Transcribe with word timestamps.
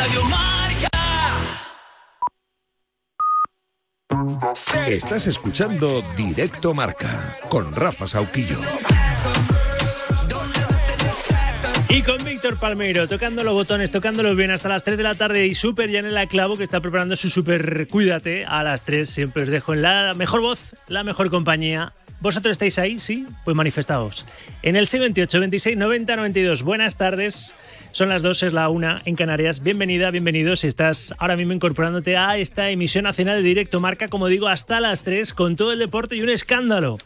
Radio 0.00 0.24
Marca. 0.24 0.88
Estás 4.86 5.26
escuchando 5.26 6.02
Directo 6.16 6.72
Marca 6.72 7.36
con 7.50 7.74
Rafa 7.74 8.06
Sauquillo. 8.06 8.56
Y 11.90 12.00
con 12.02 12.24
Víctor 12.24 12.58
Palmeiro, 12.58 13.06
tocando 13.08 13.44
los 13.44 13.52
botones, 13.52 13.90
tocándolos 13.90 14.34
bien 14.36 14.50
hasta 14.50 14.70
las 14.70 14.84
3 14.84 14.96
de 14.96 15.02
la 15.02 15.16
tarde 15.16 15.46
y 15.46 15.54
Super 15.54 15.90
Yanela 15.90 16.26
Clavo, 16.26 16.56
que 16.56 16.64
está 16.64 16.80
preparando 16.80 17.14
su 17.14 17.28
Super 17.28 17.86
Cuídate 17.86 18.46
a 18.46 18.62
las 18.62 18.82
3. 18.86 19.06
Siempre 19.06 19.42
os 19.42 19.50
dejo 19.50 19.74
en 19.74 19.82
la 19.82 20.14
mejor 20.16 20.40
voz, 20.40 20.74
la 20.88 21.04
mejor 21.04 21.28
compañía. 21.28 21.92
¿Vosotros 22.20 22.52
estáis 22.52 22.78
ahí? 22.78 22.98
Sí, 22.98 23.26
pues 23.44 23.54
manifestaos. 23.54 24.24
En 24.62 24.76
el 24.76 24.88
628 24.88 25.40
26 25.40 25.76
90 25.76 26.16
92. 26.16 26.62
Buenas 26.62 26.96
tardes. 26.96 27.54
Son 27.92 28.08
las 28.08 28.22
2, 28.22 28.44
es 28.44 28.52
la 28.52 28.68
1 28.68 28.98
en 29.04 29.16
Canarias. 29.16 29.62
Bienvenida, 29.62 30.12
bienvenidos. 30.12 30.62
Estás 30.62 31.12
ahora 31.18 31.36
mismo 31.36 31.52
incorporándote 31.52 32.16
a 32.16 32.38
esta 32.38 32.70
emisión 32.70 33.02
nacional 33.02 33.36
de 33.36 33.42
Directo 33.42 33.80
Marca, 33.80 34.06
como 34.06 34.28
digo, 34.28 34.46
hasta 34.46 34.78
las 34.78 35.02
3, 35.02 35.34
con 35.34 35.56
todo 35.56 35.72
el 35.72 35.80
deporte 35.80 36.14
y 36.14 36.22
un 36.22 36.28
escándalo. 36.28 36.98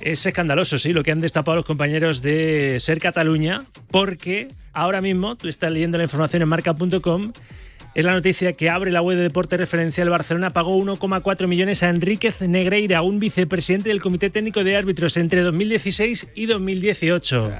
Es 0.00 0.24
escandaloso, 0.24 0.78
sí, 0.78 0.94
lo 0.94 1.02
que 1.02 1.12
han 1.12 1.20
destapado 1.20 1.56
los 1.56 1.66
compañeros 1.66 2.22
de 2.22 2.78
Ser 2.80 3.00
Cataluña, 3.00 3.66
porque 3.90 4.48
ahora 4.72 5.02
mismo, 5.02 5.36
tú 5.36 5.48
estás 5.48 5.70
leyendo 5.70 5.98
la 5.98 6.04
información 6.04 6.42
en 6.42 6.48
marca.com, 6.48 7.32
es 7.94 8.04
la 8.04 8.12
noticia 8.12 8.54
que 8.54 8.70
abre 8.70 8.90
la 8.90 9.02
web 9.02 9.16
de 9.16 9.24
deporte 9.24 9.56
referencia. 9.56 10.02
El 10.02 10.10
Barcelona 10.10 10.50
pagó 10.50 10.76
1,4 10.78 11.46
millones 11.46 11.82
a 11.82 11.88
Enríquez 11.88 12.40
Negreira, 12.40 13.02
un 13.02 13.18
vicepresidente 13.18 13.88
del 13.90 14.00
Comité 14.00 14.30
Técnico 14.30 14.64
de 14.64 14.76
Árbitros 14.76 15.16
entre 15.16 15.42
2016 15.42 16.28
y 16.34 16.46
2018. 16.46 17.52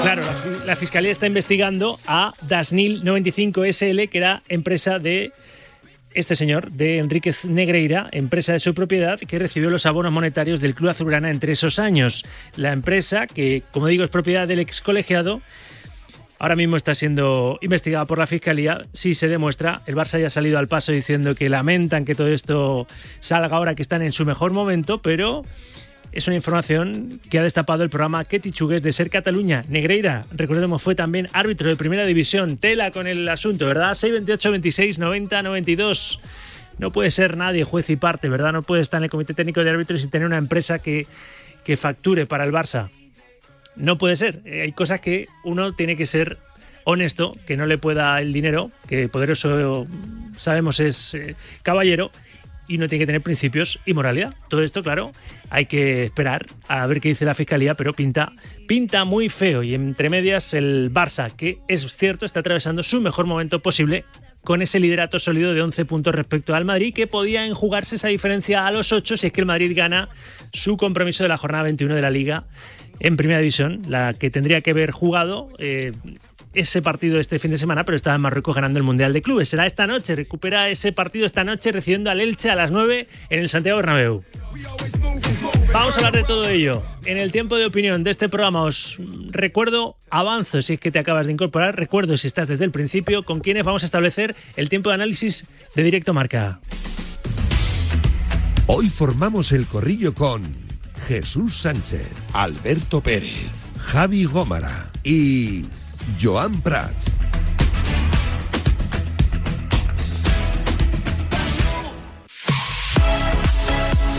Claro, 0.00 0.22
la, 0.22 0.64
la 0.66 0.76
Fiscalía 0.76 1.12
está 1.12 1.26
investigando 1.26 1.98
a 2.06 2.32
Dasnil 2.42 3.04
95 3.04 3.64
SL, 3.64 4.08
que 4.08 4.18
era 4.18 4.42
empresa 4.48 4.98
de 4.98 5.32
este 6.16 6.34
señor, 6.34 6.72
de 6.72 6.98
Enríquez 6.98 7.44
Negreira, 7.44 8.08
empresa 8.10 8.52
de 8.54 8.58
su 8.58 8.74
propiedad, 8.74 9.18
que 9.20 9.38
recibió 9.38 9.68
los 9.68 9.84
abonos 9.84 10.12
monetarios 10.12 10.60
del 10.60 10.74
Club 10.74 10.90
Azulgrana 10.90 11.30
entre 11.30 11.52
esos 11.52 11.78
años. 11.78 12.24
La 12.56 12.72
empresa, 12.72 13.26
que 13.26 13.62
como 13.70 13.86
digo 13.86 14.02
es 14.02 14.10
propiedad 14.10 14.48
del 14.48 14.60
ex 14.60 14.80
colegiado, 14.80 15.42
ahora 16.38 16.56
mismo 16.56 16.76
está 16.76 16.94
siendo 16.94 17.58
investigada 17.60 18.04
por 18.04 18.18
la 18.18 18.26
Fiscalía. 18.26 18.82
Si 18.92 19.14
se 19.14 19.28
demuestra, 19.28 19.82
el 19.86 19.94
Barça 19.94 20.20
ya 20.20 20.28
ha 20.28 20.30
salido 20.30 20.58
al 20.58 20.68
paso 20.68 20.92
diciendo 20.92 21.34
que 21.34 21.48
lamentan 21.48 22.04
que 22.04 22.14
todo 22.14 22.28
esto 22.28 22.86
salga 23.20 23.56
ahora 23.56 23.74
que 23.74 23.82
están 23.82 24.02
en 24.02 24.12
su 24.12 24.24
mejor 24.24 24.52
momento, 24.52 24.98
pero 24.98 25.44
es 26.12 26.26
una 26.26 26.36
información 26.36 27.20
que 27.30 27.38
ha 27.38 27.42
destapado 27.42 27.82
el 27.82 27.90
programa 27.90 28.24
Ketty 28.24 28.52
Chugues 28.52 28.82
de 28.82 28.92
Ser 28.92 29.10
Cataluña. 29.10 29.64
Negreira, 29.68 30.24
recordemos, 30.32 30.82
fue 30.82 30.94
también 30.94 31.28
árbitro 31.32 31.68
de 31.68 31.76
primera 31.76 32.06
división. 32.06 32.56
Tela 32.56 32.90
con 32.90 33.06
el 33.06 33.28
asunto, 33.28 33.66
¿verdad? 33.66 33.94
628 33.94 34.50
26 34.52 34.98
90 34.98 35.42
92. 35.42 36.20
No 36.78 36.90
puede 36.90 37.10
ser 37.10 37.36
nadie 37.36 37.64
juez 37.64 37.88
y 37.90 37.96
parte, 37.96 38.28
¿verdad? 38.28 38.52
No 38.52 38.62
puede 38.62 38.82
estar 38.82 38.98
en 38.98 39.04
el 39.04 39.10
Comité 39.10 39.34
Técnico 39.34 39.64
de 39.64 39.70
Árbitros 39.70 40.04
y 40.04 40.08
tener 40.08 40.26
una 40.26 40.36
empresa 40.36 40.78
que, 40.78 41.06
que 41.64 41.76
facture 41.76 42.26
para 42.26 42.44
el 42.44 42.52
Barça. 42.52 42.88
No 43.76 43.98
puede 43.98 44.16
ser. 44.16 44.40
Eh, 44.44 44.62
Hay 44.62 44.72
cosas 44.72 45.00
que 45.00 45.26
uno 45.44 45.72
tiene 45.72 45.96
que 45.96 46.06
ser 46.06 46.38
honesto, 46.84 47.34
que 47.46 47.56
no 47.56 47.66
le 47.66 47.78
pueda 47.78 48.20
el 48.20 48.32
dinero, 48.32 48.70
que 48.88 49.08
poderoso 49.08 49.86
sabemos 50.36 50.80
es 50.80 51.14
eh, 51.14 51.34
caballero, 51.62 52.10
y 52.68 52.78
no 52.78 52.88
tiene 52.88 53.02
que 53.02 53.06
tener 53.06 53.22
principios 53.22 53.78
y 53.86 53.94
moralidad. 53.94 54.34
Todo 54.48 54.62
esto, 54.62 54.82
claro, 54.82 55.12
hay 55.50 55.66
que 55.66 56.04
esperar 56.04 56.46
a 56.68 56.86
ver 56.86 57.00
qué 57.00 57.08
dice 57.08 57.24
la 57.24 57.34
fiscalía, 57.34 57.74
pero 57.74 57.92
pinta, 57.92 58.32
pinta 58.66 59.04
muy 59.04 59.28
feo. 59.28 59.62
Y 59.62 59.74
entre 59.74 60.10
medias, 60.10 60.54
el 60.54 60.92
Barça, 60.92 61.30
que 61.30 61.58
es 61.68 61.84
cierto, 61.96 62.26
está 62.26 62.40
atravesando 62.40 62.82
su 62.82 63.00
mejor 63.00 63.26
momento 63.26 63.60
posible 63.60 64.04
con 64.42 64.62
ese 64.62 64.78
liderato 64.78 65.18
sólido 65.18 65.54
de 65.54 65.62
11 65.62 65.84
puntos 65.86 66.14
respecto 66.14 66.54
al 66.54 66.64
Madrid, 66.64 66.94
que 66.94 67.08
podía 67.08 67.44
enjugarse 67.44 67.96
esa 67.96 68.08
diferencia 68.08 68.66
a 68.66 68.70
los 68.70 68.92
8 68.92 69.16
si 69.16 69.26
es 69.26 69.32
que 69.32 69.40
el 69.40 69.46
Madrid 69.46 69.72
gana 69.74 70.08
su 70.52 70.76
compromiso 70.76 71.24
de 71.24 71.28
la 71.28 71.36
jornada 71.36 71.64
21 71.64 71.96
de 71.96 72.02
la 72.02 72.10
Liga 72.10 72.44
en 73.00 73.16
Primera 73.16 73.40
División, 73.40 73.82
la 73.88 74.14
que 74.14 74.30
tendría 74.30 74.60
que 74.60 74.70
haber 74.70 74.90
jugado. 74.90 75.48
Eh, 75.58 75.92
ese 76.56 76.80
partido 76.80 77.20
este 77.20 77.38
fin 77.38 77.50
de 77.50 77.58
semana, 77.58 77.84
pero 77.84 77.98
en 78.02 78.20
Marruecos 78.20 78.54
ganando 78.54 78.78
el 78.78 78.84
Mundial 78.84 79.12
de 79.12 79.20
Clubes. 79.20 79.50
Será 79.50 79.66
esta 79.66 79.86
noche, 79.86 80.16
recupera 80.16 80.70
ese 80.70 80.90
partido 80.90 81.26
esta 81.26 81.44
noche 81.44 81.70
recibiendo 81.70 82.10
al 82.10 82.20
Elche 82.20 82.50
a 82.50 82.56
las 82.56 82.70
9 82.70 83.06
en 83.28 83.40
el 83.40 83.50
Santiago 83.50 83.76
Bernabéu. 83.76 84.24
Vamos 85.72 85.92
a 85.92 85.96
hablar 85.96 86.12
de 86.14 86.24
todo 86.24 86.48
ello. 86.48 86.82
En 87.04 87.18
el 87.18 87.30
tiempo 87.30 87.56
de 87.56 87.66
opinión 87.66 88.02
de 88.04 88.10
este 88.10 88.30
programa 88.30 88.62
os 88.62 88.96
recuerdo, 89.30 89.96
avanzo 90.08 90.62
si 90.62 90.74
es 90.74 90.80
que 90.80 90.90
te 90.90 90.98
acabas 90.98 91.26
de 91.26 91.32
incorporar, 91.32 91.76
recuerdo 91.76 92.16
si 92.16 92.26
estás 92.26 92.48
desde 92.48 92.64
el 92.64 92.70
principio, 92.70 93.22
con 93.22 93.40
quienes 93.40 93.64
vamos 93.64 93.82
a 93.82 93.86
establecer 93.86 94.34
el 94.56 94.70
tiempo 94.70 94.88
de 94.88 94.94
análisis 94.94 95.44
de 95.74 95.82
Directo 95.82 96.14
Marca. 96.14 96.60
Hoy 98.66 98.88
formamos 98.88 99.52
el 99.52 99.66
corrillo 99.66 100.14
con 100.14 100.65
Jesús 101.06 101.60
Sánchez, 101.60 102.10
Alberto 102.32 103.00
Pérez, 103.00 103.50
Javi 103.78 104.24
Gómara 104.24 104.90
y 105.04 105.64
Joan 106.20 106.60
Prats. 106.62 107.12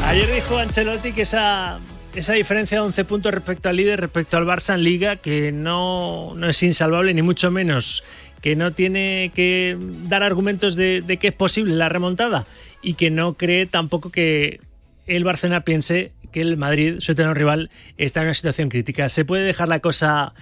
Ayer 0.05 0.33
dijo 0.33 0.57
Ancelotti 0.57 1.11
que 1.11 1.23
esa, 1.23 1.79
esa 2.15 2.33
diferencia 2.33 2.77
de 2.77 2.85
11 2.85 3.03
puntos 3.03 3.33
respecto 3.33 3.67
al 3.67 3.75
líder, 3.75 3.99
respecto 3.99 4.37
al 4.37 4.45
Barça 4.45 4.73
en 4.73 4.83
Liga, 4.83 5.17
que 5.17 5.51
no, 5.51 6.33
no 6.35 6.49
es 6.49 6.63
insalvable, 6.63 7.13
ni 7.13 7.21
mucho 7.21 7.51
menos, 7.51 8.05
que 8.41 8.55
no 8.55 8.71
tiene 8.71 9.31
que 9.35 9.77
dar 10.07 10.23
argumentos 10.23 10.77
de, 10.77 11.01
de 11.05 11.17
que 11.17 11.27
es 11.27 11.33
posible 11.33 11.75
la 11.75 11.89
remontada 11.89 12.45
y 12.81 12.93
que 12.93 13.11
no 13.11 13.33
cree 13.33 13.65
tampoco 13.65 14.09
que 14.09 14.61
el 15.07 15.23
Barcelona 15.25 15.61
piense 15.61 16.11
que 16.31 16.41
el 16.41 16.57
Madrid, 16.57 16.95
su 16.99 17.11
eterno 17.13 17.33
rival, 17.33 17.69
está 17.97 18.21
en 18.21 18.27
una 18.27 18.33
situación 18.33 18.69
crítica. 18.69 19.09
Se 19.09 19.25
puede 19.25 19.43
dejar 19.43 19.67
la 19.67 19.79
cosa 19.79 20.33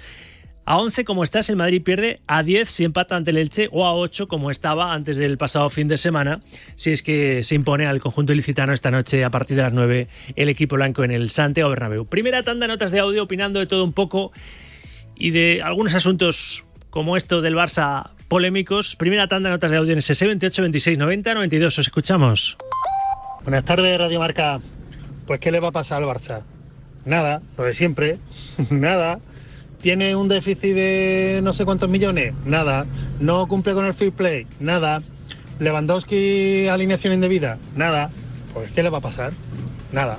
a 0.68 0.80
11 0.80 1.06
como 1.06 1.24
estás, 1.24 1.50
el 1.52 1.58
Madrid 1.58 1.84
pierde 1.84 2.22
a 2.26 2.42
10 2.42 2.70
si 2.70 2.84
empata 2.84 3.16
ante 3.16 3.30
el 3.30 3.38
Elche 3.38 3.70
o 3.72 3.86
a 3.86 3.94
8 3.94 4.28
como 4.28 4.50
estaba 4.50 4.94
antes 4.94 5.16
del 5.16 5.38
pasado 5.38 5.70
fin 5.70 5.88
de 5.88 5.98
semana, 5.98 6.42
si 6.76 6.92
es 6.92 7.04
que 7.04 7.44
se 7.44 7.54
impone 7.54 7.86
al 7.86 8.02
conjunto 8.02 8.34
ilicitano 8.34 8.74
esta 8.74 8.90
noche 8.90 9.24
a 9.24 9.30
partir 9.30 9.58
de 9.58 9.64
las 9.64 9.74
9 9.74 10.08
el 10.36 10.50
equipo 10.50 10.76
blanco 10.76 11.04
en 11.04 11.12
el 11.12 11.30
Santiago 11.30 11.70
Bernabéu. 11.70 12.08
Primera 12.08 12.42
tanda 12.42 12.66
de 12.66 12.74
notas 12.74 12.92
de 12.92 13.00
audio 13.00 13.24
opinando 13.24 13.60
de 13.60 13.68
todo 13.68 13.84
un 13.84 13.94
poco 13.94 14.32
y 15.16 15.30
de 15.30 15.62
algunos 15.64 15.94
asuntos 15.94 16.66
como 16.90 17.16
esto 17.16 17.42
del 17.42 17.56
Barça 17.56 18.10
polémicos. 18.28 18.96
Primera 18.96 19.28
tanda 19.28 19.50
de 19.50 19.56
notas 19.56 19.70
de 19.70 19.78
audio 19.78 19.94
en 19.94 20.00
ese 20.00 20.26
28 20.26 20.64
26 20.64 20.98
90 20.98 21.34
92. 21.36 21.78
Os 21.78 21.86
escuchamos. 21.86 22.58
Buenas 23.44 23.66
tardes, 23.66 24.00
Radio 24.00 24.20
Marca. 24.20 24.60
Pues, 25.28 25.40
¿qué 25.40 25.52
le 25.52 25.60
va 25.60 25.70
a 25.70 25.72
pasar 25.72 26.04
al 26.04 26.10
Barça? 26.10 26.44
Nada, 27.06 27.42
lo 27.58 27.64
de 27.64 27.74
siempre. 27.74 28.20
Nada. 28.70 29.20
¿Tiene 29.82 30.16
un 30.16 30.28
déficit 30.28 30.74
de 30.74 31.42
no 31.44 31.54
sé 31.54 31.66
cuántos 31.66 31.90
millones? 31.90 32.34
Nada. 32.46 32.86
¿No 33.20 33.48
cumple 33.48 33.74
con 33.74 33.86
el 33.86 33.94
free 33.94 34.12
play? 34.12 34.48
Nada. 34.60 35.02
¿Lewandowski 35.60 36.68
alineación 36.68 37.14
indebida? 37.14 37.58
Nada. 37.76 38.10
Pues, 38.54 38.72
¿qué 38.72 38.84
le 38.84 38.90
va 38.90 38.98
a 38.98 39.02
pasar? 39.02 39.34
Nada. 39.92 40.18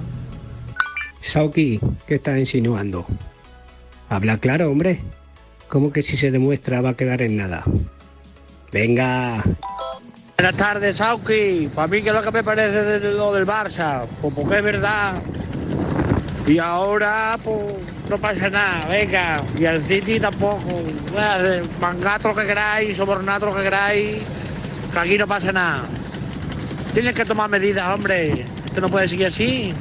Sauki, 1.20 1.80
¿qué 2.06 2.16
estás 2.16 2.38
insinuando? 2.38 3.04
Habla 4.08 4.38
claro, 4.38 4.70
hombre. 4.70 5.00
¿Cómo 5.68 5.90
que 5.90 6.02
si 6.02 6.16
se 6.16 6.30
demuestra 6.30 6.80
va 6.80 6.90
a 6.90 6.96
quedar 6.96 7.22
en 7.22 7.36
nada? 7.36 7.64
Venga. 8.72 9.42
Buenas 10.36 10.56
tardes, 10.56 10.96
Sauki. 10.96 11.70
Para 11.74 11.88
mí, 11.88 12.02
¿qué 12.02 12.10
es 12.10 12.14
lo 12.14 12.22
que 12.22 12.30
me 12.30 12.44
parece 12.44 13.00
de 13.00 13.12
lo 13.12 13.32
del 13.32 13.46
Barça? 13.46 14.04
Pues 14.20 14.34
porque 14.34 14.58
es 14.58 14.62
verdad. 14.62 15.14
Y 16.46 16.58
ahora, 16.58 17.38
pues, 17.42 17.58
no 18.10 18.18
pasa 18.18 18.50
nada, 18.50 18.86
venga. 18.86 19.42
Y 19.58 19.64
el 19.64 19.80
City 19.80 20.20
tampoco. 20.20 20.82
Mangad 21.80 22.22
lo 22.22 22.34
que 22.34 22.46
queráis, 22.46 22.98
sobornad 22.98 23.40
lo 23.40 23.56
que 23.56 23.62
queráis, 23.62 24.22
que 24.92 24.98
aquí 24.98 25.16
no 25.16 25.26
pasa 25.26 25.52
nada. 25.52 25.84
Tienes 26.92 27.14
que 27.14 27.24
tomar 27.24 27.48
medidas, 27.48 27.94
hombre. 27.94 28.44
Esto 28.66 28.82
no 28.82 28.90
puede 28.90 29.08
seguir 29.08 29.26
así. 29.26 29.72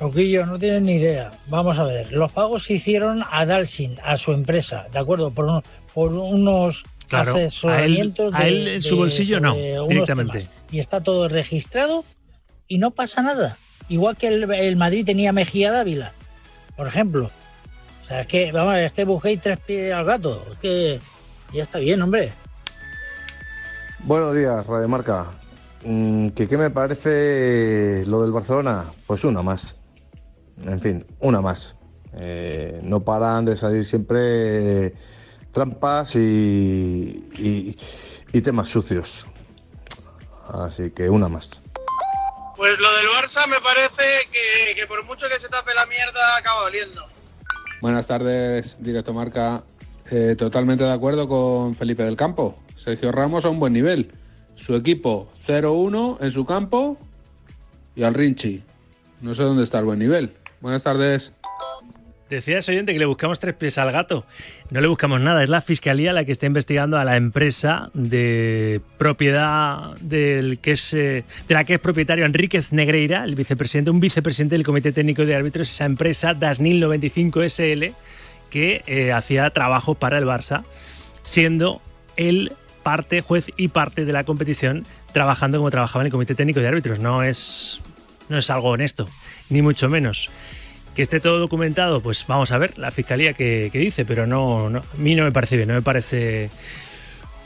Auquillo, 0.00 0.44
no 0.44 0.58
tienes 0.58 0.82
ni 0.82 0.96
idea. 0.96 1.30
Vamos 1.46 1.78
a 1.78 1.84
ver, 1.84 2.12
los 2.12 2.30
pagos 2.32 2.64
se 2.64 2.74
hicieron 2.74 3.22
a 3.30 3.46
Dalsin, 3.46 3.96
a 4.04 4.16
su 4.16 4.32
empresa, 4.32 4.86
¿de 4.92 4.98
acuerdo? 4.98 5.30
Por 5.30 6.12
unos 6.12 6.84
Claro, 7.08 7.32
asesoramientos 7.36 8.32
a 8.34 8.36
él- 8.38 8.42
a 8.42 8.44
de- 8.44 8.48
él 8.62 8.68
en 8.76 8.82
su 8.82 8.96
bolsillo 8.96 9.40
no, 9.40 9.54
directamente. 9.88 10.38
temas. 10.40 10.50
Y 10.70 10.78
está 10.78 11.02
todo 11.02 11.28
registrado 11.28 12.04
y 12.68 12.78
no 12.78 12.90
pasa 12.90 13.22
nada. 13.22 13.56
Igual 13.88 14.16
que 14.16 14.28
el, 14.28 14.50
el 14.52 14.76
Madrid 14.76 15.04
tenía 15.06 15.32
Mejía 15.32 15.72
Dávila, 15.72 16.12
por 16.76 16.86
ejemplo. 16.86 17.30
O 18.02 18.06
sea, 18.06 18.20
es 18.22 18.26
que, 18.26 18.52
vamos, 18.52 18.76
es 18.76 18.92
que 18.92 19.04
busquéis 19.04 19.40
tres 19.40 19.58
pies 19.60 19.92
al 19.92 20.04
gato. 20.04 20.46
Es 20.52 20.58
que 20.58 21.00
ya 21.52 21.62
está 21.62 21.78
bien, 21.78 22.00
hombre. 22.02 22.32
Buenos 24.00 24.34
días, 24.34 24.66
Radio 24.66 24.88
Marca. 24.88 25.26
Mm, 25.84 26.28
¿Que 26.30 26.48
¿Qué 26.48 26.56
me 26.58 26.70
parece 26.70 28.04
lo 28.06 28.22
del 28.22 28.32
Barcelona? 28.32 28.84
Pues 29.06 29.24
una 29.24 29.42
más. 29.42 29.76
En 30.64 30.80
fin, 30.80 31.06
una 31.20 31.40
más. 31.40 31.76
Eh, 32.14 32.80
no 32.82 33.00
paran 33.04 33.44
de 33.44 33.56
salir 33.56 33.84
siempre 33.84 34.94
trampas 35.52 36.16
y, 36.16 37.76
y, 38.32 38.40
temas 38.40 38.68
sucios. 38.68 39.26
Así 40.52 40.90
que 40.90 41.10
una 41.10 41.28
más. 41.28 41.62
Pues 42.56 42.78
lo 42.78 42.90
del 42.96 43.06
Barça 43.08 43.46
me 43.46 43.60
parece 43.60 44.28
que, 44.74 44.86
por 44.86 45.04
mucho 45.04 45.28
que 45.28 45.40
se 45.40 45.48
tape 45.48 45.74
la 45.74 45.86
mierda 45.86 46.36
acaba 46.36 46.62
doliendo. 46.62 47.06
Buenas 47.80 48.06
tardes, 48.06 48.76
directo 48.80 49.12
marca. 49.12 49.62
Eh, 50.10 50.34
totalmente 50.36 50.84
de 50.84 50.92
acuerdo 50.92 51.28
con 51.28 51.74
Felipe 51.74 52.02
del 52.02 52.16
Campo. 52.16 52.56
Sergio 52.76 53.12
Ramos 53.12 53.44
a 53.44 53.50
un 53.50 53.60
buen 53.60 53.72
nivel. 53.72 54.12
Su 54.56 54.74
equipo 54.74 55.30
0-1 55.46 56.18
en 56.20 56.32
su 56.32 56.46
campo 56.46 56.98
y 57.94 58.02
al 58.02 58.14
Rinchi. 58.14 58.62
No 59.20 59.34
sé 59.34 59.42
dónde 59.42 59.64
está 59.64 59.80
el 59.80 59.84
buen 59.84 59.98
nivel. 59.98 60.34
Buenas 60.60 60.82
tardes. 60.82 61.32
Decías, 62.30 62.68
oyente, 62.68 62.92
que 62.92 62.98
le 62.98 63.06
buscamos 63.06 63.40
tres 63.40 63.54
pies 63.54 63.78
al 63.78 63.90
gato. 63.90 64.26
No 64.70 64.82
le 64.82 64.88
buscamos 64.88 65.18
nada, 65.18 65.42
es 65.42 65.48
la 65.48 65.62
fiscalía 65.62 66.12
la 66.12 66.26
que 66.26 66.32
está 66.32 66.44
investigando 66.44 66.98
a 66.98 67.04
la 67.04 67.16
empresa 67.16 67.90
de 67.94 68.82
propiedad 68.98 69.94
del 70.00 70.58
que 70.58 70.72
es, 70.72 70.92
eh, 70.92 71.24
de 71.48 71.54
la 71.54 71.64
que 71.64 71.74
es 71.74 71.80
propietario 71.80 72.26
Enríquez 72.26 72.70
Negreira, 72.70 73.24
el 73.24 73.34
vicepresidente, 73.34 73.90
un 73.90 74.00
vicepresidente 74.00 74.56
del 74.56 74.64
Comité 74.64 74.92
Técnico 74.92 75.24
de 75.24 75.36
Árbitros, 75.36 75.70
esa 75.70 75.86
empresa 75.86 76.34
Dasnil 76.34 76.80
95 76.80 77.48
SL, 77.48 77.92
que 78.50 78.82
eh, 78.86 79.10
hacía 79.12 79.48
trabajo 79.50 79.94
para 79.94 80.18
el 80.18 80.26
Barça, 80.26 80.64
siendo 81.22 81.80
él 82.16 82.52
parte, 82.82 83.22
juez 83.22 83.46
y 83.56 83.68
parte 83.68 84.04
de 84.04 84.12
la 84.12 84.24
competición, 84.24 84.84
trabajando 85.14 85.56
como 85.56 85.70
trabajaba 85.70 86.02
en 86.02 86.06
el 86.06 86.12
Comité 86.12 86.34
Técnico 86.34 86.60
de 86.60 86.68
Árbitros. 86.68 86.98
No 86.98 87.22
es, 87.22 87.80
no 88.28 88.36
es 88.36 88.50
algo 88.50 88.68
honesto, 88.68 89.08
ni 89.48 89.62
mucho 89.62 89.88
menos 89.88 90.28
que 90.98 91.02
esté 91.02 91.20
todo 91.20 91.38
documentado, 91.38 92.00
pues 92.00 92.24
vamos 92.26 92.50
a 92.50 92.58
ver 92.58 92.76
la 92.76 92.90
fiscalía 92.90 93.32
que, 93.32 93.70
dice, 93.72 94.04
pero 94.04 94.26
no, 94.26 94.66
a 94.66 94.82
mí 94.96 95.14
no 95.14 95.22
me 95.22 95.30
parece 95.30 95.54
bien, 95.54 95.68
no 95.68 95.74
me 95.74 95.82
parece 95.82 96.50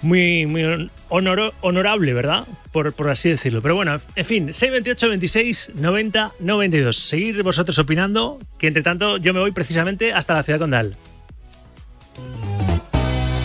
muy, 0.00 0.46
muy 0.46 0.90
honorable, 1.10 2.14
¿verdad? 2.14 2.46
Por, 2.72 2.94
por, 2.94 3.10
así 3.10 3.28
decirlo. 3.28 3.60
Pero 3.60 3.74
bueno, 3.74 4.00
en 4.16 4.24
fin, 4.24 4.54
628, 4.54 5.06
26, 5.06 5.72
90, 5.74 6.32
92. 6.40 6.96
Seguir 6.96 7.42
vosotros 7.42 7.78
opinando, 7.78 8.38
que 8.56 8.68
entre 8.68 8.82
tanto 8.82 9.18
yo 9.18 9.34
me 9.34 9.40
voy 9.40 9.50
precisamente 9.50 10.14
hasta 10.14 10.32
la 10.32 10.44
ciudad 10.44 10.58
condal. 10.58 10.96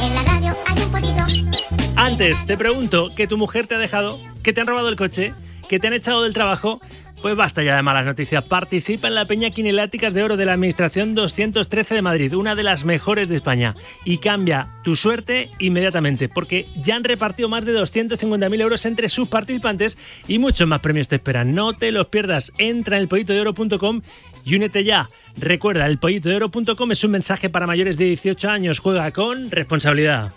En 0.02 0.16
la 0.16 0.24
radio 0.24 0.56
hay 0.68 0.84
un 0.84 1.52
Antes 1.98 2.46
te 2.46 2.56
pregunto 2.56 3.10
que 3.14 3.28
tu 3.28 3.38
mujer 3.38 3.68
te 3.68 3.76
ha 3.76 3.78
dejado, 3.78 4.18
que 4.42 4.54
te 4.54 4.62
han 4.62 4.68
robado 4.68 4.88
el 4.88 4.96
coche, 4.96 5.34
que 5.68 5.80
te 5.80 5.88
han 5.88 5.94
echado 5.94 6.24
del 6.24 6.34
trabajo 6.34 6.80
pues 7.22 7.36
basta 7.36 7.64
ya 7.64 7.76
de 7.76 7.84
malas 7.84 8.06
noticias. 8.06 8.44
Participa 8.44 9.08
en 9.08 9.16
la 9.16 9.26
Peña 9.26 9.50
Quineláticas 9.50 10.14
de 10.14 10.24
Oro 10.24 10.38
de 10.38 10.46
la 10.46 10.54
Administración 10.54 11.16
213 11.16 11.96
de 11.96 12.02
Madrid, 12.02 12.34
una 12.34 12.56
de 12.56 12.64
las 12.64 12.86
mejores 12.86 13.30
de 13.30 13.36
España. 13.36 13.74
Y 14.06 14.20
cambia 14.20 14.68
tu 14.84 14.96
suerte 14.96 15.50
inmediatamente, 15.60 16.30
porque 16.30 16.66
ya 16.84 16.96
han 16.96 17.04
repartido 17.04 17.50
más 17.50 17.66
de 17.66 17.74
250.000 17.74 18.62
euros 18.62 18.86
entre 18.86 19.10
sus 19.10 19.28
participantes 19.30 19.98
y 20.28 20.40
muchos 20.40 20.68
más 20.68 20.82
premios 20.82 21.08
te 21.08 21.16
esperan. 21.16 21.56
No 21.56 21.74
te 21.74 21.92
los 21.92 22.08
pierdas. 22.08 22.52
Entra 22.58 22.98
en 22.98 23.04
elpollitodeoro.com 23.04 24.02
y 24.46 24.56
únete 24.56 24.84
ya. 24.84 25.10
Recuerda, 25.38 25.86
elpollitodeoro.com 25.86 26.92
es 26.92 27.04
un 27.04 27.12
mensaje 27.12 27.50
para 27.50 27.68
mayores 27.68 27.98
de 27.98 28.06
18 28.06 28.50
años. 28.50 28.80
Juega 28.80 29.12
con 29.12 29.52
responsabilidad. 29.52 30.32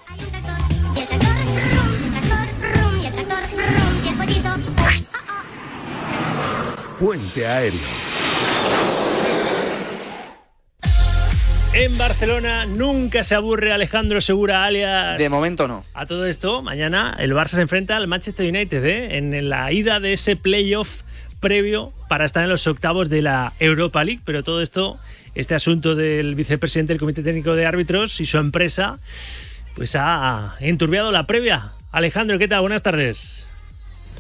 Puente 7.01 7.47
Aéreo. 7.47 7.81
En 11.73 11.97
Barcelona 11.97 12.67
nunca 12.67 13.25
se 13.25 13.35
aburre 13.35 13.73
Alejandro 13.73 14.21
Segura, 14.21 14.65
alias. 14.65 15.17
De 15.17 15.31
momento 15.31 15.67
no. 15.67 15.83
A 15.95 16.05
todo 16.05 16.27
esto, 16.27 16.61
mañana 16.61 17.17
el 17.19 17.33
Barça 17.33 17.55
se 17.55 17.63
enfrenta 17.63 17.97
al 17.97 18.07
Manchester 18.07 18.47
United 18.47 18.85
¿eh? 18.85 19.17
en 19.17 19.49
la 19.49 19.73
ida 19.73 19.99
de 19.99 20.13
ese 20.13 20.37
playoff 20.37 21.01
previo 21.41 21.95
para 22.11 22.27
estar 22.27 22.45
en 22.45 22.51
los 22.51 22.67
octavos 22.67 23.09
de 23.09 23.23
la 23.23 23.55
Europa 23.61 24.05
League. 24.05 24.21
Pero 24.27 24.45
todo 24.45 24.61
esto, 24.61 24.99
este 25.35 25.55
asunto 25.55 25.95
del 25.95 26.35
vicepresidente 26.35 26.93
del 26.93 27.01
Comité 27.01 27.23
Técnico 27.23 27.55
de 27.55 27.65
Árbitros 27.65 28.21
y 28.21 28.27
su 28.27 28.37
empresa, 28.37 28.99
pues 29.75 29.97
ha 29.97 30.57
enturbiado 30.61 31.13
la 31.13 31.27
previa. 31.27 31.73
Alejandro, 31.93 32.39
¿qué 32.39 32.47
tal? 32.47 32.61
Buenas 32.61 32.83
tardes. 32.83 33.47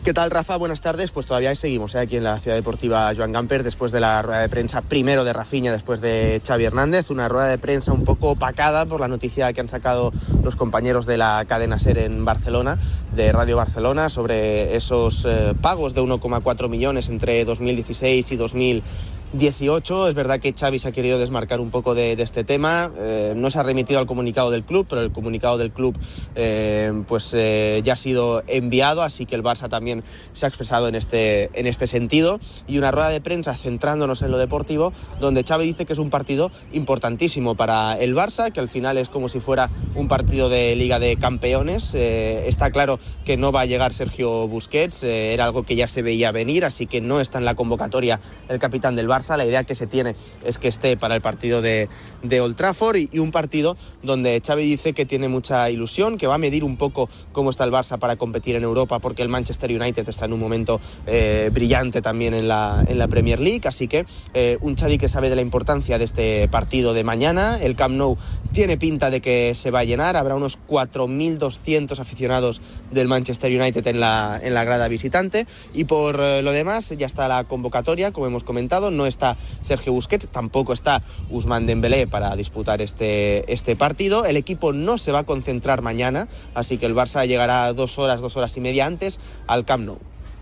¿Qué 0.02 0.14
tal, 0.14 0.30
Rafa? 0.30 0.56
Buenas 0.56 0.80
tardes. 0.80 1.10
Pues 1.10 1.26
todavía 1.26 1.54
seguimos 1.54 1.94
¿eh? 1.94 1.98
aquí 1.98 2.16
en 2.16 2.24
la 2.24 2.40
Ciudad 2.40 2.56
Deportiva 2.56 3.12
Joan 3.14 3.32
Gamper 3.32 3.62
después 3.62 3.92
de 3.92 4.00
la 4.00 4.22
rueda 4.22 4.40
de 4.40 4.48
prensa 4.48 4.80
primero 4.80 5.24
de 5.24 5.34
Rafiña, 5.34 5.72
después 5.72 6.00
de 6.00 6.40
Xavi 6.42 6.64
Hernández. 6.64 7.10
Una 7.10 7.28
rueda 7.28 7.48
de 7.48 7.58
prensa 7.58 7.92
un 7.92 8.04
poco 8.04 8.30
opacada 8.30 8.86
por 8.86 8.98
la 8.98 9.08
noticia 9.08 9.52
que 9.52 9.60
han 9.60 9.68
sacado 9.68 10.10
los 10.42 10.56
compañeros 10.56 11.04
de 11.04 11.18
la 11.18 11.44
cadena 11.46 11.78
SER 11.78 11.98
en 11.98 12.24
Barcelona, 12.24 12.78
de 13.14 13.30
Radio 13.30 13.58
Barcelona, 13.58 14.08
sobre 14.08 14.74
esos 14.74 15.26
eh, 15.28 15.52
pagos 15.60 15.92
de 15.92 16.00
1,4 16.00 16.68
millones 16.70 17.10
entre 17.10 17.44
2016 17.44 18.32
y 18.32 18.36
2000 18.36 18.82
18. 19.32 20.08
Es 20.08 20.14
verdad 20.14 20.40
que 20.40 20.52
Xavi 20.52 20.78
se 20.80 20.88
ha 20.88 20.92
querido 20.92 21.18
desmarcar 21.18 21.60
un 21.60 21.70
poco 21.70 21.94
de, 21.94 22.12
este 22.12 22.42
tema. 22.42 22.90
Eh, 22.98 23.34
no 23.36 23.50
se 23.50 23.58
ha 23.58 23.62
remitido 23.62 24.00
al 24.00 24.06
comunicado 24.06 24.50
del 24.50 24.64
club, 24.64 24.86
pero 24.88 25.02
el 25.02 25.12
comunicado 25.12 25.56
del 25.56 25.70
club 25.70 25.96
eh, 26.34 26.92
pues, 27.06 27.32
eh, 27.34 27.80
ya 27.84 27.92
ha 27.92 27.96
sido 27.96 28.42
enviado, 28.48 29.02
así 29.02 29.26
que 29.26 29.36
el 29.36 29.42
Barça 29.42 29.68
también 29.68 30.02
se 30.32 30.46
ha 30.46 30.48
expresado 30.48 30.88
en 30.88 30.96
este, 30.96 31.50
en 31.58 31.66
este 31.66 31.86
sentido. 31.86 32.40
Y 32.66 32.78
una 32.78 32.90
rueda 32.90 33.10
de 33.10 33.20
prensa 33.20 33.54
centrándonos 33.54 34.22
en 34.22 34.32
lo 34.32 34.38
deportivo, 34.38 34.92
donde 35.20 35.44
Xavi 35.44 35.64
dice 35.64 35.86
que 35.86 35.92
es 35.92 35.98
un 35.98 36.10
partido 36.10 36.50
importantísimo 36.72 37.54
para 37.54 37.96
el 37.98 38.16
Barça, 38.16 38.50
que 38.50 38.60
al 38.60 38.68
final 38.68 38.98
es 38.98 39.08
como 39.08 39.28
si 39.28 39.38
fuera 39.38 39.70
un 39.94 40.08
partido 40.08 40.48
de 40.48 40.74
Liga 40.74 40.98
de 40.98 41.16
Campeones. 41.16 41.94
está 41.94 42.70
claro 42.72 42.98
que 43.24 43.36
no 43.36 43.52
va 43.52 43.62
a 43.62 43.66
llegar 43.66 43.92
Sergio 43.92 44.48
Busquets, 44.48 45.04
era 45.04 45.44
algo 45.44 45.62
que 45.62 45.76
ya 45.76 45.86
se 45.86 46.02
veía 46.02 46.32
venir, 46.32 46.64
así 46.64 46.86
que 46.86 47.00
no 47.00 47.20
está 47.20 47.38
en 47.38 47.44
la 47.44 47.54
convocatoria 47.54 48.20
el 48.48 48.58
capitán 48.58 48.96
del 48.96 49.08
Barça 49.08 49.19
la 49.28 49.44
idea 49.44 49.64
que 49.64 49.74
se 49.74 49.86
tiene 49.86 50.14
es 50.44 50.58
que 50.58 50.68
esté 50.68 50.96
para 50.96 51.14
el 51.14 51.20
partido 51.20 51.62
de, 51.62 51.88
de 52.22 52.40
Old 52.40 52.56
Trafford 52.56 52.96
y, 52.96 53.18
un 53.18 53.30
partido 53.30 53.76
donde 54.02 54.40
Xavi 54.44 54.64
dice 54.64 54.92
que 54.94 55.04
tiene 55.04 55.28
mucha 55.28 55.70
ilusión, 55.70 56.16
que 56.16 56.26
va 56.26 56.36
a 56.36 56.38
medir 56.38 56.64
un 56.64 56.76
poco 56.76 57.08
cómo 57.32 57.50
está 57.50 57.64
el 57.64 57.70
Barça 57.70 57.98
para 57.98 58.16
competir 58.16 58.56
en 58.56 58.62
Europa, 58.62 58.98
porque 58.98 59.22
el 59.22 59.28
Manchester 59.28 59.70
United 59.70 60.08
está 60.08 60.24
en 60.24 60.32
un 60.32 60.40
momento 60.40 60.80
eh, 61.06 61.50
brillante 61.52 62.00
también 62.00 62.34
en 62.34 62.48
la, 62.48 62.84
en 62.88 62.98
la 62.98 63.08
Premier 63.08 63.40
League. 63.40 63.62
Así 63.64 63.88
que 63.88 64.06
eh, 64.32 64.58
un 64.60 64.76
Xavi 64.76 64.98
que 64.98 65.08
sabe 65.08 65.28
de 65.28 65.36
la 65.36 65.42
importancia 65.42 65.98
de 65.98 66.04
este 66.04 66.48
partido 66.48 66.94
de 66.94 67.04
mañana. 67.04 67.58
El 67.60 67.76
Camp 67.76 67.94
Nou 67.94 68.16
tiene 68.52 68.78
pinta 68.78 69.10
de 69.10 69.20
que 69.20 69.54
se 69.54 69.70
va 69.70 69.80
a 69.80 69.84
llenar. 69.84 70.16
Habrá 70.16 70.34
unos 70.34 70.58
4.200 70.68 71.98
aficionados 71.98 72.60
del 72.90 73.08
Manchester 73.08 73.50
United 73.60 73.86
en 73.86 74.00
la, 74.00 74.40
en 74.42 74.54
la 74.54 74.64
grada 74.64 74.88
visitante. 74.88 75.46
Y 75.74 75.84
por 75.84 76.20
eh, 76.20 76.42
lo 76.42 76.52
demás, 76.52 76.90
ya 76.90 77.06
está 77.06 77.28
la 77.28 77.44
convocatoria, 77.44 78.12
como 78.12 78.26
hemos 78.26 78.44
comentado. 78.44 78.90
No 78.90 79.06
está 79.10 79.36
Sergio 79.60 79.92
Busquets, 79.92 80.28
tampoco 80.28 80.72
está 80.72 81.02
Usman 81.28 81.66
Dembélé 81.66 82.06
para 82.06 82.34
disputar 82.36 82.80
este, 82.80 83.52
este 83.52 83.76
partido. 83.76 84.24
El 84.24 84.36
equipo 84.36 84.72
no 84.72 84.96
se 84.96 85.12
va 85.12 85.20
a 85.20 85.24
concentrar 85.24 85.82
mañana, 85.82 86.28
así 86.54 86.78
que 86.78 86.86
el 86.86 86.94
Barça 86.94 87.26
llegará 87.26 87.72
dos 87.74 87.98
horas, 87.98 88.22
dos 88.22 88.36
horas 88.38 88.56
y 88.56 88.60
media 88.60 88.86
antes 88.86 89.20
al 89.46 89.64
Camp 89.64 89.84
Nou. 89.84 89.98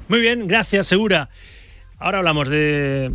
Muy 0.09 0.21
bien, 0.21 0.47
gracias, 0.47 0.87
Segura. 0.87 1.29
Ahora 1.99 2.19
hablamos 2.19 2.49
de, 2.49 3.11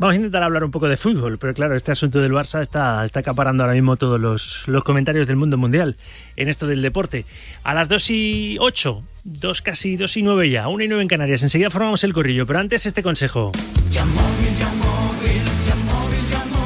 Vamos 0.00 0.14
a 0.14 0.16
intentar 0.16 0.42
hablar 0.42 0.64
un 0.64 0.70
poco 0.70 0.88
de 0.88 0.96
fútbol, 0.96 1.36
pero 1.36 1.52
claro, 1.52 1.76
este 1.76 1.92
asunto 1.92 2.20
del 2.20 2.32
Barça 2.32 2.62
está, 2.62 3.04
está 3.04 3.20
acaparando 3.20 3.64
ahora 3.64 3.74
mismo 3.74 3.96
todos 3.96 4.18
los, 4.18 4.62
los, 4.64 4.82
comentarios 4.82 5.26
del 5.26 5.36
mundo 5.36 5.58
mundial 5.58 5.98
en 6.36 6.48
esto 6.48 6.66
del 6.66 6.80
deporte. 6.80 7.26
A 7.64 7.74
las 7.74 7.86
2 7.90 8.10
y 8.10 8.56
8, 8.58 9.02
2 9.24 9.60
casi 9.60 9.98
2 9.98 10.16
y 10.16 10.22
9 10.22 10.48
ya, 10.48 10.68
1 10.68 10.84
y 10.84 10.88
9 10.88 11.02
en 11.02 11.08
Canarias. 11.08 11.42
Enseguida 11.42 11.68
formamos 11.68 12.02
el 12.02 12.14
corrillo, 12.14 12.46
pero 12.46 12.60
antes 12.60 12.86
este 12.86 13.02
consejo. 13.02 13.52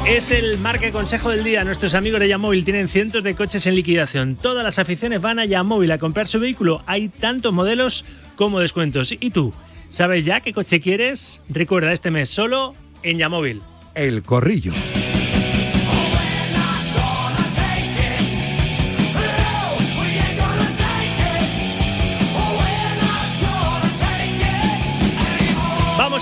Es 0.07 0.29
el 0.29 0.59
marca 0.59 0.91
consejo 0.91 1.31
del 1.31 1.43
día. 1.43 1.63
Nuestros 1.63 1.95
amigos 1.95 2.19
de 2.19 2.27
Yamóvil 2.27 2.63
tienen 2.63 2.89
cientos 2.89 3.23
de 3.23 3.33
coches 3.33 3.65
en 3.65 3.73
liquidación. 3.73 4.35
Todas 4.35 4.63
las 4.63 4.77
aficiones 4.77 5.19
van 5.19 5.39
a 5.39 5.45
Yamóvil 5.45 5.91
a 5.91 5.97
comprar 5.97 6.27
su 6.27 6.39
vehículo. 6.39 6.83
Hay 6.85 7.09
tantos 7.09 7.51
modelos 7.51 8.05
como 8.35 8.59
descuentos. 8.59 9.11
¿Y 9.19 9.31
tú? 9.31 9.51
¿Sabes 9.89 10.23
ya 10.23 10.41
qué 10.41 10.53
coche 10.53 10.79
quieres? 10.79 11.41
Recuerda 11.49 11.91
este 11.91 12.11
mes 12.11 12.29
solo 12.29 12.73
en 13.01 13.17
Yamóvil. 13.17 13.63
El 13.95 14.21
corrillo. 14.21 14.73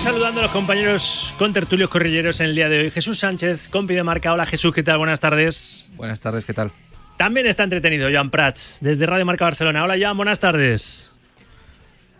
Saludando 0.04 0.40
a 0.40 0.42
los 0.42 0.52
compañeros 0.52 1.34
con 1.38 1.54
tertulios 1.54 1.88
corrilleros 1.88 2.38
en 2.40 2.48
el 2.48 2.54
día 2.54 2.68
de 2.68 2.78
hoy. 2.78 2.90
Jesús 2.90 3.20
Sánchez, 3.20 3.70
compi 3.70 3.94
de 3.94 4.02
marca. 4.02 4.34
Hola 4.34 4.44
Jesús, 4.44 4.74
¿qué 4.74 4.82
tal? 4.82 4.98
Buenas 4.98 5.18
tardes. 5.18 5.88
Buenas 5.96 6.20
tardes, 6.20 6.44
¿qué 6.44 6.52
tal? 6.52 6.70
También 7.16 7.46
está 7.46 7.62
entretenido 7.62 8.10
Joan 8.12 8.28
Prats, 8.28 8.80
desde 8.82 9.06
Radio 9.06 9.24
Marca 9.24 9.46
Barcelona. 9.46 9.82
Hola 9.82 9.96
Joan, 9.98 10.14
buenas 10.18 10.38
tardes. 10.38 11.10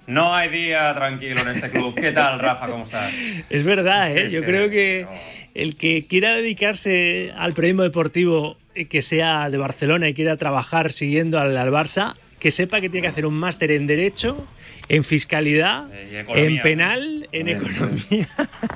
No 0.06 0.34
hay 0.34 0.48
día 0.48 0.94
tranquilo 0.94 1.42
en 1.42 1.48
este 1.48 1.70
club. 1.70 1.94
¿Qué 1.94 2.12
tal, 2.12 2.40
Rafa? 2.40 2.68
¿Cómo 2.68 2.84
estás? 2.84 3.12
Es 3.50 3.64
verdad, 3.64 4.16
¿eh? 4.16 4.30
Yo 4.30 4.42
creo 4.42 4.70
que 4.70 5.06
el 5.52 5.76
que 5.76 6.06
quiera 6.06 6.34
dedicarse 6.34 7.34
al 7.36 7.52
periodismo 7.52 7.82
deportivo 7.82 8.56
que 8.88 9.02
sea 9.02 9.50
de 9.50 9.58
Barcelona 9.58 10.08
y 10.08 10.14
quiera 10.14 10.38
trabajar 10.38 10.90
siguiendo 10.90 11.38
al, 11.38 11.54
al 11.54 11.70
Barça, 11.70 12.14
que 12.44 12.50
sepa 12.50 12.78
que 12.78 12.90
tiene 12.90 13.06
que 13.06 13.08
hacer 13.08 13.24
un 13.24 13.32
máster 13.32 13.70
en 13.70 13.86
Derecho, 13.86 14.46
en 14.90 15.02
Fiscalidad, 15.02 15.86
Eh, 15.90 16.20
economía. 16.20 16.44
en 16.56 16.60
Penal, 16.60 17.28
en 17.32 17.48
Economía. 17.48 18.28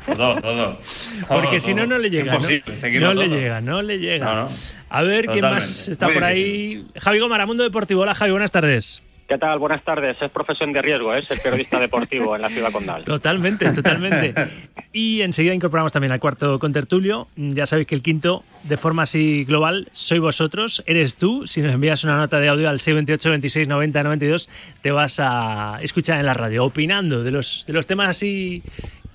Todo, 0.06 0.40
todo. 0.40 0.80
Porque 1.28 1.60
si 1.60 1.74
no, 1.74 1.84
no 1.84 1.98
le 1.98 2.08
llega. 2.08 2.32
¿no? 2.32 2.38
imposible 2.38 2.76
seguirlo 2.78 3.12
No 3.12 3.20
le 3.20 3.28
llega, 3.28 3.60
no 3.60 3.82
le 3.82 3.98
llega. 3.98 4.24
No, 4.24 4.34
no. 4.44 4.50
A 4.88 5.02
ver 5.02 5.26
quién 5.26 5.42
más 5.42 5.86
está 5.86 6.06
Muy 6.06 6.14
por 6.14 6.24
ahí. 6.24 6.86
Javi 6.96 7.18
Gómara, 7.18 7.44
Mundo 7.44 7.62
Deportivo. 7.62 8.00
Hola, 8.00 8.14
Javi, 8.14 8.30
buenas 8.30 8.50
tardes. 8.50 9.02
¿Qué 9.28 9.36
tal? 9.36 9.58
Buenas 9.58 9.84
tardes. 9.84 10.16
Es 10.22 10.30
profesión 10.30 10.72
de 10.72 10.80
riesgo, 10.80 11.14
¿eh? 11.14 11.22
ser 11.22 11.38
periodista 11.42 11.78
deportivo 11.80 12.34
en 12.34 12.40
la 12.40 12.48
ciudad 12.48 12.72
condal. 12.72 13.04
Totalmente, 13.04 13.70
totalmente. 13.72 14.34
Y 14.90 15.20
enseguida 15.20 15.52
incorporamos 15.52 15.92
también 15.92 16.12
al 16.12 16.18
cuarto 16.18 16.58
contertulio. 16.58 17.28
Ya 17.36 17.66
sabéis 17.66 17.86
que 17.86 17.94
el 17.94 18.02
quinto, 18.02 18.42
de 18.62 18.78
forma 18.78 19.02
así 19.02 19.44
global, 19.44 19.86
soy 19.92 20.18
vosotros, 20.18 20.82
eres 20.86 21.16
tú. 21.16 21.46
Si 21.46 21.60
nos 21.60 21.74
envías 21.74 22.02
una 22.04 22.16
nota 22.16 22.40
de 22.40 22.48
audio 22.48 22.70
al 22.70 22.80
628 22.80 23.30
26 23.30 23.68
90 23.68 24.02
92, 24.02 24.48
te 24.80 24.90
vas 24.90 25.20
a 25.20 25.78
escuchar 25.82 26.18
en 26.18 26.26
la 26.26 26.32
radio, 26.32 26.64
opinando 26.64 27.22
de 27.22 27.30
los, 27.30 27.64
de 27.66 27.74
los 27.74 27.86
temas 27.86 28.08
así 28.08 28.62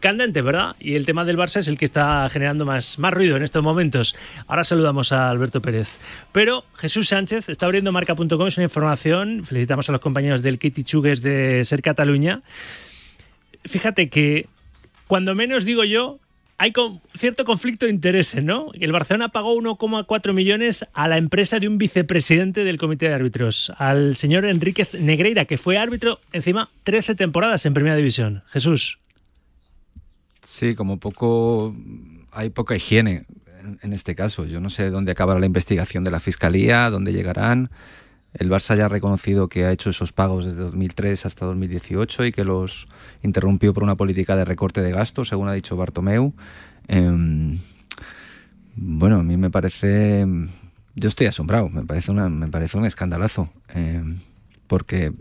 candentes, 0.04 0.44
¿verdad? 0.44 0.76
Y 0.80 0.94
el 0.94 1.08
tema 1.08 1.26
del 1.26 1.38
Barça 1.38 1.58
es 1.58 1.68
el 1.68 1.80
que 1.80 1.86
está 1.86 2.30
generando 2.30 2.64
más, 2.64 3.00
más 3.00 3.12
ruido 3.12 3.36
en 3.38 3.42
estos 3.42 3.64
momentos. 3.64 4.16
Ahora 4.46 4.64
saludamos 4.64 5.12
a 5.12 5.32
Alberto 5.32 5.62
Pérez. 5.64 5.98
Pero 6.32 6.64
Jesús 6.76 7.08
Sánchez 7.08 7.50
está 7.50 7.66
abriendo 7.66 7.92
marca.com, 7.92 8.48
es 8.48 8.58
una 8.58 8.66
información. 8.66 9.46
Felicitamos 9.46 9.90
a 9.90 9.94
los 9.94 10.02
compañeros 10.02 10.44
del 10.44 10.60
Kitty 10.60 10.84
Chugues 10.84 11.22
de 11.24 11.64
Ser 11.66 11.82
Cataluña 11.82 12.42
fíjate 13.66 14.10
que 14.10 14.48
cuando 15.08 15.36
menos 15.36 15.66
digo 15.66 15.84
yo, 15.84 16.20
hay 16.58 16.72
con- 16.72 17.00
cierto 17.18 17.46
conflicto 17.46 17.86
de 17.86 17.92
intereses, 17.92 18.44
¿no? 18.44 18.72
El 18.80 18.92
Barcelona 18.92 19.30
pagó 19.30 19.56
1,4 19.56 20.34
millones 20.34 20.86
a 20.94 21.08
la 21.08 21.18
empresa 21.18 21.60
de 21.60 21.68
un 21.68 21.78
vicepresidente 21.78 22.64
del 22.64 22.78
comité 22.78 23.08
de 23.08 23.16
árbitros, 23.16 23.72
al 23.78 24.16
señor 24.16 24.46
Enríquez 24.46 24.94
Negreira, 24.94 25.46
que 25.46 25.58
fue 25.58 25.78
árbitro 25.78 26.20
encima 26.32 26.70
13 26.84 27.16
temporadas 27.16 27.66
en 27.66 27.74
Primera 27.74 27.96
División. 27.96 28.44
Jesús. 28.52 29.00
Sí, 30.44 30.76
como 30.76 31.00
poco 31.00 31.74
hay 32.32 32.50
poca 32.50 32.76
higiene 32.76 33.26
en, 33.82 33.94
este 33.94 34.14
caso. 34.14 34.46
Yo 34.46 34.60
no 34.60 34.70
sé 34.70 34.90
dónde 34.90 35.12
acabará 35.12 35.40
la 35.40 35.46
investigación 35.46 36.04
de 36.04 36.12
la 36.12 36.20
fiscalía, 36.20 36.90
dónde 36.90 37.14
llegarán. 37.14 37.70
El 38.34 38.50
Barça 38.50 38.76
ya 38.76 38.86
ha 38.86 38.90
reconocido 38.90 39.48
que 39.48 39.66
ha 39.66 39.72
hecho 39.72 39.90
esos 39.92 40.12
pagos 40.12 40.46
desde 40.46 40.58
2003 40.60 41.26
hasta 41.26 41.46
2018 41.46 42.26
y 42.26 42.32
que 42.32 42.44
los 42.44 42.88
interrumpió 43.22 43.74
por 43.74 43.84
una 43.84 43.96
política 43.96 44.36
de 44.36 44.44
recorte 44.44 44.82
de 44.82 44.92
gastos, 44.92 45.30
según 45.30 45.48
ha 45.48 45.54
dicho 45.54 45.78
Bartomeu. 45.78 46.34
Em, 46.88 47.60
bueno, 48.76 49.20
a 49.20 49.24
mí 49.24 49.38
me 49.38 49.50
parece, 49.50 50.26
yo 50.96 51.10
estoy 51.10 51.28
asombrado. 51.28 51.70
Me 51.70 51.86
parece 51.86 52.12
una, 52.12 52.28
me 52.28 52.48
parece 52.48 52.78
un 52.78 52.86
escandalazo, 52.86 53.50
em, 53.70 54.20
porque 54.68 55.14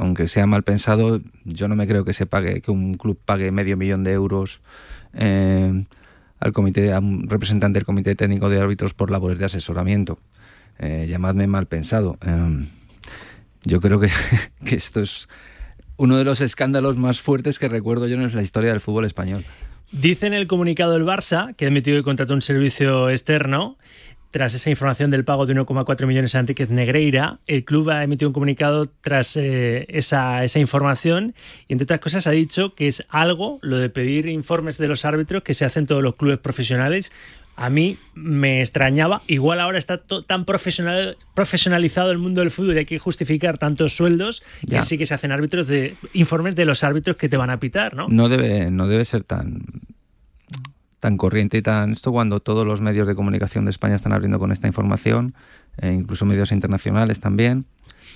aunque 0.00 0.28
sea 0.28 0.46
mal 0.46 0.62
pensado, 0.62 1.20
yo 1.44 1.68
no 1.68 1.76
me 1.76 1.86
creo 1.86 2.06
que 2.06 2.14
se 2.14 2.24
pague, 2.24 2.62
que 2.62 2.70
un 2.70 2.94
club 2.94 3.18
pague 3.22 3.50
medio 3.50 3.76
millón 3.76 4.02
de 4.02 4.12
euros 4.12 4.62
eh, 5.12 5.84
al 6.38 6.52
comité, 6.54 6.94
a 6.94 7.00
un 7.00 7.28
representante 7.28 7.78
del 7.78 7.84
comité 7.84 8.14
técnico 8.14 8.48
de 8.48 8.58
árbitros 8.58 8.94
por 8.94 9.10
labores 9.10 9.38
de 9.38 9.44
asesoramiento. 9.44 10.18
Eh, 10.78 11.06
llamadme 11.06 11.46
mal 11.46 11.66
pensado. 11.66 12.16
Eh, 12.26 12.66
yo 13.64 13.82
creo 13.82 14.00
que, 14.00 14.08
que 14.64 14.74
esto 14.74 15.02
es 15.02 15.28
uno 15.98 16.16
de 16.16 16.24
los 16.24 16.40
escándalos 16.40 16.96
más 16.96 17.20
fuertes 17.20 17.58
que 17.58 17.68
recuerdo 17.68 18.06
yo 18.06 18.14
en 18.14 18.34
la 18.34 18.42
historia 18.42 18.70
del 18.70 18.80
fútbol 18.80 19.04
español. 19.04 19.44
Dice 19.92 20.26
en 20.26 20.32
el 20.32 20.46
comunicado 20.46 20.96
el 20.96 21.04
Barça 21.04 21.54
que 21.56 21.66
ha 21.66 21.68
emitido 21.68 21.98
y 21.98 22.02
contrató 22.02 22.32
un 22.32 22.40
servicio 22.40 23.10
externo. 23.10 23.76
Tras 24.30 24.54
esa 24.54 24.70
información 24.70 25.10
del 25.10 25.24
pago 25.24 25.44
de 25.44 25.54
1,4 25.56 26.06
millones 26.06 26.36
a 26.36 26.38
Enríquez 26.38 26.70
Negreira, 26.70 27.38
el 27.48 27.64
club 27.64 27.90
ha 27.90 28.04
emitido 28.04 28.28
un 28.28 28.32
comunicado 28.32 28.88
tras 29.00 29.36
eh, 29.36 29.86
esa, 29.88 30.44
esa 30.44 30.60
información 30.60 31.34
y, 31.66 31.72
entre 31.72 31.84
otras 31.84 31.98
cosas, 32.00 32.26
ha 32.28 32.30
dicho 32.30 32.74
que 32.76 32.86
es 32.86 33.04
algo, 33.08 33.58
lo 33.62 33.78
de 33.78 33.90
pedir 33.90 34.26
informes 34.26 34.78
de 34.78 34.86
los 34.86 35.04
árbitros, 35.04 35.42
que 35.42 35.52
se 35.54 35.64
hacen 35.64 35.86
todos 35.86 36.00
los 36.02 36.14
clubes 36.14 36.38
profesionales. 36.38 37.10
A 37.56 37.70
mí 37.70 37.98
me 38.14 38.60
extrañaba, 38.60 39.20
igual 39.26 39.58
ahora 39.60 39.78
está 39.78 40.00
tan 40.26 40.44
profesional, 40.44 41.16
profesionalizado 41.34 42.12
el 42.12 42.18
mundo 42.18 42.40
del 42.40 42.52
fútbol 42.52 42.76
y 42.76 42.78
hay 42.78 42.86
que 42.86 42.98
justificar 43.00 43.58
tantos 43.58 43.94
sueldos 43.96 44.42
Ya. 44.62 44.78
que 44.78 44.82
sí 44.84 44.96
que 44.96 45.06
se 45.06 45.14
hacen 45.14 45.32
árbitros 45.32 45.66
de 45.66 45.96
informes 46.14 46.54
de 46.54 46.64
los 46.64 46.84
árbitros 46.84 47.16
que 47.16 47.28
te 47.28 47.36
van 47.36 47.50
a 47.50 47.58
pitar, 47.58 47.94
¿no? 47.94 48.06
No 48.08 48.28
debe, 48.28 48.70
no 48.70 48.86
debe 48.86 49.04
ser 49.04 49.24
tan, 49.24 49.62
tan 51.00 51.16
corriente 51.16 51.58
y 51.58 51.62
tan 51.62 51.92
esto 51.92 52.12
cuando 52.12 52.40
todos 52.40 52.66
los 52.66 52.80
medios 52.80 53.08
de 53.08 53.14
comunicación 53.14 53.64
de 53.64 53.70
España 53.70 53.94
están 53.96 54.12
abriendo 54.12 54.38
con 54.38 54.52
esta 54.52 54.66
información, 54.66 55.34
e 55.80 55.90
incluso 55.92 56.24
medios 56.26 56.52
internacionales 56.52 57.20
también. 57.20 57.64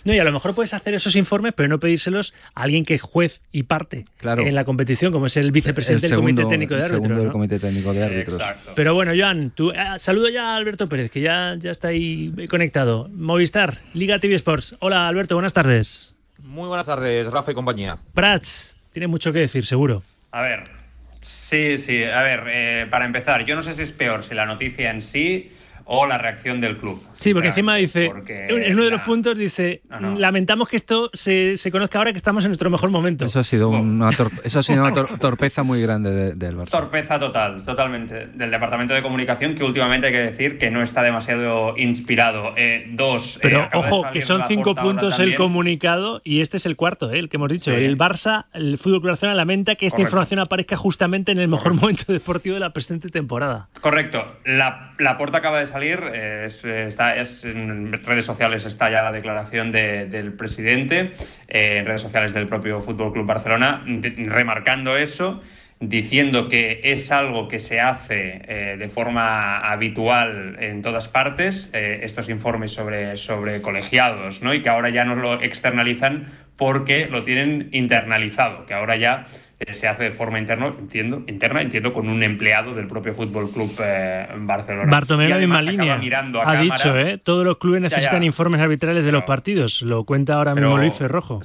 No, 0.05 0.13
y 0.13 0.19
a 0.19 0.25
lo 0.25 0.33
mejor 0.33 0.55
puedes 0.55 0.75
hacer 0.75 0.93
esos 0.93 1.17
informes, 1.17 1.55
pero 1.57 1.69
no 1.69 1.79
pedírselos 1.81 2.35
a 2.55 2.63
alguien 2.65 2.85
que 2.85 2.95
es 2.95 3.01
juez 3.01 3.41
y 3.53 3.63
parte 3.63 4.05
Claro. 4.19 4.43
en 4.47 4.55
la 4.55 4.65
competición, 4.65 5.13
como 5.13 5.27
es 5.27 5.37
el 5.39 5.51
vicepresidente 5.51 6.07
El 6.07 6.11
del 6.11 6.19
Comité 6.21 6.45
Técnico 6.45 6.75
de 6.75 6.81
el 6.81 6.87
segundo 6.89 7.05
Árbitros. 7.07 7.19
del 7.19 7.27
¿no? 7.29 7.33
Comité 7.33 7.59
Técnico 7.59 7.93
de 7.95 8.03
Árbitros. 8.05 8.43
Pero 8.75 8.93
bueno, 8.95 9.13
Joan, 9.17 9.51
tú, 9.51 9.71
eh, 9.71 9.77
saludo 9.99 10.29
ya 10.29 10.53
a 10.53 10.57
Alberto 10.57 10.89
Pérez, 10.89 11.11
que 11.11 11.23
ya, 11.23 11.55
ya 11.59 11.71
está 11.71 11.89
ahí 11.89 12.35
conectado. 12.51 13.09
Movistar, 13.15 13.79
Liga 13.95 14.19
TV 14.19 14.35
Sports. 14.35 14.75
Hola, 14.81 15.09
Alberto, 15.09 15.37
buenas 15.37 15.55
tardes. 15.55 16.15
Muy 16.43 16.69
buenas 16.69 16.85
tardes, 16.87 17.31
Rafa 17.33 17.53
y 17.53 17.55
compañía. 17.55 17.97
Prats, 18.13 18.75
tiene 18.93 19.07
mucho 19.07 19.33
que 19.33 19.39
decir, 19.39 19.65
seguro. 19.65 20.03
A 20.33 20.43
ver, 20.43 20.65
sí, 21.25 21.79
sí, 21.79 22.05
a 22.05 22.23
ver, 22.23 22.45
eh, 22.49 22.87
para 22.91 23.05
empezar, 23.05 23.45
yo 23.45 23.57
no 23.57 23.63
sé 23.63 23.75
si 23.75 23.83
es 23.83 23.93
peor 23.93 24.25
si 24.25 24.35
la 24.35 24.47
noticia 24.47 24.91
en 24.91 25.03
sí 25.03 25.51
o 25.87 26.07
la 26.07 26.19
reacción 26.19 26.61
del 26.61 26.77
club. 26.79 27.03
Sí, 27.21 27.33
porque 27.33 27.49
encima 27.49 27.77
dice, 27.77 28.07
Porque 28.13 28.47
en 28.49 28.75
uno 28.75 28.85
de 28.85 28.91
los 28.91 29.01
puntos 29.03 29.37
dice, 29.37 29.83
no. 30.01 30.19
lamentamos 30.19 30.69
que 30.69 30.77
esto 30.77 31.11
se, 31.13 31.57
se 31.59 31.71
conozca 31.71 31.99
ahora 31.99 32.13
que 32.13 32.19
estamos 32.19 32.45
en 32.45 32.51
nuestro 32.51 32.69
mejor 32.71 32.91
momento. 32.91 33.25
Eso 33.25 33.41
ha 33.41 33.45
sido 33.45 33.69
una, 33.71 34.11
tor- 34.11 34.31
eso 34.45 34.59
ha 34.59 34.63
sido 34.63 34.83
una 34.83 34.93
tor- 34.95 35.19
torpeza 35.19 35.63
muy 35.63 35.81
grande 35.81 36.11
de- 36.11 36.35
del 36.35 36.57
Barça. 36.57 36.71
Torpeza 36.71 37.19
total, 37.19 37.65
totalmente, 37.65 38.27
del 38.27 38.51
Departamento 38.51 38.95
de 38.95 39.03
Comunicación, 39.03 39.55
que 39.55 39.65
últimamente 39.65 40.09
hay 40.09 40.13
que 40.13 40.19
decir 40.21 40.59
que 40.59 40.71
no 40.71 40.83
está 40.83 41.03
demasiado 41.03 41.75
inspirado. 41.79 42.53
Eh, 42.57 42.87
dos, 42.91 43.37
eh, 43.37 43.41
Pero 43.43 43.59
de 43.73 43.79
ojo, 43.79 44.05
que 44.13 44.21
son 44.23 44.43
cinco 44.49 44.75
puntos 44.75 45.19
el 45.19 45.35
comunicado 45.37 46.21
y 46.25 46.41
este 46.41 46.57
es 46.59 46.67
el 46.67 46.77
cuarto, 46.77 47.13
¿eh? 47.13 47.19
el 47.19 47.29
que 47.29 47.37
hemos 47.37 47.49
dicho. 47.51 47.71
Sí. 47.71 47.77
El 47.85 47.97
Barça, 47.97 48.47
el 48.53 48.79
Fútbol 48.79 49.01
Club 49.01 49.11
Barcelona 49.13 49.37
lamenta 49.37 49.75
que 49.77 49.87
esta 49.87 49.97
Correcto. 49.97 50.09
información 50.09 50.41
aparezca 50.41 50.77
justamente 50.77 51.33
en 51.33 51.39
el 51.39 51.49
mejor 51.49 51.75
momento 51.75 52.13
deportivo 52.13 52.55
de 52.55 52.61
la 52.61 52.71
presente 52.73 53.09
temporada. 53.09 53.69
Correcto. 53.81 54.25
La, 54.45 54.93
la 54.99 55.17
puerta 55.17 55.39
acaba 55.39 55.61
de 55.61 55.67
salir. 55.75 55.99
eh, 56.15 56.49
eh, 56.65 56.85
está, 56.89 57.17
es- 57.17 57.45
en 57.45 57.93
redes 58.05 58.25
sociales 58.25 58.65
está 58.65 58.91
ya 58.91 59.03
la 59.03 59.11
declaración 59.11 59.73
de- 59.73 60.07
del 60.07 60.33
presidente, 60.35 61.15
eh, 61.49 61.79
en 61.79 61.87
redes 61.87 62.01
sociales 62.03 62.33
del 62.33 62.47
propio 62.47 62.81
Fútbol 62.81 63.13
Club 63.13 63.27
Barcelona, 63.27 63.83
remarcando 64.27 64.97
eso, 64.97 65.43
diciendo 65.81 66.49
que 66.49 66.81
es 66.85 67.11
algo 67.11 67.49
que 67.49 67.59
se 67.59 67.81
hace 67.81 68.77
de 68.79 68.89
forma 68.89 69.59
habitual 69.59 70.57
en 70.61 70.81
todas 70.83 71.09
partes, 71.09 71.69
estos 71.75 72.29
informes 72.29 72.71
sobre, 72.73 73.17
sobre 73.17 73.61
colegiados, 73.61 74.41
¿no? 74.43 74.55
y 74.55 74.63
que 74.63 74.69
ahora 74.69 74.91
ya 74.91 75.05
no 75.05 75.17
lo 75.17 75.43
externalizan 75.43 76.29
porque 76.57 77.09
lo 77.11 77.25
tienen 77.25 77.69
internalizado, 77.73 78.65
que 78.67 78.75
ahora 78.75 78.95
ya 78.97 79.27
se 79.73 79.89
hace 79.89 80.03
de 80.05 80.11
forma 80.13 80.39
interna, 80.39 80.67
entiendo, 80.79 81.23
interna, 81.27 81.63
entiendo, 81.63 81.93
con 81.93 82.09
un 82.09 82.23
empleado 82.23 82.75
del 82.75 82.87
propio 82.87 83.15
Fútbol 83.15 83.51
Club 83.51 83.73
eh, 83.83 84.27
Barcelona. 84.39 84.91
Bartomeu 84.91 85.29
la 85.29 85.39
misma 85.39 85.63
línea. 85.63 85.97
mirando 85.97 86.41
a 86.41 86.43
ha 86.43 86.47
cámara- 86.53 86.63
dicho, 86.63 86.99
¿eh? 86.99 87.19
todos 87.19 87.45
los 87.47 87.59
clubes 87.59 87.81
Ya, 87.83 87.89
ya. 87.89 87.97
necesitan 87.97 88.23
informes 88.25 88.61
arbitrales 88.61 89.05
de 89.05 89.13
los 89.13 89.23
partidos. 89.25 89.81
Lo 89.83 90.05
cuenta 90.05 90.35
ahora 90.35 90.55
mismo 90.55 90.77
Luis 90.77 90.93
Ferrojo. 90.95 91.41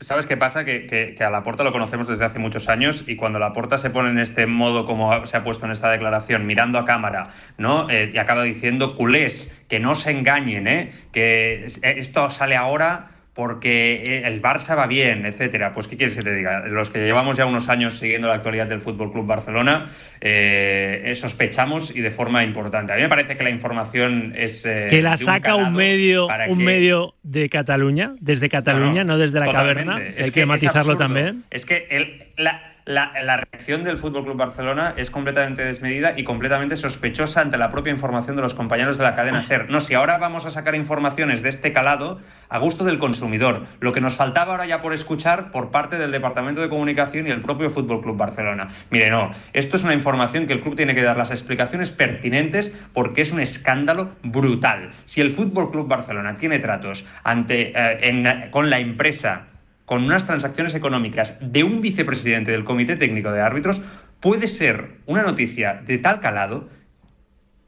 ¿Sabes 0.00 0.26
qué 0.26 0.36
pasa? 0.36 0.64
Que, 0.64 0.86
que, 0.88 1.14
que 1.14 1.22
a 1.22 1.30
Laporta 1.30 1.62
lo 1.62 1.70
conocemos 1.70 2.08
desde 2.08 2.24
hace 2.24 2.40
muchos 2.40 2.68
años 2.68 3.04
y 3.06 3.14
cuando 3.14 3.38
Laporta 3.38 3.78
se 3.78 3.88
pone 3.90 4.10
en 4.10 4.18
este 4.18 4.46
modo 4.48 4.84
como 4.84 5.24
se 5.26 5.36
ha 5.36 5.44
puesto 5.44 5.64
en 5.64 5.70
esta 5.70 5.90
declaración, 5.90 6.44
mirando 6.44 6.78
a 6.80 6.84
cámara, 6.84 7.28
¿no? 7.56 7.88
Eh, 7.88 8.10
y 8.12 8.18
acaba 8.18 8.42
diciendo 8.42 8.96
culés, 8.96 9.54
que 9.68 9.78
no 9.78 9.94
se 9.94 10.10
engañen, 10.10 10.66
¿eh? 10.66 10.92
Que 11.12 11.66
es- 11.66 11.78
esto 11.84 12.30
sale 12.30 12.56
ahora 12.56 13.10
porque 13.36 14.02
eh, 14.06 14.22
el 14.24 14.40
Barça 14.42 14.74
va 14.76 14.86
bien, 14.86 15.26
etcétera. 15.26 15.70
Pues, 15.72 15.86
¿qué 15.86 15.96
quieres 15.98 16.16
que 16.16 16.22
te 16.22 16.34
diga? 16.34 16.66
Los 16.66 16.88
que 16.90 17.04
llevamos 17.04 17.36
ya 17.36 17.44
unos 17.46 17.68
años 17.68 17.98
siguiendo 17.98 18.26
la 18.28 18.34
actualidad 18.34 18.66
del 18.66 18.80
Fútbol 18.80 19.12
Club 19.12 19.26
Barcelona, 19.26 19.90
eh, 20.22 21.02
eh, 21.04 21.14
sospechamos 21.14 21.94
y 21.94 22.00
de 22.00 22.10
forma 22.10 22.42
importante. 22.42 22.92
A 22.92 22.96
mí 22.96 23.02
me 23.02 23.08
parece 23.08 23.36
que 23.36 23.44
la 23.44 23.50
información 23.50 24.32
es. 24.36 24.64
eh, 24.66 24.86
que 24.90 25.02
la 25.02 25.10
un 25.12 25.18
saca 25.18 25.54
un, 25.54 25.74
medio, 25.74 26.26
un 26.48 26.58
que- 26.58 26.64
medio 26.64 27.14
de 27.22 27.48
Cataluña, 27.50 28.14
desde 28.20 28.48
Cataluña, 28.48 29.04
no, 29.04 29.18
desde 29.18 29.38
la 29.38 29.46
totalmente. 29.46 29.84
caverna. 29.84 30.08
Es 30.16 30.26
Hay 30.26 30.32
que, 30.32 30.40
es 30.40 30.46
matizarlo 30.46 30.96
también. 30.96 31.44
Es 31.50 31.66
que 31.66 31.86
el- 31.90 32.22
la, 32.38 32.72
la, 32.86 33.12
la 33.24 33.38
reacción 33.38 33.82
del 33.82 33.98
Fútbol 33.98 34.22
Club 34.24 34.36
Barcelona 34.36 34.94
es 34.96 35.10
completamente 35.10 35.64
desmedida 35.64 36.14
y 36.16 36.22
completamente 36.22 36.76
sospechosa 36.76 37.40
ante 37.40 37.58
la 37.58 37.68
propia 37.70 37.92
información 37.92 38.36
de 38.36 38.42
los 38.42 38.54
compañeros 38.54 38.96
de 38.96 39.02
la 39.02 39.16
cadena 39.16 39.42
SER. 39.42 39.68
No, 39.68 39.80
si 39.80 39.94
ahora 39.94 40.18
vamos 40.18 40.46
a 40.46 40.50
sacar 40.50 40.76
informaciones 40.76 41.42
de 41.42 41.48
este 41.48 41.72
calado 41.72 42.20
a 42.48 42.58
gusto 42.58 42.84
del 42.84 42.98
consumidor, 43.00 43.66
lo 43.80 43.92
que 43.92 44.00
nos 44.00 44.14
faltaba 44.16 44.52
ahora 44.52 44.66
ya 44.66 44.82
por 44.82 44.92
escuchar 44.94 45.50
por 45.50 45.72
parte 45.72 45.98
del 45.98 46.12
Departamento 46.12 46.60
de 46.60 46.68
Comunicación 46.68 47.26
y 47.26 47.30
el 47.30 47.40
propio 47.42 47.70
Fútbol 47.70 48.02
Club 48.02 48.16
Barcelona. 48.16 48.68
Mire, 48.90 49.10
no, 49.10 49.32
esto 49.52 49.76
es 49.76 49.82
una 49.82 49.92
información 49.94 50.46
que 50.46 50.52
el 50.52 50.60
club 50.60 50.76
tiene 50.76 50.94
que 50.94 51.02
dar 51.02 51.16
las 51.16 51.32
explicaciones 51.32 51.90
pertinentes 51.90 52.72
porque 52.94 53.22
es 53.22 53.32
un 53.32 53.40
escándalo 53.40 54.10
brutal. 54.22 54.92
Si 55.06 55.20
el 55.20 55.32
Fútbol 55.32 55.72
Club 55.72 55.88
Barcelona 55.88 56.36
tiene 56.36 56.60
tratos 56.60 57.04
ante, 57.24 57.72
eh, 57.76 57.98
en- 58.02 58.50
con 58.52 58.70
la 58.70 58.78
empresa 58.78 59.46
con 59.86 60.04
unas 60.04 60.26
transacciones 60.26 60.74
económicas 60.74 61.34
de 61.40 61.64
un 61.64 61.80
vicepresidente 61.80 62.50
del 62.50 62.64
Comité 62.64 62.96
Técnico 62.96 63.32
de 63.32 63.40
Árbitros, 63.40 63.80
puede 64.20 64.48
ser 64.48 64.98
una 65.06 65.22
noticia 65.22 65.80
de 65.86 65.98
tal 65.98 66.20
calado 66.20 66.68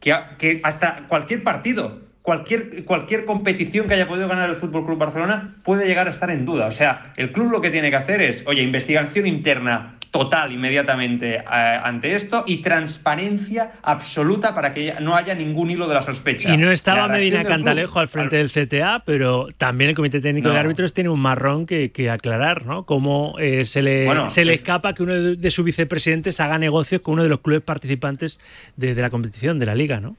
que, 0.00 0.14
que 0.38 0.60
hasta 0.64 1.06
cualquier 1.08 1.42
partido, 1.42 2.00
cualquier, 2.22 2.84
cualquier 2.84 3.24
competición 3.24 3.88
que 3.88 3.94
haya 3.94 4.08
podido 4.08 4.28
ganar 4.28 4.50
el 4.50 4.56
Fútbol 4.56 4.84
Club 4.84 4.98
Barcelona 4.98 5.56
puede 5.62 5.86
llegar 5.86 6.08
a 6.08 6.10
estar 6.10 6.30
en 6.30 6.44
duda. 6.44 6.66
O 6.66 6.72
sea, 6.72 7.12
el 7.16 7.32
club 7.32 7.50
lo 7.50 7.60
que 7.60 7.70
tiene 7.70 7.90
que 7.90 7.96
hacer 7.96 8.20
es, 8.20 8.44
oye, 8.46 8.62
investigación 8.62 9.26
interna 9.26 9.97
total 10.10 10.52
inmediatamente 10.52 11.36
eh, 11.36 11.42
ante 11.46 12.14
esto 12.14 12.44
y 12.46 12.58
transparencia 12.58 13.72
absoluta 13.82 14.54
para 14.54 14.72
que 14.72 14.94
no 15.00 15.14
haya 15.16 15.34
ningún 15.34 15.70
hilo 15.70 15.86
de 15.86 15.94
la 15.94 16.02
sospecha. 16.02 16.52
Y 16.52 16.56
no 16.56 16.70
estaba 16.70 17.08
Medina 17.08 17.40
club- 17.40 17.48
Cantalejo 17.48 17.98
al 17.98 18.08
frente 18.08 18.36
del 18.36 18.50
CTA, 18.50 19.02
pero 19.04 19.48
también 19.58 19.90
el 19.90 19.96
Comité 19.96 20.20
Técnico 20.20 20.48
No. 20.48 20.54
de 20.54 20.60
Árbitros 20.60 20.92
tiene 20.94 21.10
un 21.10 21.20
marrón 21.20 21.66
que, 21.66 21.90
que 21.92 22.10
aclarar, 22.10 22.64
¿no? 22.66 22.84
Cómo 22.84 23.34
eh, 23.38 23.64
se 23.64 23.82
le, 23.82 24.04
Bueno, 24.06 24.28
se 24.30 24.44
le 24.44 24.54
es- 24.54 24.60
escapa 24.60 24.94
que 24.94 25.02
uno 25.02 25.14
de, 25.14 25.36
de 25.36 25.50
sus 25.50 25.64
vicepresidentes 25.64 26.40
haga 26.40 26.58
negocios 26.58 27.02
con 27.02 27.14
uno 27.14 27.22
de 27.22 27.28
los 27.28 27.40
clubes 27.40 27.62
participantes 27.62 28.40
de, 28.76 28.94
de 28.94 29.02
la 29.02 29.10
competición, 29.10 29.58
de 29.58 29.66
la 29.66 29.74
liga, 29.74 30.00
¿no? 30.00 30.16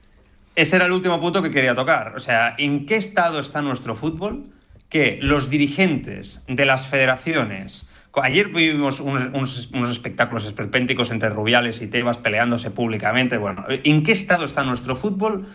Ese 0.56 0.76
era 0.76 0.86
el 0.86 0.92
último 0.92 1.20
punto 1.20 1.42
que 1.42 1.50
quería 1.50 1.74
tocar. 1.74 2.12
O 2.16 2.20
sea, 2.20 2.54
¿en 2.58 2.86
qué 2.86 2.96
estado 2.96 3.38
está 3.40 3.62
nuestro 3.62 3.94
fútbol? 3.96 4.46
Que 4.88 5.18
los 5.22 5.48
dirigentes 5.48 6.44
de 6.48 6.66
las 6.66 6.86
federaciones. 6.88 7.86
Ayer 8.14 8.48
vimos 8.48 8.98
unos, 8.98 9.70
espectáculos 9.90 10.44
esperpénticos 10.44 11.10
entre 11.10 11.30
Rubiales 11.30 11.80
y 11.80 11.86
Tebas 11.86 12.18
peleándose 12.18 12.70
públicamente. 12.70 13.36
Bueno, 13.36 13.64
¿en 13.68 14.02
qué 14.02 14.12
estado 14.12 14.44
está 14.44 14.64
nuestro 14.64 14.96
fútbol? 14.96 15.46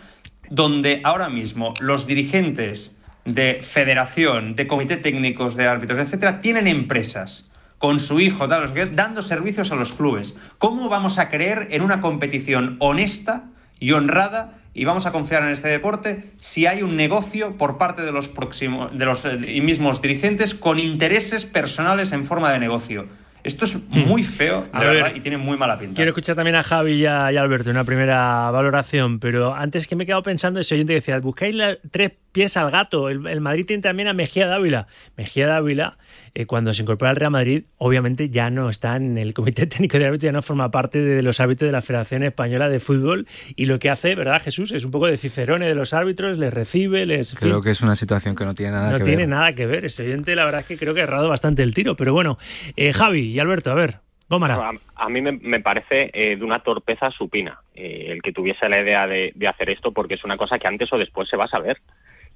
Donde 0.48 1.02
ahora 1.04 1.28
mismo 1.28 1.74
los 1.80 2.06
dirigentes 2.06 2.96
de 3.26 3.60
federación, 3.62 4.54
de 4.54 4.66
comité 4.66 4.96
técnicos 4.96 5.54
de 5.56 5.66
árbitros, 5.66 5.98
etcétera, 5.98 6.40
tienen 6.40 6.66
empresas 6.66 7.50
con 7.78 8.00
su 8.00 8.20
hijo, 8.20 8.46
dando 8.48 9.20
servicios 9.20 9.70
a 9.70 9.76
los 9.76 9.92
clubes. 9.92 10.34
¿Cómo 10.58 10.88
vamos 10.88 11.18
a 11.18 11.28
creer 11.28 11.68
en 11.70 11.82
una 11.82 12.00
competición 12.00 12.76
honesta 12.78 13.44
y 13.78 13.92
honrada 13.92 14.54
y 14.76 14.84
vamos 14.84 15.06
a 15.06 15.12
confiar 15.12 15.42
en 15.42 15.48
este 15.48 15.68
deporte 15.68 16.32
si 16.36 16.66
hay 16.66 16.82
un 16.82 16.96
negocio 16.96 17.56
por 17.56 17.78
parte 17.78 18.02
de 18.02 18.12
los 18.12 18.28
próximos 18.28 18.96
de 18.96 19.06
los 19.06 19.24
eh, 19.24 19.38
mismos 19.62 20.02
dirigentes 20.02 20.54
con 20.54 20.78
intereses 20.78 21.46
personales 21.46 22.12
en 22.12 22.26
forma 22.26 22.52
de 22.52 22.58
negocio? 22.58 23.06
Esto 23.42 23.64
es 23.64 23.78
muy 23.88 24.24
feo, 24.24 24.62
de 24.62 24.68
A 24.72 24.80
ver, 24.80 24.88
verdad, 24.88 25.12
y 25.14 25.20
tiene 25.20 25.38
muy 25.38 25.56
mala 25.56 25.78
pinta. 25.78 25.94
Quiero 25.94 26.10
escuchar 26.10 26.34
también 26.34 26.56
a 26.56 26.64
Javi 26.64 26.94
y 26.94 27.06
a, 27.06 27.30
y 27.32 27.36
a 27.36 27.42
Alberto 27.42 27.70
una 27.70 27.84
primera 27.84 28.50
valoración, 28.50 29.20
pero 29.20 29.54
antes 29.54 29.86
que 29.86 29.94
me 29.94 30.02
he 30.02 30.06
quedado 30.06 30.24
pensando 30.24 30.58
ese 30.58 30.74
oyente 30.74 30.94
decía, 30.94 31.18
buscáis 31.20 31.56
tres 31.92 32.10
pies 32.32 32.56
al 32.56 32.72
gato. 32.72 33.08
El, 33.08 33.26
el 33.28 33.40
Madrid 33.40 33.64
tiene 33.64 33.82
también 33.82 34.08
a 34.08 34.14
Mejía 34.14 34.48
Dávila. 34.48 34.88
Mejía 35.16 35.46
Dávila, 35.46 35.96
eh, 36.38 36.44
cuando 36.44 36.74
se 36.74 36.82
incorpora 36.82 37.10
al 37.10 37.16
Real 37.16 37.30
Madrid, 37.30 37.64
obviamente 37.78 38.28
ya 38.28 38.50
no 38.50 38.68
está 38.68 38.96
en 38.96 39.16
el 39.16 39.32
Comité 39.32 39.66
Técnico 39.66 39.98
de 39.98 40.04
Árbitros, 40.04 40.24
ya 40.24 40.32
no 40.32 40.42
forma 40.42 40.70
parte 40.70 41.00
de 41.00 41.22
los 41.22 41.40
árbitros 41.40 41.68
de 41.68 41.72
la 41.72 41.80
Federación 41.80 42.22
Española 42.24 42.68
de 42.68 42.78
Fútbol. 42.78 43.26
Y 43.56 43.64
lo 43.64 43.78
que 43.78 43.88
hace, 43.88 44.14
¿verdad, 44.14 44.42
Jesús? 44.42 44.70
Es 44.70 44.84
un 44.84 44.90
poco 44.90 45.06
de 45.06 45.16
cicerone 45.16 45.66
de 45.66 45.74
los 45.74 45.94
árbitros, 45.94 46.36
les 46.36 46.52
recibe, 46.52 47.06
les... 47.06 47.34
Creo 47.34 47.54
fin, 47.54 47.62
que 47.64 47.70
es 47.70 47.80
una 47.80 47.96
situación 47.96 48.36
que 48.36 48.44
no 48.44 48.54
tiene 48.54 48.72
nada 48.72 48.92
no 48.92 48.98
que 48.98 49.04
tiene 49.04 49.22
ver. 49.22 49.28
nada 49.28 49.54
que 49.54 49.64
ver. 49.64 49.86
Ese 49.86 50.02
oyente, 50.02 50.36
la 50.36 50.44
verdad 50.44 50.60
es 50.60 50.66
que 50.66 50.76
creo 50.76 50.92
que 50.92 51.00
ha 51.00 51.04
errado 51.04 51.30
bastante 51.30 51.62
el 51.62 51.72
tiro. 51.72 51.96
Pero 51.96 52.12
bueno, 52.12 52.36
eh, 52.76 52.92
Javi 52.92 53.30
y 53.30 53.40
Alberto, 53.40 53.70
a 53.70 53.74
ver. 53.74 54.00
A, 54.28 54.72
a 54.96 55.08
mí 55.08 55.22
me, 55.22 55.32
me 55.32 55.60
parece 55.60 56.10
eh, 56.12 56.36
de 56.36 56.44
una 56.44 56.58
torpeza 56.58 57.10
supina 57.12 57.60
eh, 57.74 58.08
el 58.10 58.20
que 58.20 58.32
tuviese 58.32 58.68
la 58.68 58.82
idea 58.82 59.06
de, 59.06 59.32
de 59.34 59.48
hacer 59.48 59.70
esto, 59.70 59.92
porque 59.92 60.14
es 60.14 60.24
una 60.24 60.36
cosa 60.36 60.58
que 60.58 60.68
antes 60.68 60.92
o 60.92 60.98
después 60.98 61.30
se 61.30 61.36
va 61.38 61.44
a 61.44 61.48
saber. 61.48 61.78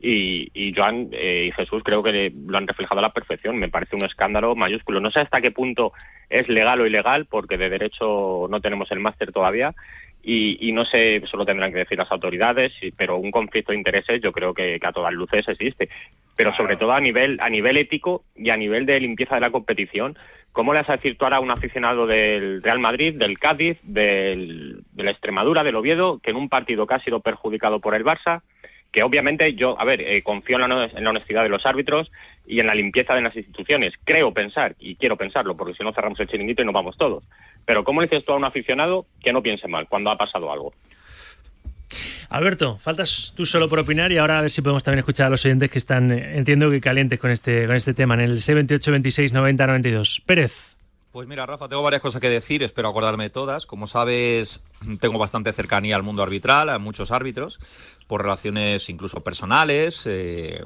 Y, 0.02 0.50
y 0.54 0.72
Joan 0.74 1.10
eh, 1.12 1.48
y 1.48 1.52
Jesús 1.52 1.82
creo 1.84 2.02
que 2.02 2.32
lo 2.34 2.56
han 2.56 2.66
reflejado 2.66 3.00
a 3.00 3.02
la 3.02 3.12
perfección. 3.12 3.58
Me 3.58 3.68
parece 3.68 3.96
un 3.96 4.04
escándalo 4.04 4.54
mayúsculo. 4.56 5.00
No 5.00 5.10
sé 5.10 5.20
hasta 5.20 5.42
qué 5.42 5.50
punto 5.50 5.92
es 6.30 6.48
legal 6.48 6.80
o 6.80 6.86
ilegal, 6.86 7.26
porque 7.26 7.58
de 7.58 7.68
derecho 7.68 8.46
no 8.48 8.60
tenemos 8.60 8.90
el 8.90 9.00
máster 9.00 9.30
todavía. 9.30 9.74
Y, 10.22 10.68
y 10.68 10.72
no 10.72 10.84
sé, 10.84 11.16
eso 11.16 11.36
lo 11.36 11.46
tendrán 11.46 11.72
que 11.72 11.78
decir 11.78 11.98
las 11.98 12.10
autoridades, 12.12 12.72
pero 12.96 13.16
un 13.16 13.30
conflicto 13.30 13.72
de 13.72 13.78
intereses 13.78 14.20
yo 14.22 14.32
creo 14.32 14.52
que, 14.52 14.78
que 14.78 14.86
a 14.86 14.92
todas 14.92 15.12
luces 15.12 15.46
existe. 15.48 15.88
Pero 16.36 16.54
sobre 16.56 16.76
todo 16.76 16.92
a 16.92 17.00
nivel, 17.00 17.38
a 17.40 17.50
nivel 17.50 17.76
ético 17.76 18.24
y 18.36 18.50
a 18.50 18.56
nivel 18.56 18.86
de 18.86 19.00
limpieza 19.00 19.34
de 19.34 19.42
la 19.42 19.50
competición, 19.50 20.16
¿cómo 20.52 20.72
le 20.72 20.80
vas 20.80 20.90
a 20.90 20.96
decir 20.96 21.16
tú 21.16 21.24
ahora 21.24 21.38
a 21.38 21.40
un 21.40 21.50
aficionado 21.50 22.06
del 22.06 22.62
Real 22.62 22.78
Madrid, 22.78 23.14
del 23.14 23.38
Cádiz, 23.38 23.78
del, 23.82 24.82
de 24.92 25.04
la 25.04 25.10
Extremadura, 25.10 25.62
del 25.62 25.76
Oviedo, 25.76 26.18
que 26.18 26.30
en 26.30 26.36
un 26.36 26.48
partido 26.48 26.86
que 26.86 26.94
ha 26.94 27.04
sido 27.04 27.20
perjudicado 27.20 27.80
por 27.80 27.94
el 27.94 28.04
Barça, 28.04 28.42
que 28.92 29.02
obviamente 29.02 29.54
yo, 29.54 29.78
a 29.80 29.84
ver, 29.84 30.00
eh, 30.00 30.22
confío 30.22 30.56
en 30.56 30.62
la, 30.62 30.68
hone- 30.68 30.96
en 30.96 31.04
la 31.04 31.10
honestidad 31.10 31.42
de 31.44 31.48
los 31.48 31.64
árbitros 31.64 32.10
y 32.46 32.58
en 32.60 32.66
la 32.66 32.74
limpieza 32.74 33.14
de 33.14 33.22
las 33.22 33.36
instituciones. 33.36 33.94
Creo 34.04 34.32
pensar, 34.32 34.74
y 34.80 34.96
quiero 34.96 35.16
pensarlo, 35.16 35.56
porque 35.56 35.74
si 35.74 35.84
no 35.84 35.92
cerramos 35.92 36.18
el 36.20 36.28
chiringuito 36.28 36.62
y 36.62 36.64
nos 36.64 36.74
vamos 36.74 36.96
todos. 36.98 37.22
Pero 37.64 37.84
¿cómo 37.84 38.00
le 38.00 38.08
dices 38.08 38.24
tú 38.24 38.32
a 38.32 38.36
un 38.36 38.44
aficionado 38.44 39.06
que 39.22 39.32
no 39.32 39.42
piense 39.42 39.68
mal 39.68 39.86
cuando 39.88 40.10
ha 40.10 40.16
pasado 40.16 40.50
algo? 40.52 40.72
Alberto, 42.28 42.78
faltas 42.78 43.32
tú 43.36 43.44
solo 43.44 43.68
por 43.68 43.80
opinar 43.80 44.12
y 44.12 44.18
ahora 44.18 44.38
a 44.38 44.42
ver 44.42 44.50
si 44.50 44.62
podemos 44.62 44.84
también 44.84 45.00
escuchar 45.00 45.26
a 45.26 45.30
los 45.30 45.44
oyentes 45.44 45.70
que 45.70 45.78
están, 45.78 46.12
eh, 46.12 46.36
entiendo 46.36 46.70
que 46.70 46.80
calientes 46.80 47.18
con 47.18 47.30
este, 47.32 47.66
con 47.66 47.74
este 47.74 47.94
tema, 47.94 48.14
en 48.14 48.20
el 48.20 48.36
628 48.42 48.90
26 48.92 49.32
90 49.32 49.66
92. 49.66 50.22
Pérez. 50.26 50.76
Pues 51.12 51.26
mira, 51.26 51.44
Rafa, 51.44 51.68
tengo 51.68 51.82
varias 51.82 52.02
cosas 52.02 52.20
que 52.20 52.28
decir, 52.28 52.62
espero 52.62 52.88
acordarme 52.88 53.24
de 53.24 53.30
todas. 53.30 53.66
Como 53.66 53.88
sabes, 53.88 54.60
tengo 55.00 55.18
bastante 55.18 55.52
cercanía 55.52 55.96
al 55.96 56.04
mundo 56.04 56.22
arbitral, 56.22 56.68
a 56.68 56.78
muchos 56.78 57.10
árbitros, 57.10 57.58
por 58.06 58.22
relaciones 58.22 58.88
incluso 58.88 59.20
personales, 59.20 60.06
eh, 60.06 60.64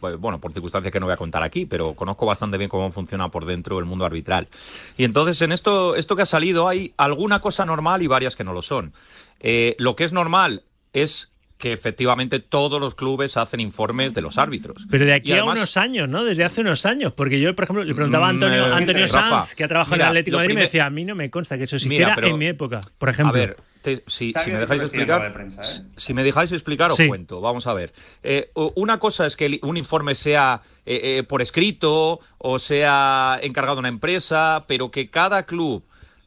pues, 0.00 0.16
bueno, 0.16 0.40
por 0.40 0.52
circunstancias 0.52 0.92
que 0.92 0.98
no 0.98 1.06
voy 1.06 1.12
a 1.12 1.16
contar 1.16 1.44
aquí, 1.44 1.64
pero 1.64 1.94
conozco 1.94 2.26
bastante 2.26 2.58
bien 2.58 2.68
cómo 2.68 2.90
funciona 2.90 3.30
por 3.30 3.44
dentro 3.44 3.78
el 3.78 3.84
mundo 3.84 4.04
arbitral. 4.04 4.48
Y 4.96 5.04
entonces, 5.04 5.40
en 5.42 5.52
esto, 5.52 5.94
esto 5.94 6.16
que 6.16 6.22
ha 6.22 6.26
salido, 6.26 6.66
hay 6.66 6.92
alguna 6.96 7.40
cosa 7.40 7.64
normal 7.64 8.02
y 8.02 8.08
varias 8.08 8.34
que 8.34 8.42
no 8.42 8.52
lo 8.52 8.62
son. 8.62 8.92
Eh, 9.38 9.76
lo 9.78 9.94
que 9.94 10.02
es 10.02 10.12
normal 10.12 10.64
es 10.92 11.33
que 11.64 11.72
efectivamente 11.72 12.40
todos 12.40 12.78
los 12.78 12.94
clubes 12.94 13.38
hacen 13.38 13.58
informes 13.58 14.12
de 14.12 14.20
los 14.20 14.36
árbitros. 14.36 14.86
Pero 14.90 15.06
de 15.06 15.14
aquí 15.14 15.30
Y 15.30 15.32
además- 15.32 15.56
a 15.56 15.60
unos 15.62 15.76
años, 15.78 16.08
¿no? 16.10 16.22
Desde 16.22 16.44
hace 16.44 16.60
unos 16.60 16.84
años. 16.84 17.14
Porque 17.14 17.40
yo, 17.40 17.54
por 17.54 17.64
ejemplo, 17.64 17.82
le 17.84 17.94
preguntaba 17.94 18.28
a 18.28 18.32
Mm, 18.32 18.36
Antonio, 18.36 18.66
eh, 18.68 18.72
Antonio 18.74 19.06
Rafa, 19.06 19.48
que 19.56 19.64
ha 19.64 19.68
trabajado 19.68 19.96
mira, 19.96 20.04
en 20.04 20.10
el 20.10 20.16
Atlético 20.18 20.36
de 20.36 20.42
Madrid, 20.42 20.52
y 20.52 20.56
me 20.56 20.62
decía, 20.64 20.84
a 20.84 20.90
mí 20.90 21.04
no 21.06 21.14
me 21.14 21.30
consta 21.30 21.56
que 21.56 21.64
eso 21.64 21.76
Mira, 21.76 21.86
existiera 21.86 22.14
pero- 22.16 22.26
en 22.28 22.38
mi 22.38 22.46
época, 22.48 22.80
por 22.98 23.08
ejemplo. 23.08 23.30
A 23.30 23.32
ver, 23.32 23.56
te- 23.80 24.04
si, 24.06 24.34
me 24.48 24.58
dejáis 24.58 24.80
de 24.82 24.86
explicar, 24.88 25.32
prensa, 25.32 25.62
¿eh? 25.62 25.84
si 25.96 26.12
me 26.12 26.22
dejáis 26.22 26.52
explicar 26.52 26.90
os 26.90 26.98
Sí. 26.98 27.08
cuento. 27.08 27.40
Vamos 27.40 27.66
a 27.66 27.72
ver. 27.72 27.94
Eh, 28.22 28.50
una 28.74 28.98
cosa 28.98 29.26
es 29.26 29.34
que 29.34 29.58
un 29.62 29.78
informe 29.78 30.14
sea 30.14 30.60
eh, 30.84 31.00
eh, 31.18 31.22
por 31.22 31.40
escrito 31.40 32.20
o 32.36 32.58
sea 32.58 33.38
encargado 33.42 33.78
a 33.78 33.80
una 33.80 33.88
empresa, 33.88 34.66
pero 34.68 34.90
que 34.90 35.08
cada 35.08 35.46
club, 35.46 35.82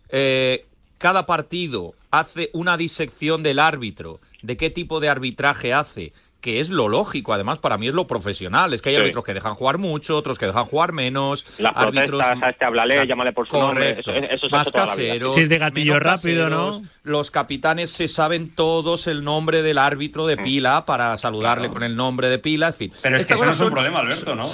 eh, 0.09 0.65
cada 0.97 1.27
partido 1.27 1.93
hace 2.09 2.49
una 2.53 2.75
disección 2.77 3.43
del 3.43 3.59
árbitro, 3.59 4.19
de 4.41 4.57
qué 4.57 4.69
tipo 4.69 4.99
de 4.99 5.09
arbitraje 5.09 5.73
hace. 5.73 6.13
Que 6.39 6.59
es 6.59 6.69
lo 6.69 6.87
lógico, 6.87 7.33
además 7.33 7.57
para 7.57 7.79
mí 7.79 7.87
es 7.87 7.95
lo 7.95 8.05
profesional. 8.05 8.71
Es 8.71 8.81
que 8.83 8.89
hay 8.89 8.95
Sí. 8.95 9.01
árbitros 9.01 9.25
que 9.25 9.33
dejan 9.33 9.55
jugar 9.55 9.79
mucho, 9.79 10.15
otros 10.15 10.37
que 10.37 10.45
dejan 10.45 10.65
jugar 10.65 10.93
menos. 10.93 11.59
Las 11.59 11.73
árbitros 11.75 12.21
a 12.21 12.49
este 12.49 12.63
háblale, 12.63 13.07
llámale 13.07 13.33
por 13.33 13.49
su 13.49 13.57
nombre. 13.57 13.99
Eso, 13.99 14.47
más 14.51 14.71
caseros, 14.71 15.33
Si 15.33 15.41
es 15.41 15.49
de 15.49 15.57
gatillo 15.57 15.93
menos 15.95 16.03
rápido, 16.05 16.47
¿no? 16.47 16.79
Los 17.03 17.31
capitanes 17.31 17.89
se 17.89 18.07
saben 18.07 18.53
todos 18.53 19.07
el 19.07 19.23
nombre 19.23 19.63
del 19.63 19.79
árbitro 19.79 20.23
Mm. 20.23 20.27
de 20.27 20.37
pila 20.37 20.85
para 20.85 21.17
saludarle 21.17 21.69
con 21.69 21.81
el 21.81 21.95
nombre 21.95 22.29
de 22.29 22.37
pila, 22.37 22.67
en 22.67 22.73
fin. 22.75 22.91
Pero 23.01 23.17
es 23.17 23.25
que 23.25 23.33
eso 23.33 23.43
no 23.43 23.51
es 23.51 23.57
un 23.59 23.65
son- 23.65 23.73
problema, 23.73 23.99
Alberto, 23.99 24.35
¿no? 24.35 24.45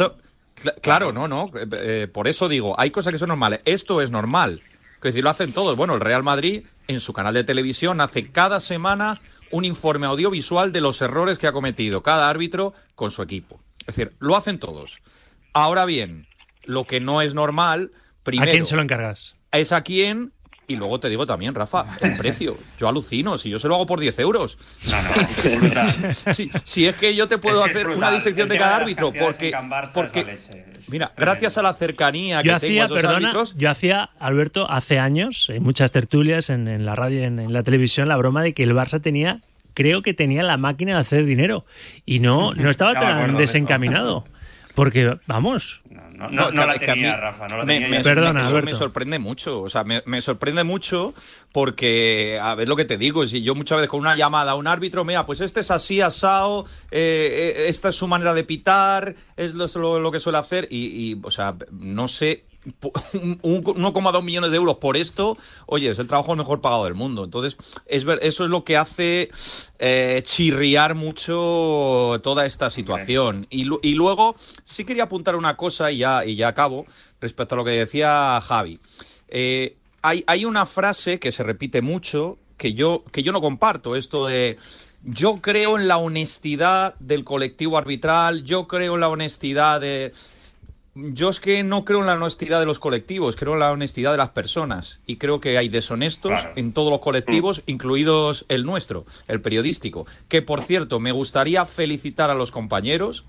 claro, 0.81 1.11
no, 1.11 1.27
no. 1.27 1.51
eh, 1.55 1.67
eh, 1.73 2.07
por 2.11 2.27
eso 2.27 2.47
digo, 2.47 2.75
hay 2.79 2.91
cosas 2.91 3.11
que 3.11 3.19
son 3.19 3.27
normales. 3.27 3.59
Esto 3.65 4.01
es 4.01 4.09
normal. 4.09 4.61
Que 5.01 5.09
decir, 5.09 5.23
lo 5.23 5.29
hacen 5.29 5.51
todos. 5.51 5.75
Bueno, 5.75 5.95
el 5.95 5.99
Real 5.99 6.23
Madrid 6.23 6.63
en 6.87 6.99
su 7.01 7.11
canal 7.11 7.33
de 7.33 7.43
televisión 7.43 7.99
hace 8.01 8.29
cada 8.29 8.59
semana 8.61 9.21
un 9.53 9.65
informe 9.65 10.07
audiovisual 10.07 10.71
de 10.71 10.81
los 10.81 10.99
errores 11.03 11.37
que 11.37 11.45
ha 11.45 11.51
cometido 11.51 12.01
cada 12.01 12.27
árbitro 12.27 12.73
con 12.95 13.11
su 13.11 13.21
equipo. 13.21 13.61
Es 13.81 13.95
decir, 13.95 14.13
lo 14.17 14.35
hacen 14.35 14.57
todos. 14.57 14.99
Ahora 15.53 15.85
bien, 15.85 16.27
lo 16.63 16.85
que 16.85 16.99
no 16.99 17.21
es 17.21 17.35
normal, 17.35 17.91
primero, 18.23 18.49
¿A 18.49 18.51
quién 18.51 18.65
se 18.65 18.75
lo 18.75 18.81
encargas? 18.81 19.35
es 19.51 19.71
a 19.71 19.83
quien 19.83 20.33
Y 20.67 20.75
luego 20.77 20.99
te 20.99 21.09
digo 21.09 21.25
también, 21.25 21.53
Rafa, 21.53 21.97
el 22.01 22.15
precio. 22.15 22.57
Yo 22.77 22.87
alucino, 22.87 23.37
si 23.37 23.49
yo 23.49 23.59
se 23.59 23.67
lo 23.67 23.75
hago 23.75 23.85
por 23.85 23.99
10 23.99 24.17
euros. 24.19 24.57
si, 26.31 26.49
si 26.63 26.87
es 26.87 26.95
que 26.95 27.13
yo 27.15 27.27
te 27.27 27.37
puedo 27.37 27.65
Es 27.65 27.71
que 27.71 27.79
es 27.79 27.85
hacer 27.85 27.97
una 27.97 28.11
disección 28.11 28.47
de 28.47 28.57
cada 28.57 28.77
árbitro, 28.77 29.11
porque, 29.11 29.49
es 29.49 29.55
porque 29.93 30.37
mira, 30.87 31.11
gracias 31.17 31.57
a 31.57 31.61
la 31.61 31.73
cercanía 31.73 32.41
que 32.41 32.49
Yo 32.49 32.59
tengo 32.59 32.65
hacía, 32.67 32.81
a 32.81 32.85
esos 32.85 32.97
perdona, 32.97 33.15
árbitros, 33.17 33.55
yo 33.57 33.69
hacía, 33.69 34.09
Alberto, 34.19 34.69
hace 34.69 34.99
años, 34.99 35.49
en 35.49 35.63
muchas 35.63 35.91
tertulias, 35.91 36.49
en, 36.49 36.67
en 36.67 36.85
la 36.85 36.95
radio 36.95 37.21
y 37.21 37.23
en, 37.23 37.39
en 37.39 37.51
la 37.53 37.63
televisión, 37.63 38.07
la 38.07 38.15
broma 38.15 38.41
de 38.41 38.53
que 38.53 38.63
el 38.63 38.73
Barça 38.73 39.01
tenía, 39.01 39.41
creo 39.73 40.01
que 40.01 40.13
tenía 40.13 40.43
la 40.43 40.57
máquina 40.57 40.95
de 40.95 41.01
hacer 41.01 41.25
dinero. 41.25 41.65
Y 42.05 42.19
no, 42.19 42.53
no 42.53 42.69
estaba 42.69 42.93
tan 42.93 43.31
eso. 43.31 43.37
desencaminado. 43.37 44.25
Porque, 44.75 45.17
vamos. 45.27 45.81
No, 46.13 46.29
no, 46.29 46.51
no 46.51 46.65
la 46.67 46.77
que 46.79 46.91
a 46.91 46.95
mí 46.95 47.01
tenía, 47.01 47.17
Rafa, 47.17 47.47
no 47.47 47.57
la 47.57 47.65
me, 47.65 47.73
tenía. 47.79 47.89
me-. 47.97 48.03
Perdona, 48.03 48.41
eso 48.41 48.49
Alberto. 48.49 48.65
me 48.71 48.73
sorprende 48.77 49.19
mucho. 49.19 49.61
O 49.61 49.69
sea, 49.69 49.83
me, 49.83 50.01
me 50.05 50.21
sorprende 50.21 50.63
mucho 50.63 51.13
porque, 51.51 52.39
a 52.41 52.55
ver 52.55 52.67
lo 52.69 52.75
que 52.75 52.85
te 52.85 52.97
digo, 52.97 53.25
si 53.25 53.41
yo 53.43 53.55
muchas 53.55 53.77
veces 53.77 53.89
con 53.89 53.99
una 54.01 54.15
llamada 54.15 54.51
a 54.51 54.55
un 54.55 54.67
árbitro, 54.67 55.03
mira, 55.05 55.25
pues 55.25 55.41
este 55.41 55.59
es 55.61 55.71
así, 55.71 56.01
asado, 56.01 56.65
eh, 56.91 57.53
eh, 57.57 57.69
esta 57.69 57.89
es 57.89 57.95
su 57.95 58.07
manera 58.07 58.33
de 58.33 58.43
pitar, 58.43 59.15
es 59.37 59.53
lo, 59.55 59.67
lo- 59.75 59.99
lo 59.99 60.11
que 60.11 60.19
suele 60.19 60.37
hacer, 60.37 60.67
y, 60.69 61.11
y, 61.11 61.19
o 61.23 61.31
sea, 61.31 61.55
no 61.71 62.07
sé. 62.07 62.45
Pu- 62.81 62.91
un- 63.13 63.39
un 63.41 63.63
1,2 63.93 64.21
millones 64.23 64.51
de 64.51 64.57
euros 64.57 64.77
por 64.77 64.97
esto, 64.97 65.37
oye, 65.65 65.89
es 65.89 65.99
el 65.99 66.07
trabajo 66.07 66.35
mejor 66.35 66.61
pagado 66.61 66.85
del 66.85 66.95
mundo. 66.95 67.23
Entonces, 67.23 67.57
es 67.85 68.03
ver, 68.05 68.19
eso 68.21 68.43
es 68.43 68.49
lo 68.49 68.63
que 68.63 68.77
hace 68.77 69.29
eh, 69.79 70.21
chirriar 70.23 70.95
mucho 70.95 72.19
toda 72.23 72.45
esta 72.45 72.69
situación. 72.69 73.47
Y, 73.49 73.65
lu- 73.65 73.79
y 73.83 73.95
luego, 73.95 74.35
sí 74.63 74.85
quería 74.85 75.03
apuntar 75.03 75.35
una 75.35 75.55
cosa 75.57 75.91
y 75.91 75.97
ya, 75.97 76.25
y 76.25 76.35
ya 76.35 76.49
acabo, 76.49 76.85
respecto 77.21 77.55
a 77.55 77.57
lo 77.57 77.63
que 77.65 77.71
decía 77.71 78.39
Javi. 78.41 78.79
Eh, 79.27 79.75
hay, 80.01 80.23
hay 80.27 80.45
una 80.45 80.65
frase 80.65 81.19
que 81.19 81.31
se 81.31 81.43
repite 81.43 81.81
mucho 81.81 82.37
que 82.57 82.73
yo, 82.73 83.03
que 83.11 83.23
yo 83.23 83.31
no 83.31 83.41
comparto, 83.41 83.95
esto 83.95 84.25
de 84.27 84.57
yo 85.05 85.41
creo 85.41 85.77
en 85.77 85.87
la 85.89 85.97
honestidad 85.97 86.95
del 86.99 87.23
colectivo 87.25 87.77
arbitral, 87.77 88.43
yo 88.43 88.67
creo 88.67 88.93
en 88.95 89.01
la 89.01 89.09
honestidad 89.09 89.81
de... 89.81 90.13
Yo 90.95 91.29
es 91.29 91.39
que 91.39 91.63
no 91.63 91.85
creo 91.85 92.01
en 92.01 92.05
la 92.05 92.13
honestidad 92.13 92.59
de 92.59 92.67
los 92.67 92.77
colectivos, 92.77 93.35
creo 93.35 93.53
en 93.53 93.59
la 93.61 93.71
honestidad 93.71 94.11
de 94.11 94.19
las 94.19 94.29
personas. 94.29 94.99
Y 95.07 95.15
creo 95.15 95.39
que 95.39 95.57
hay 95.57 95.67
deshonestos 95.67 96.31
Claro. 96.31 96.53
en 96.55 96.71
todos 96.71 96.91
los 96.91 96.99
colectivos, 96.99 97.63
incluidos 97.65 98.45
el 98.47 98.63
nuestro, 98.63 99.05
el 99.27 99.41
periodístico. 99.41 100.05
Que 100.27 100.43
por 100.43 100.61
cierto, 100.61 100.99
me 100.99 101.11
gustaría 101.11 101.65
felicitar 101.65 102.29
a 102.29 102.35
los 102.35 102.51
compañeros, 102.51 103.25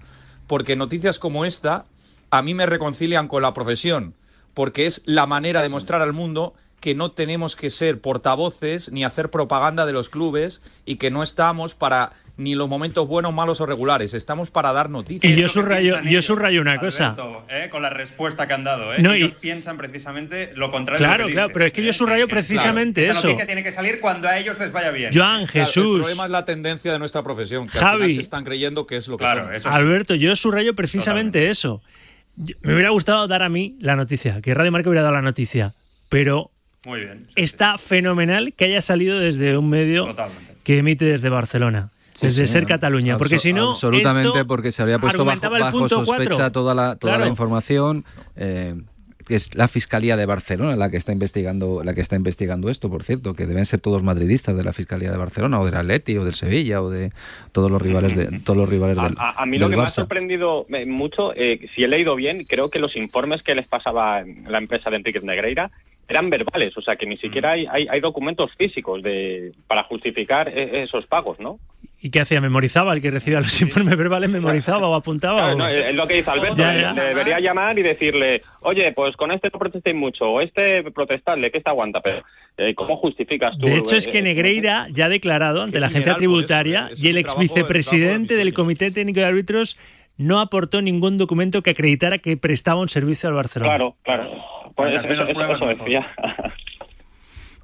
porque 0.46 0.76
noticias 0.76 1.18
como 1.18 1.46
esta 1.46 1.86
a 2.30 2.42
mí 2.42 2.52
me 2.52 2.66
reconcilian 2.66 3.28
con 3.28 3.40
la 3.42 3.54
profesión, 3.54 4.14
porque 4.52 4.86
es 4.86 5.00
la 5.06 5.26
manera 5.26 5.62
de 5.62 5.70
mostrar 5.70 6.02
al 6.02 6.12
mundo 6.12 6.52
que 6.84 6.94
no 6.94 7.10
tenemos 7.12 7.56
que 7.56 7.70
ser 7.70 7.98
portavoces 8.02 8.92
ni 8.92 9.04
hacer 9.04 9.30
propaganda 9.30 9.86
de 9.86 9.94
los 9.94 10.10
clubes 10.10 10.60
y 10.84 10.96
que 10.96 11.10
no 11.10 11.22
estamos 11.22 11.74
para 11.74 12.12
ni 12.36 12.54
los 12.54 12.68
momentos 12.68 13.08
buenos, 13.08 13.32
malos 13.32 13.62
o 13.62 13.66
regulares, 13.66 14.12
estamos 14.12 14.50
para 14.50 14.70
dar 14.74 14.90
noticias. 14.90 15.32
Y 15.32 15.34
yo 15.40 15.48
subrayo, 15.48 16.00
yo 16.02 16.20
subrayo 16.20 16.60
una 16.60 16.78
cosa. 16.78 17.16
Eh, 17.48 17.68
con 17.70 17.80
la 17.80 17.88
respuesta 17.88 18.46
que 18.46 18.52
han 18.52 18.64
dado, 18.64 18.92
¿eh? 18.92 18.98
No, 19.00 19.14
y- 19.16 19.20
ellos 19.22 19.34
piensan 19.36 19.78
precisamente 19.78 20.50
lo 20.56 20.70
contrario. 20.70 20.98
Claro, 21.06 21.16
de 21.16 21.22
lo 21.22 21.28
que 21.28 21.32
claro, 21.32 21.46
dices, 21.48 21.54
pero 21.54 21.64
es 21.66 21.72
que 21.72 21.84
yo 21.84 21.92
subrayo 21.94 22.28
precisamente 22.28 23.06
Esta 23.06 23.18
eso. 23.20 23.28
noticia 23.28 23.46
tiene 23.46 23.62
que 23.62 23.72
salir 23.72 23.98
cuando 24.00 24.28
a 24.28 24.36
ellos 24.36 24.58
les 24.58 24.70
vaya 24.70 24.90
bien. 24.90 25.10
Joan, 25.14 25.46
Claro, 25.46 25.66
Jesús. 25.66 25.84
el 25.96 26.00
problema 26.02 26.26
es 26.26 26.30
la 26.32 26.44
tendencia 26.44 26.92
de 26.92 26.98
nuestra 26.98 27.22
profesión, 27.22 27.66
que 27.66 27.78
al 27.78 27.84
Javi. 27.84 28.00
final 28.02 28.14
se 28.16 28.20
están 28.20 28.44
creyendo 28.44 28.86
que 28.86 28.96
es 28.98 29.08
lo 29.08 29.16
que 29.16 29.24
Claro, 29.24 29.40
somos. 29.44 29.56
eso 29.56 29.68
sí. 29.70 29.74
Alberto, 29.74 30.14
yo 30.16 30.36
subrayo 30.36 30.74
precisamente 30.74 31.48
eso. 31.48 31.80
Me 32.62 32.74
hubiera 32.74 32.90
gustado 32.90 33.26
dar 33.26 33.42
a 33.42 33.48
mí 33.48 33.76
la 33.80 33.96
noticia, 33.96 34.42
que 34.42 34.52
Radio 34.52 34.70
Marca 34.72 34.90
hubiera 34.90 35.02
dado 35.04 35.14
la 35.14 35.22
noticia, 35.22 35.72
pero 36.10 36.50
Muy 36.86 37.00
bien. 37.00 37.26
está 37.36 37.78
fenomenal 37.78 38.52
que 38.56 38.66
haya 38.66 38.80
salido 38.80 39.18
desde 39.18 39.56
un 39.56 39.68
medio 39.70 40.06
Totalmente. 40.06 40.54
que 40.64 40.78
emite 40.78 41.04
desde 41.04 41.28
Barcelona, 41.28 41.90
Sí, 42.14 42.26
desde 42.28 42.46
sí, 42.46 42.52
Ser 42.52 42.62
no. 42.62 42.68
Cataluña, 42.68 43.18
porque 43.18 43.38
si 43.40 43.52
no, 43.52 43.70
absolutamente 43.72 44.28
esto 44.38 44.46
porque 44.46 44.70
se 44.70 44.82
había 44.82 44.98
puesto 45.00 45.24
bajo, 45.24 45.50
bajo 45.50 45.88
sospecha 45.88 46.28
cuatro. 46.36 46.52
toda 46.52 46.74
la 46.74 46.96
toda 46.96 47.14
Claro. 47.14 47.24
la 47.24 47.28
información 47.30 48.04
eh, 48.36 48.74
que 49.26 49.34
es 49.36 49.54
la 49.56 49.66
fiscalía 49.68 50.16
de 50.18 50.26
Barcelona 50.26 50.76
la 50.76 50.90
que 50.90 50.96
está 50.98 51.10
investigando 51.10 51.82
la 51.82 51.94
que 51.94 52.02
está 52.02 52.14
investigando 52.14 52.68
esto 52.70 52.88
por 52.90 53.02
cierto 53.02 53.32
que 53.34 53.46
deben 53.46 53.64
ser 53.66 53.80
todos 53.80 54.02
madridistas 54.04 54.54
de 54.56 54.62
la 54.62 54.72
fiscalía 54.74 55.10
de 55.10 55.16
Barcelona 55.16 55.58
o 55.58 55.64
del 55.64 55.74
Atleti 55.76 56.16
o 56.18 56.24
del 56.24 56.34
Sevilla 56.34 56.82
o 56.82 56.90
de 56.90 57.10
todos 57.50 57.68
los 57.70 57.80
rivales 57.82 58.14
de 58.14 58.38
todos 58.40 58.58
los 58.58 58.68
rivales 58.68 58.96
del, 58.96 59.14
a- 59.18 59.34
a 59.42 59.46
mí 59.46 59.58
lo 59.58 59.64
del 59.66 59.72
que 59.72 59.76
me 59.78 59.82
ha 59.82 59.86
Barça. 59.86 59.90
sorprendido 59.94 60.66
eh, 60.68 60.84
mucho, 60.86 61.32
eh, 61.34 61.68
si 61.74 61.82
he 61.82 61.88
leído 61.88 62.14
bien, 62.16 62.44
creo 62.44 62.68
que 62.70 62.78
los 62.78 62.94
informes 62.96 63.42
que 63.42 63.54
les 63.56 63.66
pasaba 63.66 64.22
la 64.46 64.58
empresa 64.58 64.90
de 64.90 64.96
Enrique 64.96 65.20
Negreira 65.20 65.70
eran 66.08 66.28
verbales, 66.30 66.76
o 66.76 66.82
sea 66.82 66.96
que 66.96 67.06
ni 67.06 67.16
siquiera 67.16 67.52
hay, 67.52 67.66
hay, 67.66 67.86
hay 67.88 68.00
documentos 68.00 68.50
físicos 68.56 69.02
de 69.02 69.52
para 69.66 69.84
justificar 69.84 70.48
eh, 70.48 70.82
esos 70.84 71.06
pagos, 71.06 71.38
¿no? 71.40 71.58
¿Y 72.00 72.10
qué 72.10 72.20
hacía? 72.20 72.38
¿Memorizaba? 72.42 72.92
El 72.92 73.00
que 73.00 73.10
recibía 73.10 73.40
los 73.40 73.58
informes 73.62 73.96
verbales 73.96 74.28
memorizaba 74.28 74.86
o 74.88 74.94
apuntaba. 74.94 75.38
Claro, 75.38 75.54
o- 75.54 75.58
no, 75.58 75.66
es 75.68 75.94
lo 75.94 76.06
que 76.06 76.14
dice 76.16 76.30
Alberto, 76.30 76.56
Ya, 76.58 76.72
le- 76.74 76.80
ya. 76.82 76.92
le 76.92 77.02
debería 77.02 77.40
llamar 77.40 77.78
y 77.78 77.82
decirle, 77.82 78.42
oye, 78.60 78.92
pues 78.92 79.16
con 79.16 79.32
este 79.32 79.48
no 79.50 79.58
protestéis 79.58 79.96
mucho, 79.96 80.26
o 80.26 80.40
este 80.42 80.82
protestadle, 80.90 81.50
que 81.50 81.58
este 81.58 81.70
aguanta, 81.70 82.00
pero 82.02 82.22
eh, 82.58 82.74
¿cómo 82.74 82.96
justificas 82.98 83.56
tú? 83.58 83.66
De 83.66 83.76
hecho, 83.76 83.96
es 83.96 84.06
eh, 84.06 84.10
que 84.10 84.18
eh, 84.18 84.22
Negreira 84.22 84.86
ya 84.90 85.06
ha 85.06 85.08
declarado 85.08 85.62
ante 85.62 85.80
la 85.80 85.86
agencia 85.86 86.10
eso, 86.12 86.18
tributaria 86.18 86.88
¿eh? 86.90 86.94
Y 86.98 87.08
el 87.08 87.16
ex 87.18 87.38
vicepresidente 87.38 88.36
del. 88.36 88.52
Comité 88.52 88.90
Técnico 88.90 89.20
de 89.20 89.26
Árbitros 89.26 89.78
no 90.18 90.38
aportó 90.40 90.80
ningún 90.82 91.16
documento 91.18 91.62
que 91.62 91.70
acreditara 91.70 92.18
que 92.18 92.36
prestaba 92.36 92.80
un 92.80 92.88
servicio 92.88 93.28
al 93.30 93.34
Barcelona. 93.34 93.70
Claro, 93.70 93.96
claro. 94.02 94.30
Pues 94.74 94.88
Cuantas 94.90 95.04
eso, 95.04 95.08
menos 95.08 95.28
eso- 95.28 95.34
pruebas, 95.34 95.56
eso 95.56 95.66
mejor. 95.66 95.84
decía. 95.84 96.06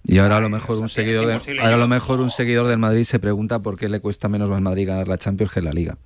Y 0.04 0.18
ahora 0.18 0.36
a 0.38 0.40
lo 0.40 0.48
mejor 0.48 0.78
un 0.78 0.88
seguidor 0.88 1.26
de- 1.26 1.60
ahora 1.60 1.74
a 1.74 1.78
lo 1.78 1.86
mejor 1.88 2.20
un 2.20 2.30
seguidor 2.30 2.66
del 2.68 2.78
Madrid 2.78 3.04
se 3.04 3.18
pregunta 3.18 3.58
por 3.60 3.76
qué 3.78 3.88
le 3.88 4.00
cuesta 4.00 4.28
menos 4.28 4.50
al 4.50 4.60
Madrid 4.62 4.86
ganar 4.88 5.08
la 5.08 5.18
Champions 5.18 5.52
que 5.52 5.60
la 5.60 5.72
Liga. 5.72 5.98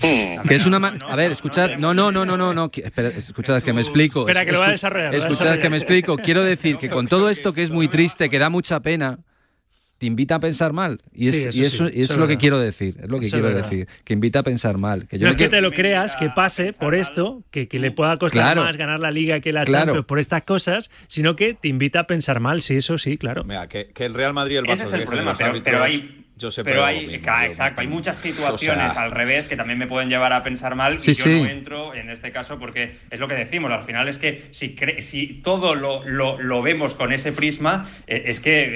Que 0.00 0.54
es 0.54 0.64
una 0.64 0.76
a 1.08 1.16
ver, 1.16 1.32
escuchad, 1.32 1.70
no, 1.76 1.92
no, 1.92 2.12
no, 2.12 2.24
no, 2.24 2.36
no, 2.36 2.54
no, 2.54 2.70
espera, 2.72 3.08
escuchad 3.08 3.60
que 3.60 3.72
me 3.72 3.80
explico. 3.80 4.20
Espera, 4.20 4.44
que 4.44 4.52
lo 4.52 4.60
va 4.60 4.68
a 4.68 4.70
desarrollar, 4.70 5.12
Escuchad 5.12 5.58
que 5.58 5.68
me 5.70 5.76
explico. 5.76 6.16
Quiero 6.16 6.44
decir 6.44 6.76
que 6.76 6.88
con 6.88 7.08
todo 7.08 7.28
esto 7.28 7.52
que 7.52 7.64
es 7.64 7.70
muy 7.70 7.88
triste, 7.88 8.28
que 8.30 8.38
da 8.38 8.48
mucha 8.48 8.78
pena, 8.78 9.18
te 9.98 10.06
invita 10.06 10.36
a 10.36 10.40
pensar 10.40 10.72
mal. 10.72 11.00
Y, 11.12 11.28
es, 11.28 11.34
Sí, 11.34 11.40
eso 11.48 11.58
y 11.60 11.64
eso, 11.64 11.76
sí, 11.88 11.92
y 11.96 12.00
eso 12.00 12.04
eso 12.04 12.12
es 12.14 12.18
lo 12.20 12.28
que 12.28 12.36
quiero 12.38 12.58
decir. 12.60 12.96
Es 13.02 13.08
lo 13.08 13.18
que 13.18 13.28
quiero 13.28 13.46
verdad. 13.48 13.64
decir. 13.64 13.88
Que 14.04 14.12
invita 14.14 14.38
a 14.38 14.42
pensar 14.44 14.78
mal. 14.78 15.06
Que 15.08 15.18
yo 15.18 15.24
no 15.24 15.30
es 15.30 15.32
que 15.34 15.38
quiero- 15.48 15.50
te 15.50 15.60
lo 15.60 15.72
creas, 15.72 16.14
que 16.16 16.28
pase 16.30 16.72
por 16.72 16.94
esto, 16.94 17.42
que, 17.50 17.66
que 17.68 17.78
le 17.80 17.90
pueda 17.90 18.16
costar 18.16 18.42
Claro. 18.42 18.62
más 18.62 18.76
ganar 18.76 19.00
la 19.00 19.10
Liga 19.10 19.40
que 19.40 19.52
la 19.52 19.64
Claro. 19.64 19.86
Champions 19.86 20.06
por 20.06 20.18
estas 20.20 20.44
cosas, 20.44 20.90
sino 21.08 21.34
que 21.36 21.54
te 21.54 21.68
invita 21.68 22.00
a 22.00 22.06
pensar 22.06 22.38
mal, 22.40 22.62
sí, 22.62 22.76
eso 22.76 22.96
sí, 22.96 23.18
claro. 23.18 23.42
Mira, 23.44 23.68
que, 23.68 23.88
que 23.88 24.06
el 24.06 24.14
Real 24.14 24.34
Madrid 24.34 24.54
y 24.54 24.58
el 24.58 24.64
Barça 24.66 24.72
Ese 24.74 24.84
es 24.84 24.92
el 24.92 25.04
problema, 25.04 25.34
pero, 25.36 25.50
árbitros, 25.50 25.64
pero 25.72 25.82
hay, 25.84 26.26
yo 26.38 26.50
siempre 26.50 26.72
pero 26.72 26.84
hay, 26.84 27.06
mismo, 27.06 27.14
exacto, 27.42 27.80
hay 27.80 27.86
muchas 27.86 28.18
o 28.18 28.20
situaciones 28.22 28.92
sea, 28.92 29.02
al 29.02 29.10
revés 29.10 29.48
que 29.48 29.56
también 29.56 29.78
me 29.78 29.86
pueden 29.86 30.08
llevar 30.08 30.32
a 30.32 30.42
pensar 30.42 30.74
mal 30.74 30.98
Sí, 30.98 31.10
y 31.10 31.14
yo 31.14 31.24
sí. 31.24 31.40
no 31.40 31.46
entro 31.46 31.94
en 31.94 32.10
este 32.10 32.30
caso 32.32 32.58
porque 32.58 32.92
es 33.10 33.18
lo 33.20 33.28
que 33.28 33.34
decimos, 33.34 33.70
al 33.70 33.84
final 33.84 34.08
es 34.08 34.18
que 34.18 34.46
si, 34.52 34.74
cre- 34.76 35.00
si 35.02 35.40
todo 35.42 35.74
lo, 35.74 36.04
lo, 36.04 36.40
lo 36.40 36.62
vemos 36.62 36.94
con 36.94 37.12
ese 37.12 37.32
prisma, 37.32 37.86
eh, 38.06 38.22
es 38.26 38.40
que, 38.40 38.60
eh, 38.62 38.68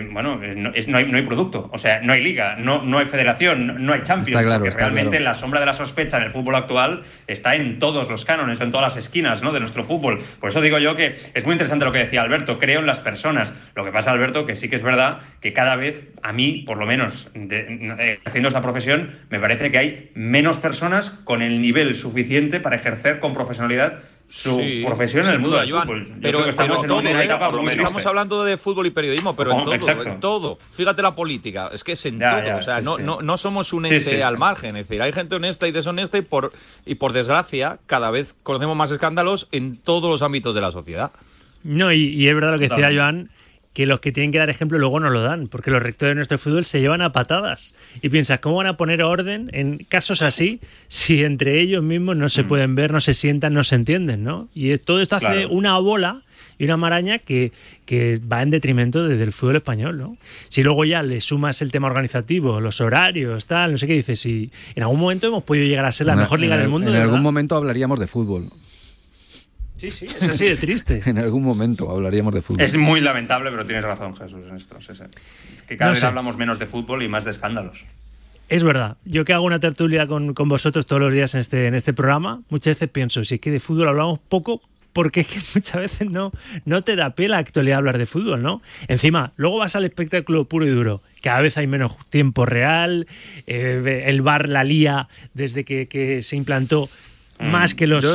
eh, 0.00 0.08
bueno, 0.10 0.36
no, 0.56 0.72
es- 0.74 0.88
no 0.88 0.98
hay, 0.98 1.04
no 1.04 1.16
hay 1.16 1.22
producto, 1.22 1.68
o 1.72 1.78
sea, 1.78 2.00
no 2.00 2.12
hay 2.12 2.22
liga, 2.22 2.56
no, 2.56 2.82
no 2.82 2.98
hay 2.98 3.06
federación, 3.06 3.66
no, 3.66 3.72
no 3.78 3.92
hay 3.92 4.02
Champions, 4.02 4.30
Está 4.30 4.42
claro, 4.42 4.58
porque 4.60 4.68
está 4.70 4.80
realmente 4.80 5.18
claro. 5.18 5.24
la 5.24 5.34
sombra 5.34 5.60
de 5.60 5.66
la 5.66 5.74
sospecha 5.74 6.16
en 6.16 6.22
el 6.24 6.32
fútbol 6.32 6.54
actual 6.54 7.02
está 7.26 7.54
en 7.54 7.78
todos 7.78 8.08
los 8.08 8.24
cánones, 8.24 8.60
en 8.60 8.70
todas 8.70 8.94
las 8.94 8.96
esquinas 9.04 9.42
¿no? 9.42 9.52
de 9.52 9.60
nuestro 9.60 9.84
fútbol. 9.84 10.22
Por 10.40 10.50
eso 10.50 10.60
digo 10.60 10.78
yo 10.78 10.96
que 10.96 11.16
es 11.34 11.44
muy 11.44 11.52
interesante 11.52 11.84
lo 11.84 11.92
que 11.92 11.98
decía 11.98 12.22
Alberto, 12.22 12.58
creo 12.58 12.80
en 12.80 12.86
las 12.86 13.00
personas. 13.00 13.52
Lo 13.74 13.84
que 13.84 13.92
pasa, 13.92 14.10
Alberto, 14.10 14.46
que 14.46 14.56
sí 14.56 14.68
que 14.68 14.76
es 14.76 14.82
verdad 14.82 15.18
que 15.40 15.52
cada 15.52 15.76
vez, 15.76 16.02
a 16.22 16.32
mí, 16.32 16.62
por 16.66 16.78
lo 16.78 16.86
menos, 16.86 17.09
de- 17.34 17.96
eh, 18.00 18.20
haciendo 18.24 18.48
esta 18.48 18.62
profesión, 18.62 19.18
me 19.30 19.38
parece 19.40 19.70
que 19.70 19.78
hay 19.78 20.10
menos 20.14 20.58
personas 20.58 21.10
con 21.10 21.42
el 21.42 21.60
nivel 21.60 21.94
suficiente 21.94 22.60
para 22.60 22.76
ejercer 22.76 23.20
con 23.20 23.32
profesionalidad 23.34 24.00
su 24.28 24.56
Sí, 24.60 24.84
profesión 24.86 25.24
en 25.26 25.32
el 25.32 25.38
mundo 25.40 25.56
duda, 25.56 25.62
del 25.62 25.72
Joan. 25.72 25.82
fútbol. 25.88 26.06
Yo 26.06 26.14
Pero, 26.22 26.38
creo 26.38 26.44
que 26.44 26.50
estamos 26.50 26.68
pero 26.70 26.82
en 26.82 26.88
todo, 26.88 27.00
una 27.00 27.20
¿eh? 27.20 27.24
etapa 27.24 27.50
estamos 27.72 28.06
hablando 28.06 28.44
de 28.44 28.56
fútbol 28.56 28.86
y 28.86 28.90
periodismo, 28.90 29.34
pero 29.34 29.50
en 29.58 29.64
todo, 29.64 29.74
exacto. 29.74 30.02
en 30.08 30.20
todo. 30.20 30.58
Fíjate 30.70 31.02
la 31.02 31.16
política, 31.16 31.68
es 31.72 31.82
que 31.82 31.92
es 31.92 32.06
en 32.06 32.20
Ya, 32.20 32.36
todo. 32.36 32.44
ya, 32.46 32.56
o 32.56 32.62
sea, 32.62 32.78
sí, 32.78 32.84
no, 32.84 32.96
sí. 32.98 33.02
No, 33.02 33.22
no 33.22 33.36
somos 33.36 33.72
un 33.72 33.86
ente 33.86 34.00
sí, 34.02 34.10
sí. 34.16 34.22
al 34.22 34.38
margen. 34.38 34.76
Es 34.76 34.86
decir, 34.88 35.02
hay 35.02 35.12
gente 35.12 35.34
honesta 35.34 35.66
y 35.66 35.72
deshonesta 35.72 36.16
y 36.16 36.22
por, 36.22 36.52
y 36.86 36.94
por 36.94 37.12
desgracia, 37.12 37.80
cada 37.86 38.12
vez 38.12 38.36
conocemos 38.44 38.76
más 38.76 38.92
escándalos 38.92 39.48
en 39.50 39.76
todos 39.78 40.08
los 40.08 40.22
ámbitos 40.22 40.54
de 40.54 40.60
la 40.60 40.70
sociedad. 40.70 41.10
No, 41.64 41.92
y, 41.92 42.14
y 42.14 42.28
es 42.28 42.34
verdad 42.36 42.52
lo 42.52 42.58
que 42.60 42.68
decía. 42.68 42.90
Joan, 42.94 43.30
que 43.72 43.86
los 43.86 44.00
que 44.00 44.10
tienen 44.10 44.32
que 44.32 44.38
dar 44.38 44.50
ejemplo 44.50 44.78
luego 44.78 44.98
no 44.98 45.10
lo 45.10 45.22
dan, 45.22 45.46
porque 45.46 45.70
los 45.70 45.80
rectores 45.80 46.10
de 46.10 46.14
nuestro 46.16 46.38
fútbol 46.38 46.64
se 46.64 46.80
llevan 46.80 47.02
a 47.02 47.12
patadas. 47.12 47.74
Y 48.02 48.08
piensas, 48.08 48.40
¿cómo 48.40 48.56
van 48.56 48.66
a 48.66 48.76
poner 48.76 49.02
orden 49.04 49.48
en 49.52 49.78
casos 49.88 50.22
así 50.22 50.60
si 50.88 51.22
entre 51.22 51.60
ellos 51.60 51.82
mismos 51.82 52.16
no 52.16 52.28
se 52.28 52.42
pueden 52.42 52.74
ver, 52.74 52.92
no 52.92 53.00
se 53.00 53.14
sientan, 53.14 53.54
no 53.54 53.62
se 53.62 53.76
entienden, 53.76 54.24
¿no? 54.24 54.48
Y 54.54 54.76
todo 54.78 55.00
esto 55.00 55.16
hace 55.16 55.26
Claro. 55.26 55.50
una 55.50 55.78
bola 55.78 56.22
y 56.58 56.64
una 56.64 56.76
maraña 56.76 57.18
que, 57.18 57.52
que 57.86 58.18
va 58.30 58.42
en 58.42 58.50
detrimento 58.50 59.06
de- 59.06 59.16
del 59.16 59.32
fútbol 59.32 59.56
español, 59.56 59.96
¿no? 59.98 60.16
Si 60.48 60.62
luego 60.64 60.84
ya 60.84 61.02
le 61.04 61.20
sumas 61.20 61.62
el 61.62 61.70
tema 61.70 61.86
organizativo, 61.86 62.60
los 62.60 62.80
horarios, 62.80 63.46
tal, 63.46 63.70
no 63.72 63.78
sé 63.78 63.86
qué 63.86 63.94
dices, 63.94 64.20
si 64.20 64.50
en 64.74 64.82
algún 64.82 64.98
momento 65.00 65.28
hemos 65.28 65.44
podido 65.44 65.64
llegar 65.66 65.84
a 65.84 65.92
ser 65.92 66.08
la 66.08 66.16
mejor 66.16 66.40
liga 66.40 66.54
en 66.54 66.58
del 66.60 66.64
el- 66.66 66.70
mundo, 66.72 66.88
En 66.88 66.94
de 66.96 67.00
algún 67.02 67.22
momento 67.22 67.54
hablaríamos 67.56 67.98
de 68.00 68.08
fútbol. 68.08 68.48
Sí, 69.80 69.90
sí, 69.90 70.04
es 70.04 70.22
así 70.22 70.44
de 70.46 70.56
triste. 70.56 71.00
en 71.06 71.16
algún 71.18 71.42
momento 71.42 71.90
hablaríamos 71.90 72.34
de 72.34 72.42
fútbol. 72.42 72.60
Es 72.62 72.76
muy 72.76 73.00
lamentable, 73.00 73.50
pero 73.50 73.64
tienes 73.64 73.82
razón, 73.84 74.14
Jesús, 74.14 74.40
en 74.50 74.56
esto. 74.56 74.78
sí, 74.80 74.92
sí. 74.94 75.04
Es 75.56 75.62
que 75.62 75.76
cada 75.78 75.90
No 75.90 75.94
vez 75.94 76.00
sé. 76.00 76.06
hablamos 76.06 76.36
menos 76.36 76.58
de 76.58 76.66
fútbol 76.66 77.02
y 77.02 77.08
más 77.08 77.24
de 77.24 77.30
escándalos. 77.30 77.84
Es 78.50 78.62
verdad. 78.64 78.96
Yo 79.04 79.24
que 79.24 79.32
hago 79.32 79.44
una 79.44 79.60
tertulia 79.60 80.06
con, 80.06 80.34
con 80.34 80.48
vosotros 80.48 80.84
todos 80.86 81.00
los 81.00 81.12
días 81.12 81.32
en 81.34 81.40
este, 81.40 81.66
en 81.66 81.74
este 81.74 81.92
programa, 81.92 82.42
muchas 82.50 82.74
veces 82.74 82.90
pienso, 82.90 83.24
si 83.24 83.36
es 83.36 83.40
que 83.40 83.50
de 83.50 83.60
fútbol 83.60 83.88
hablamos 83.88 84.18
poco, 84.28 84.60
porque 84.92 85.20
es 85.20 85.28
que 85.28 85.38
muchas 85.54 85.76
veces 85.80 86.10
no, 86.10 86.32
no 86.66 86.82
te 86.82 86.96
da 86.96 87.10
pie 87.14 87.28
la 87.28 87.38
actualidad 87.38 87.78
hablar 87.78 87.96
de 87.96 88.06
fútbol, 88.06 88.42
¿no? 88.42 88.60
Encima, 88.88 89.32
luego 89.36 89.58
vas 89.58 89.76
al 89.76 89.84
espectáculo 89.84 90.44
puro 90.44 90.66
y 90.66 90.70
duro. 90.70 91.00
Cada 91.22 91.40
vez 91.42 91.56
hay 91.56 91.66
menos 91.68 91.92
tiempo 92.10 92.44
real, 92.44 93.06
eh, 93.46 94.04
el 94.08 94.20
bar 94.20 94.48
la 94.48 94.64
lía 94.64 95.08
desde 95.32 95.64
que, 95.64 95.86
que 95.86 96.22
se 96.22 96.34
implantó 96.36 96.90
más 97.40 97.74
que 97.74 97.86
los, 97.86 98.02
los 98.04 98.12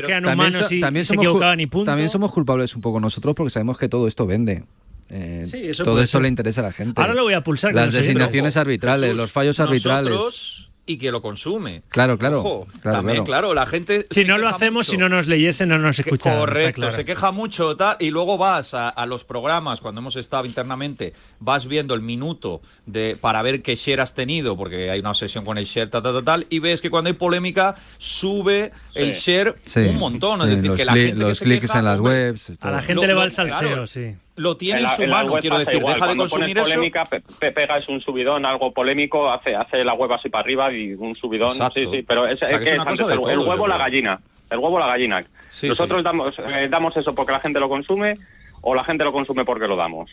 so- 0.00 0.06
que 0.06 0.12
eran 0.12 0.24
también 0.24 0.48
humanos 0.50 0.68
so- 0.68 0.74
y, 0.74 0.80
también 0.80 1.00
y 1.02 1.04
se 1.04 1.08
somos 1.08 1.24
cu- 1.24 1.28
equivocaban 1.30 1.60
y 1.60 1.66
punto. 1.66 1.84
También 1.90 2.08
somos 2.08 2.32
culpables 2.32 2.74
un 2.76 2.82
poco 2.82 3.00
nosotros 3.00 3.34
porque 3.34 3.50
sabemos 3.50 3.78
que 3.78 3.88
todo 3.88 4.06
esto 4.06 4.26
vende. 4.26 4.64
Eh, 5.08 5.42
Sí, 5.44 5.58
eso 5.68 5.82
todo 5.84 6.00
esto 6.00 6.18
ser. 6.18 6.22
le 6.22 6.28
interesa 6.28 6.60
a 6.60 6.64
la 6.64 6.72
gente. 6.72 7.00
Ahora 7.00 7.14
lo 7.14 7.24
voy 7.24 7.34
a 7.34 7.42
pulsar 7.42 7.74
Las 7.74 7.92
designaciones 7.92 8.56
arbitrales, 8.56 9.02
Jesús, 9.06 9.16
los 9.16 9.32
fallos 9.32 9.58
arbitrales. 9.58 10.08
Nosotros 10.10 10.69
y 10.92 10.98
que 10.98 11.10
lo 11.12 11.20
consume. 11.22 11.82
Claro, 11.88 12.18
claro. 12.18 12.40
Ojo, 12.40 12.66
claro, 12.82 12.98
también, 12.98 13.24
claro. 13.24 13.48
claro, 13.48 13.54
la 13.54 13.66
gente. 13.66 14.06
Si 14.10 14.24
no 14.24 14.38
lo 14.38 14.48
hacemos, 14.48 14.86
mucho. 14.86 14.90
si 14.92 14.96
no 14.96 15.08
nos 15.08 15.26
leyesen, 15.26 15.68
no 15.68 15.78
nos 15.78 15.96
Que- 15.96 16.02
escucharan. 16.02 16.38
está 16.38 16.46
Correcto, 16.46 16.80
claro. 16.80 16.96
se 16.96 17.04
queja 17.04 17.32
mucho 17.32 17.76
tal, 17.76 17.96
y 18.00 18.10
luego 18.10 18.38
vas 18.38 18.74
a, 18.74 18.88
a 18.88 19.06
los 19.06 19.24
programas 19.24 19.80
cuando 19.80 20.00
hemos 20.00 20.16
estado 20.16 20.46
internamente, 20.46 21.12
vas 21.38 21.66
viendo 21.66 21.94
el 21.94 22.00
minuto 22.00 22.60
de 22.86 23.16
para 23.20 23.42
ver 23.42 23.62
qué 23.62 23.74
share 23.76 24.00
has 24.00 24.14
tenido, 24.14 24.56
porque 24.56 24.90
hay 24.90 25.00
una 25.00 25.10
obsesión 25.10 25.44
con 25.44 25.58
el 25.58 25.64
share, 25.64 25.88
tal, 25.90 26.02
tal, 26.02 26.14
tal, 26.14 26.24
tal, 26.24 26.46
y 26.50 26.58
ves 26.58 26.80
que 26.80 26.90
cuando 26.90 27.08
hay 27.08 27.14
polémica 27.14 27.74
sube 27.98 28.72
el 28.94 29.12
share 29.12 29.56
Sí, 29.64 29.80
un 29.80 29.98
montón. 29.98 30.40
sí, 30.42 30.48
es 30.48 30.56
decir, 30.56 30.72
que 30.74 30.84
la 30.84 30.92
gente 30.94 31.14
que 31.16 31.20
los 31.24 31.38
se 31.38 31.44
clics 31.44 31.60
queja, 31.62 31.78
en 31.78 31.84
las 31.84 32.00
webs. 32.00 32.50
esto- 32.50 32.66
A 32.66 32.70
la 32.72 32.82
gente 32.82 32.94
Lo- 33.02 33.06
le 33.06 33.14
va 33.14 33.20
lo- 33.20 33.26
el 33.26 33.32
salseo, 33.32 33.58
claro. 33.68 33.86
sí. 33.86 34.14
Lo 34.40 34.56
tiene 34.56 34.80
En 34.80 34.84
en 34.86 34.90
la- 34.90 34.96
su 34.96 35.02
en 35.02 35.10
mano, 35.10 35.32
quiero 35.40 35.58
decir, 35.58 35.76
igual. 35.78 35.94
deja 35.94 36.06
de 36.06 36.08
Cuando 36.16 36.22
consumir 36.24 36.56
pones 36.56 36.62
eso. 36.68 36.74
polémica, 36.76 37.04
pe- 37.04 37.22
pe- 37.38 37.52
pegas 37.52 37.88
un 37.88 38.00
subidón, 38.00 38.46
algo 38.46 38.72
polémico, 38.72 39.30
hace, 39.30 39.54
hace 39.54 39.84
la 39.84 39.94
web 39.94 40.12
así 40.12 40.28
para 40.28 40.42
arriba 40.42 40.72
y 40.72 40.94
un 40.94 41.14
subidón. 41.14 41.50
Exacto. 41.52 41.80
Sí, 41.82 41.88
sí, 41.90 42.02
pero 42.02 42.26
es, 42.26 42.34
O 42.42 42.46
sea, 42.46 42.48
es 42.56 42.58
que 42.60 42.70
es 42.76 42.80
antes 42.80 42.98
de 42.98 43.04
el, 43.04 43.10
el 43.12 43.16
todos, 43.20 43.32
yo 43.44 43.50
huevo 43.50 43.66
la 43.68 43.76
gallina. 43.78 44.20
El 44.50 44.58
huevo 44.58 44.76
o 44.76 44.80
la 44.80 44.86
gallina. 44.88 45.24
Sí, 45.48 45.68
Nosotros 45.68 46.00
sí. 46.00 46.04
Damos, 46.04 46.34
eh, 46.38 46.68
damos 46.70 46.96
eso 46.96 47.14
porque 47.14 47.32
la 47.32 47.40
gente 47.40 47.60
lo 47.60 47.68
consume 47.68 48.16
o 48.62 48.74
la 48.74 48.82
gente 48.84 49.04
lo 49.04 49.12
consume 49.12 49.44
porque 49.44 49.66
lo 49.68 49.76
damos. 49.76 50.10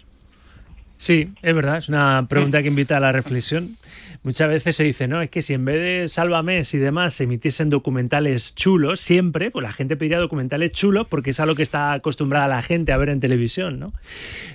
Sí, 0.98 1.30
es 1.44 1.54
verdad, 1.54 1.78
es 1.78 1.90
una 1.90 2.26
pregunta 2.28 2.62
que 2.62 2.68
invita 2.70 2.98
a 2.98 3.00
la 3.00 3.12
reflexión. 3.12 3.78
Muchas 4.24 4.50
veces 4.50 4.76
se 4.76 4.84
dice, 4.84 5.08
no, 5.08 5.22
es 5.22 5.30
que 5.30 5.42
si 5.44 5.54
en 5.54 5.64
vez 5.64 5.76
de 5.80 6.08
Sálvame 6.10 6.62
y 6.70 6.78
demás 6.78 7.14
se 7.14 7.26
emitiesen 7.26 7.70
documentales 7.70 8.56
chulos, 8.56 9.00
siempre, 9.00 9.52
pues 9.52 9.64
la 9.64 9.72
gente 9.72 9.96
pediría 9.96 10.18
documentales 10.18 10.72
chulos 10.72 11.06
porque 11.08 11.30
es 11.30 11.40
a 11.40 11.46
lo 11.46 11.54
que 11.56 11.62
está 11.64 11.94
acostumbrada 11.94 12.48
la 12.48 12.62
gente 12.64 12.92
a 12.92 12.98
ver 12.98 13.10
en 13.10 13.20
televisión, 13.20 13.80
¿no? 13.80 13.94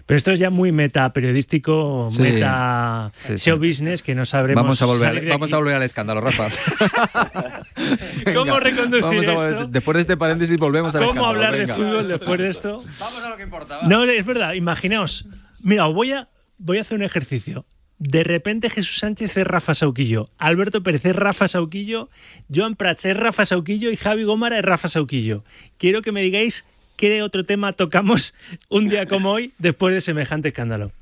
Pero 0.05 0.17
esto 0.19 0.33
es 0.33 0.41
ya 0.41 0.51
muy 0.51 0.73
meta 0.73 1.11
periodístico, 1.13 2.07
Sí. 2.11 2.23
meta 2.23 3.13
Sí, 3.19 3.39
sí. 3.39 3.51
show 3.51 3.57
business 3.57 4.03
que 4.03 4.15
no 4.17 4.27
sabremos. 4.27 4.63
Vamos 4.65 4.83
a, 4.83 4.87
volver, 4.87 5.07
salir 5.07 5.19
al- 5.21 5.25
de 5.27 5.31
vamos 5.31 5.49
aquí. 5.49 5.55
a 5.55 5.59
volver 5.59 5.77
al 5.77 5.83
escándalo, 5.85 6.21
Rafa. 6.21 6.49
¿Cómo 8.35 8.59
reconducir 8.61 9.03
vamos 9.05 9.27
a 9.29 9.33
volver- 9.35 9.53
esto? 9.61 9.67
Después 9.69 9.95
de 9.95 10.01
este 10.03 10.17
paréntesis 10.17 10.59
volvemos 10.59 10.95
al 10.95 11.01
¿Cómo 11.07 11.11
escándalo. 11.13 11.37
hablar 11.37 11.53
de 11.53 11.59
venga. 11.61 11.75
fútbol 11.77 12.09
después 12.09 12.39
de 12.41 12.49
esto? 12.49 12.83
Vamos 12.99 13.23
a 13.23 13.29
lo 13.31 13.37
que 13.37 13.43
importa. 13.45 13.79
No, 13.87 14.05
es 14.05 14.27
verdad, 14.27 14.53
imaginaos. 14.55 15.27
Mira, 15.61 15.87
os 15.87 15.95
voy 15.95 16.13
a, 16.13 16.29
voy 16.63 16.79
a 16.79 16.83
hacer 16.83 16.97
un 16.97 17.05
ejercicio. 17.05 17.67
De 17.99 18.25
repente 18.25 18.71
Jesús 18.71 18.99
Sánchez 18.99 19.37
es 19.37 19.47
Rafa 19.47 19.75
Sauquillo, 19.75 20.29
Alberto 20.39 20.83
Pérez 20.83 21.05
es 21.05 21.15
Rafa 21.15 21.47
Sauquillo, 21.47 22.09
Joan 22.53 22.75
Prats 22.75 23.05
es 23.05 23.17
Rafa 23.17 23.47
Sauquillo 23.47 23.91
y 23.91 23.97
Javi 23.97 24.25
Gómara 24.25 24.59
es 24.59 24.65
Rafa 24.65 24.89
Sauquillo. 24.89 25.45
Quiero 25.79 26.03
que 26.03 26.11
me 26.11 26.23
digáis 26.23 26.65
qué 26.97 27.23
otro 27.23 27.45
tema 27.45 27.73
tocamos 27.75 28.35
un 28.69 28.89
día 28.89 29.07
como 29.07 29.31
hoy 29.31 29.53
después 29.59 29.95
de 29.95 30.01
semejante 30.01 30.49
escándalo. 30.49 30.93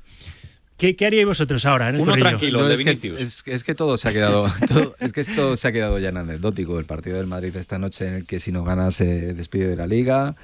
¿Qué, 0.81 0.95
qué 0.95 1.05
haríais 1.05 1.27
vosotros 1.27 1.63
ahora? 1.67 1.89
En 1.89 1.95
el 1.95 2.01
Uno 2.01 2.11
corrillo? 2.13 2.27
tranquilo, 2.29 2.57
No, 2.59 2.63
el 2.65 2.69
de 2.69 2.73
es, 2.73 2.79
que, 2.79 3.07
Vinicius. 3.07 3.21
es, 3.21 3.43
es 3.45 3.63
que 3.63 3.75
todo 3.75 3.97
se 3.97 4.09
ha 4.09 4.13
quedado 4.13 4.47
todo- 4.67 4.95
es 4.99 5.13
que 5.13 5.21
esto 5.21 5.55
se 5.55 5.67
ha 5.67 5.71
quedado 5.71 5.99
ya 5.99 6.09
en 6.09 6.17
anecdótico 6.17 6.79
el 6.79 6.85
partido 6.85 7.17
del 7.17 7.27
Madrid 7.27 7.55
esta 7.55 7.77
noche 7.77 8.07
en 8.07 8.15
el 8.15 8.25
que 8.25 8.39
si 8.39 8.51
no 8.51 8.63
gana 8.63 8.89
se 8.89 9.35
despide 9.35 9.67
de 9.67 9.75
la 9.75 9.85
liga 9.85 10.35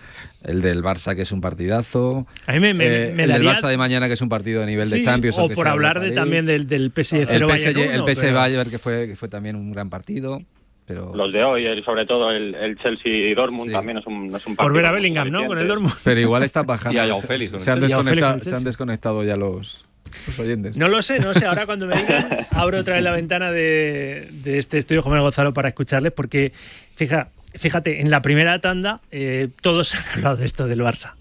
el 0.43 0.61
del 0.61 0.83
Barça 0.83 1.15
que 1.15 1.23
es 1.23 1.31
un 1.31 1.41
partidazo 1.41 2.27
A 2.45 2.53
mí 2.53 2.59
me, 2.59 2.75
me- 2.75 2.85
eh, 2.85 3.13
me 3.15 3.23
el 3.23 3.31
del 3.33 3.43
Barça 3.47 3.67
de 3.67 3.77
mañana 3.77 4.05
que 4.07 4.13
es 4.13 4.21
un 4.21 4.29
partido 4.29 4.61
de 4.61 4.67
nivel 4.67 4.89
de 4.91 4.99
Champions 4.99 5.37
o 5.39 5.49
por 5.49 5.67
hablar 5.67 5.99
de, 5.99 6.11
también 6.11 6.45
del, 6.45 6.67
del 6.67 6.91
PSG 6.95 7.15
el 7.21 7.27
0 7.27 7.47
PSG, 7.49 7.51
Bayern 7.73 7.79
el 7.93 8.01
1, 8.01 8.05
PSG 8.13 8.21
pero- 8.21 8.35
Bayern 8.35 8.69
que 8.69 8.77
fue 8.77 9.07
que 9.07 9.15
fue 9.15 9.29
también 9.29 9.55
un 9.55 9.71
gran 9.71 9.89
partido 9.89 10.39
pero 10.85 11.13
Los 11.15 11.33
de 11.33 11.43
hoy, 11.43 11.65
el- 11.65 11.83
sobre 11.83 12.05
todo 12.05 12.31
el, 12.31 12.55
el 12.55 12.77
Chelsea 12.77 13.11
y 13.11 13.33
Dortmund, 13.33 13.71
también 13.73 13.97
es 13.97 14.05
un, 14.07 14.33
es 14.33 14.45
un 14.47 14.55
Por 14.55 14.67
partido 14.67 14.73
ver 14.73 14.85
a 14.85 14.91
Bellingham, 14.93 15.29
¿no? 15.29 15.45
Con 15.45 15.57
el. 15.57 15.67
Dortmund. 15.67 15.93
pero 16.01 16.21
igual 16.21 16.43
está 16.43 16.63
bajando 16.63 16.95
Y 16.95 17.09
a 17.09 17.13
Félix 17.17 17.51
con 17.51 17.59
el 17.59 17.65
se 17.65 17.71
han, 17.71 18.07
el 18.37 18.41
se 18.43 18.55
han 18.55 18.63
desconectado 18.63 19.21
ya 19.25 19.35
los, 19.35 19.83
los 20.25 20.39
oyentes 20.39 20.75
No 20.77 20.87
lo 20.87 21.01
sé, 21.01 21.19
no 21.19 21.33
sé. 21.33 21.45
Ahora 21.45 21.65
cuando 21.65 21.85
me 21.87 21.97
digan, 22.01 22.27
abro 22.51 22.79
otra 22.79 22.95
vez 22.95 23.03
la 23.03 23.11
ventana 23.11 23.51
de, 23.51 24.27
de 24.43 24.57
este 24.59 24.77
estudio 24.77 25.01
Jóvenes 25.03 25.23
Gonzalo 25.23 25.53
para 25.53 25.69
escucharles, 25.69 26.13
porque 26.13 26.51
fija, 26.95 27.27
fíjate, 27.55 28.01
en 28.01 28.09
la 28.09 28.21
primera 28.21 28.59
tanda 28.59 29.01
eh, 29.11 29.49
todos 29.61 29.95
han 29.95 30.03
hablado 30.15 30.37
de 30.37 30.45
esto 30.45 30.67
del 30.67 30.79
Barça, 30.81 31.13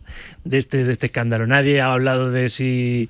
de 0.44 0.58
este, 0.58 0.84
de 0.84 0.92
este 0.92 1.06
escándalo. 1.06 1.46
Nadie 1.46 1.80
ha 1.80 1.92
hablado 1.92 2.30
de 2.30 2.48
si 2.48 3.08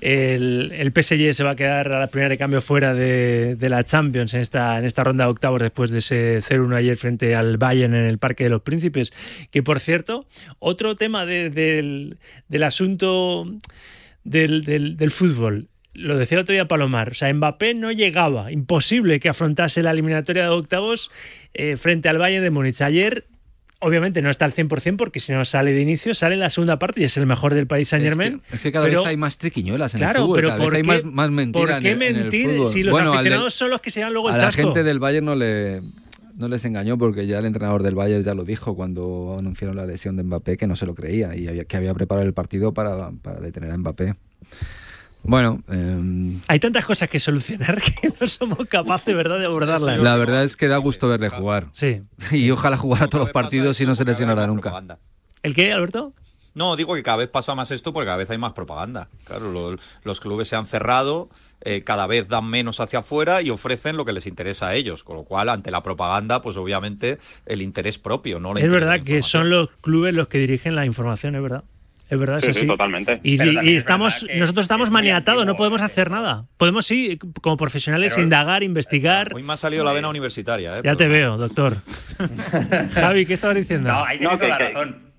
el, 0.00 0.70
el 0.74 0.92
PSG 0.92 1.32
se 1.32 1.44
va 1.44 1.52
a 1.52 1.56
quedar 1.56 1.90
a 1.90 1.98
la 1.98 2.08
primera 2.08 2.28
de 2.28 2.36
cambio 2.36 2.60
fuera 2.60 2.92
de, 2.92 3.56
de 3.56 3.70
la 3.70 3.84
Champions 3.84 4.34
en 4.34 4.42
esta, 4.42 4.78
en 4.78 4.84
esta 4.84 5.02
ronda 5.02 5.24
de 5.24 5.30
octavos 5.30 5.62
después 5.62 5.90
de 5.90 5.98
ese 5.98 6.40
0-1 6.40 6.74
ayer 6.76 6.96
frente 6.98 7.34
al 7.34 7.56
Bayern 7.56 7.94
en 7.94 8.04
el 8.04 8.18
Parque 8.18 8.44
de 8.44 8.50
los 8.50 8.60
Príncipes. 8.60 9.14
Que 9.50 9.62
por 9.62 9.80
cierto, 9.80 10.26
otro 10.58 10.94
tema 10.94 11.24
de- 11.24 11.48
del, 11.48 12.18
del 12.48 12.62
asunto 12.64 13.46
del, 14.24 14.62
del- 14.64 14.96
del 14.96 15.10
fútbol. 15.10 15.68
Lo 15.92 16.18
decía 16.18 16.38
el 16.38 16.42
otro 16.42 16.52
día 16.52 16.66
Palomar. 16.66 17.10
O 17.10 17.14
sea, 17.14 17.32
Mbappé 17.32 17.74
no 17.74 17.92
llegaba. 17.92 18.50
Imposible 18.50 19.20
que 19.20 19.28
afrontase 19.28 19.82
la 19.82 19.92
eliminatoria 19.92 20.42
de 20.44 20.48
octavos 20.48 21.10
eh, 21.54 21.76
frente 21.76 22.08
al 22.08 22.18
Bayern 22.18 22.42
de 22.42 22.50
Múnich. 22.50 22.80
Ayer, 22.80 23.26
obviamente, 23.78 24.20
no 24.20 24.28
está 24.28 24.44
al 24.44 24.52
100% 24.52 24.96
porque 24.96 25.20
si 25.20 25.30
no 25.32 25.44
sale 25.44 25.72
de 25.72 25.80
inicio, 25.82 26.12
sale 26.16 26.34
en 26.34 26.40
la 26.40 26.50
segunda 26.50 26.80
parte 26.80 27.00
y 27.02 27.04
es 27.04 27.16
el 27.16 27.26
mejor 27.26 27.54
del 27.54 27.68
país 27.68 27.88
Saint 27.90 28.04
Es 28.04 28.10
Germain. 28.10 28.40
que, 28.48 28.56
es 28.56 28.60
que 28.60 28.72
cada 28.72 28.86
vez 28.86 28.96
hay 29.04 29.16
más 29.16 29.38
triquiñuelas 29.38 29.94
en 29.94 29.98
claro, 30.00 30.20
el 30.20 30.24
fútbol, 30.24 30.36
pero 30.36 30.48
cada 30.48 30.62
¿por 30.64 30.72
vez 30.72 30.76
hay 30.78 30.82
qué- 30.82 30.88
más, 30.88 31.04
más 31.04 31.30
mentira 31.30 31.74
¿Por 31.74 31.82
qué 31.82 31.90
en 31.90 32.02
el- 32.02 32.08
en 32.08 32.16
el 32.16 32.22
mentir 32.22 32.66
si 32.72 32.82
los 32.82 32.90
Bueno, 32.90 33.12
aficionados 33.12 33.54
son 33.54 33.70
los 33.70 33.80
que 33.80 33.90
se 33.92 34.00
llevan 34.00 34.14
luego 34.14 34.30
el 34.30 34.34
a 34.34 34.38
la 34.38 34.44
chasco? 34.44 34.62
gente 34.62 34.82
del 34.82 34.98
Bayern 34.98 35.26
no 35.26 35.36
le 35.36 35.80
no 36.36 36.48
les 36.48 36.64
engañó 36.64 36.98
porque 36.98 37.26
ya 37.26 37.38
el 37.38 37.46
entrenador 37.46 37.82
del 37.82 37.94
Bayern 37.94 38.24
ya 38.24 38.34
lo 38.34 38.44
dijo 38.44 38.74
cuando 38.74 39.36
anunciaron 39.38 39.76
la 39.76 39.86
lesión 39.86 40.16
de 40.16 40.22
Mbappé 40.22 40.56
que 40.56 40.66
no 40.66 40.76
se 40.76 40.86
lo 40.86 40.94
creía 40.94 41.34
y 41.36 41.48
había, 41.48 41.64
que 41.64 41.76
había 41.76 41.94
preparado 41.94 42.26
el 42.26 42.34
partido 42.34 42.72
para, 42.72 43.10
para 43.10 43.40
detener 43.40 43.70
a 43.70 43.76
Mbappé. 43.78 44.14
Bueno, 45.22 45.62
eh, 45.70 46.38
Hay 46.48 46.60
tantas 46.60 46.84
cosas 46.84 47.08
que 47.08 47.18
solucionar 47.18 47.80
que 48.00 48.12
no 48.20 48.26
somos 48.26 48.58
capaces, 48.68 49.14
¿verdad?, 49.16 49.38
de 49.38 49.46
abordarlas. 49.46 49.98
la 49.98 50.16
verdad 50.16 50.44
es 50.44 50.56
que 50.56 50.68
da 50.68 50.76
gusto 50.76 51.08
verle 51.08 51.30
jugar. 51.30 51.68
Sí. 51.72 52.02
Y 52.30 52.50
ojalá 52.50 52.76
jugara 52.76 53.08
todos 53.08 53.24
los 53.24 53.32
partidos 53.32 53.80
y 53.80 53.86
no 53.86 53.94
se 53.94 54.04
lesionara 54.04 54.46
nunca. 54.46 54.72
¿El 55.42 55.54
qué, 55.54 55.72
Alberto? 55.72 56.12
No, 56.54 56.76
digo 56.76 56.94
que 56.94 57.02
cada 57.02 57.16
vez 57.18 57.28
pasa 57.28 57.54
más 57.54 57.70
esto 57.72 57.92
porque 57.92 58.06
cada 58.06 58.16
vez 58.16 58.30
hay 58.30 58.38
más 58.38 58.52
propaganda. 58.52 59.08
Claro, 59.24 59.50
lo- 59.50 59.76
los, 60.04 60.20
clubes 60.20 60.46
se 60.48 60.54
han 60.56 60.66
cerrado, 60.66 61.28
eh, 61.62 61.82
cada 61.82 62.06
vez 62.06 62.28
dan 62.28 62.46
menos 62.48 62.78
hacia 62.80 63.00
afuera 63.00 63.42
y 63.42 63.50
ofrecen 63.50 63.96
lo 63.96 64.04
que 64.04 64.12
les 64.12 64.26
interesa 64.26 64.68
a 64.68 64.74
ellos. 64.74 65.02
Con 65.02 65.16
lo 65.16 65.24
cual, 65.24 65.48
ante 65.48 65.70
la 65.72 65.82
propaganda, 65.82 66.40
pues 66.42 66.56
obviamente 66.56 67.18
el 67.46 67.60
interés 67.62 67.98
propio, 67.98 68.38
no 68.38 68.54
la 68.54 68.60
Es 68.60 68.70
verdad 68.70 69.00
que 69.00 69.22
son 69.22 69.50
los 69.50 69.68
clubes 69.80 70.14
los 70.14 70.28
que 70.28 70.38
dirigen 70.38 70.76
la 70.76 70.86
información, 70.86 71.34
es 71.34 71.42
verdad. 71.42 71.64
Es 72.10 72.18
verdad, 72.20 72.36
es 72.38 72.44
Sí, 72.44 72.50
así. 72.50 72.60
sí, 72.60 72.66
totalmente. 72.66 73.18
Y, 73.24 73.40
es 73.40 73.78
estamos, 73.78 74.26
nosotros 74.36 74.64
estamos 74.64 74.88
es 74.88 74.92
maniatados, 74.92 75.46
no 75.46 75.56
podemos 75.56 75.80
hacer 75.80 76.10
nada. 76.10 76.44
Podemos 76.58 76.84
sí, 76.86 77.18
como 77.40 77.56
profesionales, 77.56 78.12
Pero- 78.12 78.22
indagar, 78.24 78.62
investigar. 78.62 79.32
Hoy 79.34 79.42
me 79.42 79.54
ha 79.54 79.56
salido 79.56 79.82
la 79.84 79.92
vena 79.94 80.10
universitaria, 80.10 80.78
¿eh? 80.78 80.82
Ya 80.84 80.94
te 80.96 81.08
veo, 81.08 81.38
doctor. 81.38 81.78
Javi, 82.94 83.26
¿qué 83.26 83.34
estabas 83.34 83.56
diciendo? 83.56 83.90
No, 83.90 84.04
ahí 84.04 84.18
No, 84.20 84.30
tienes 84.30 84.38
toda 84.38 84.58
que- 84.58 84.64
la 84.64 84.68
que- 84.68 84.74
razón. 84.74 85.13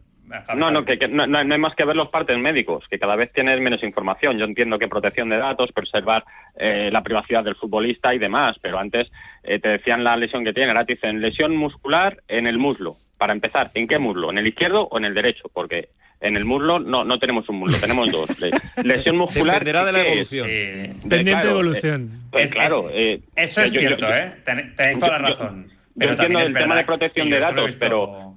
No, 0.55 0.71
no, 0.71 0.83
que, 0.85 0.97
que 0.97 1.07
no, 1.07 1.27
no- 1.27 1.37
hay 1.37 1.59
más 1.59 1.75
que 1.75 1.85
ver 1.85 1.95
los 1.95 2.09
partes 2.09 2.37
médicos, 2.37 2.83
que 2.89 2.97
cada 2.99 3.15
vez 3.15 3.31
tienes 3.31 3.59
menos 3.61 3.83
información. 3.83 4.37
Yo 4.37 4.45
entiendo 4.45 4.79
que 4.79 4.87
protección 4.87 5.29
de 5.29 5.37
datos, 5.37 5.71
preservar 5.71 6.23
eh, 6.57 6.89
la 6.91 7.03
privacidad 7.03 7.43
del 7.43 7.55
futbolista 7.55 8.13
y 8.13 8.17
demás, 8.19 8.53
pero 8.61 8.79
antes 8.79 9.07
eh, 9.43 9.59
te 9.59 9.69
decían 9.69 10.03
la 10.03 10.15
lesión 10.17 10.43
que 10.43 10.53
tiene, 10.53 10.69
ahora 10.71 10.85
te 10.85 10.93
dicen 10.93 11.21
lesión 11.21 11.55
muscular 11.55 12.17
en 12.27 12.47
el 12.47 12.57
muslo. 12.57 12.97
Para 13.17 13.33
empezar, 13.33 13.71
¿en 13.75 13.87
qué 13.87 13.97
muslo? 13.99 14.29
¿En 14.31 14.37
el 14.39 14.47
izquierdo 14.47 14.87
o 14.89 14.97
en 14.97 15.05
el 15.05 15.13
derecho? 15.13 15.49
Porque 15.53 15.89
en 16.19 16.35
el 16.35 16.43
muslo 16.43 16.79
no, 16.79 17.03
no 17.05 17.17
tenemos 17.19 17.47
un 17.47 17.57
muslo, 17.59 17.77
tenemos 17.77 18.11
dos. 18.11 18.27
Le- 18.39 18.51
lesión 18.83 19.17
muscular. 19.17 19.59
Dependerá 19.59 19.85
de 19.85 19.91
la 19.93 20.03
¿qué 20.03 20.19
es? 20.21 20.33
evolución. 20.33 20.47
Eh, 20.49 20.93
claro, 21.07 21.45
de 21.45 21.51
evolución. 21.51 22.09
eh, 22.11 22.17
pues 22.31 22.43
Es- 22.45 22.51
claro. 22.51 22.89
eh, 22.91 23.21
Eso 23.35 23.61
es 23.61 23.71
yo- 23.71 23.79
cierto, 23.79 24.07
yo- 24.07 24.13
¿eh? 24.15 24.33
Ten- 24.43 24.75
Tenéis 24.75 24.99
toda 24.99 25.19
la 25.19 25.29
razón. 25.29 25.67
Yo 25.67 25.73
Pero 25.99 26.11
entiendo 26.11 26.39
el 26.39 26.53
tema 26.53 26.75
de 26.75 26.83
protección 26.83 27.29
de 27.29 27.39
datos, 27.39 27.65
visto- 27.67 27.79
pero 27.79 28.33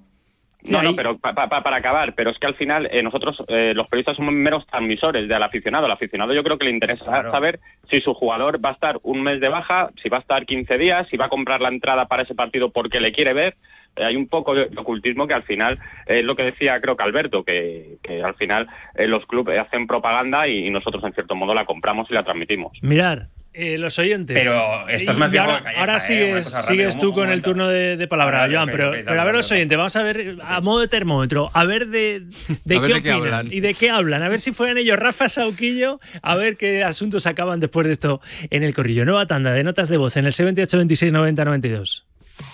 no, 0.70 0.82
no, 0.82 0.96
pero 0.96 1.18
pa- 1.18 1.34
pa- 1.34 1.48
para 1.48 1.76
acabar, 1.78 2.14
pero 2.14 2.30
es 2.30 2.38
que 2.38 2.46
al 2.46 2.54
final 2.54 2.88
eh, 2.90 3.02
nosotros, 3.02 3.42
eh, 3.48 3.72
los 3.74 3.86
periodistas, 3.88 4.16
somos 4.16 4.32
meros 4.34 4.66
transmisores 4.66 5.28
del 5.28 5.42
aficionado. 5.42 5.86
El 5.86 5.92
aficionado 5.92 6.32
yo 6.34 6.42
creo 6.42 6.58
que 6.58 6.64
le 6.66 6.70
interesa 6.72 7.04
Claro. 7.04 7.30
saber 7.30 7.60
si 7.90 8.00
su 8.00 8.14
jugador 8.14 8.64
va 8.64 8.70
a 8.70 8.72
estar 8.74 8.98
un 9.02 9.22
mes 9.22 9.40
de 9.40 9.48
baja, 9.48 9.90
si 10.02 10.08
va 10.08 10.18
a 10.18 10.20
estar 10.20 10.44
15 10.46 10.78
días, 10.78 11.06
si 11.10 11.16
va 11.16 11.26
a 11.26 11.30
comprar 11.30 11.60
la 11.60 11.68
entrada 11.68 12.06
para 12.06 12.22
ese 12.22 12.34
partido 12.34 12.70
porque 12.70 13.00
le 13.00 13.12
quiere 13.12 13.32
ver. 13.32 13.54
Eh, 13.96 14.04
hay 14.04 14.16
un 14.16 14.28
poco 14.28 14.54
de 14.54 14.68
ocultismo 14.76 15.26
que 15.26 15.34
al 15.34 15.42
final 15.42 15.78
es 16.06 16.22
lo 16.22 16.36
que 16.36 16.42
decía 16.44 16.80
creo 16.80 16.96
que 16.96 17.02
Alberto, 17.02 17.42
que, 17.42 17.96
que 18.02 18.22
al 18.22 18.34
final 18.34 18.66
eh, 18.94 19.06
los 19.08 19.24
clubes 19.26 19.58
hacen 19.58 19.86
propaganda 19.86 20.46
y, 20.46 20.66
y 20.66 20.70
nosotros 20.70 21.02
en 21.04 21.12
cierto 21.14 21.34
modo 21.34 21.54
la 21.54 21.64
compramos 21.64 22.08
y 22.10 22.14
la 22.14 22.22
transmitimos. 22.22 22.72
Mirar, 22.82 23.26
eh, 23.58 23.76
los 23.76 23.98
oyentes. 23.98 24.38
Pero 24.38 24.88
esto 24.88 25.10
es 25.10 25.16
más 25.16 25.32
bien 25.32 25.42
ahora, 25.42 25.62
calleja, 25.64 25.80
ahora 25.80 25.96
¿eh? 25.96 26.00
Sigues, 26.00 26.46
sigues 26.68 26.98
tú 26.98 27.08
un 27.08 27.14
con 27.14 27.30
el 27.30 27.42
turno 27.42 27.66
de, 27.66 27.96
de 27.96 28.06
palabra, 28.06 28.48
Joan, 28.48 28.68
pero, 28.70 28.92
a 28.92 29.24
ver 29.24 29.34
los 29.34 29.50
oyentes, 29.50 29.76
vamos 29.76 29.96
a 29.96 30.02
ver 30.04 30.36
a 30.44 30.60
modo 30.60 30.78
de 30.78 30.86
termómetro, 30.86 31.50
a 31.52 31.64
ver 31.64 31.88
de, 31.88 32.22
de 32.64 32.76
A 32.76 32.80
ver 32.80 33.02
qué 33.02 33.08
de 33.08 33.14
opinan 33.14 33.52
y 33.52 33.58
de 33.58 33.74
qué 33.74 33.90
hablan, 33.90 34.22
a 34.22 34.28
ver 34.28 34.40
si 34.40 34.52
fueran 34.52 34.78
ellos 34.78 34.96
Rafa 34.96 35.28
Sauquillo, 35.28 35.98
a 36.22 36.36
ver 36.36 36.56
qué 36.56 36.84
asuntos 36.84 37.26
acaban 37.26 37.58
después 37.58 37.84
de 37.86 37.94
esto 37.94 38.20
en 38.50 38.62
el 38.62 38.72
corrillo. 38.74 39.04
Nueva 39.04 39.26
tanda 39.26 39.50
de 39.52 39.64
notas 39.64 39.88
de 39.88 39.96
voz 39.96 40.16
en 40.16 40.26
el 40.26 40.32
78 40.32 40.76
26 40.76 41.12
90 41.12 41.44
92. 41.44 42.06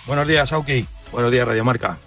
Buenos 0.07 0.27
días, 0.27 0.51
Auki. 0.53 0.85
Buenos 1.11 1.31
días, 1.31 1.47
Radio 1.47 1.63
Marca. 1.63 1.99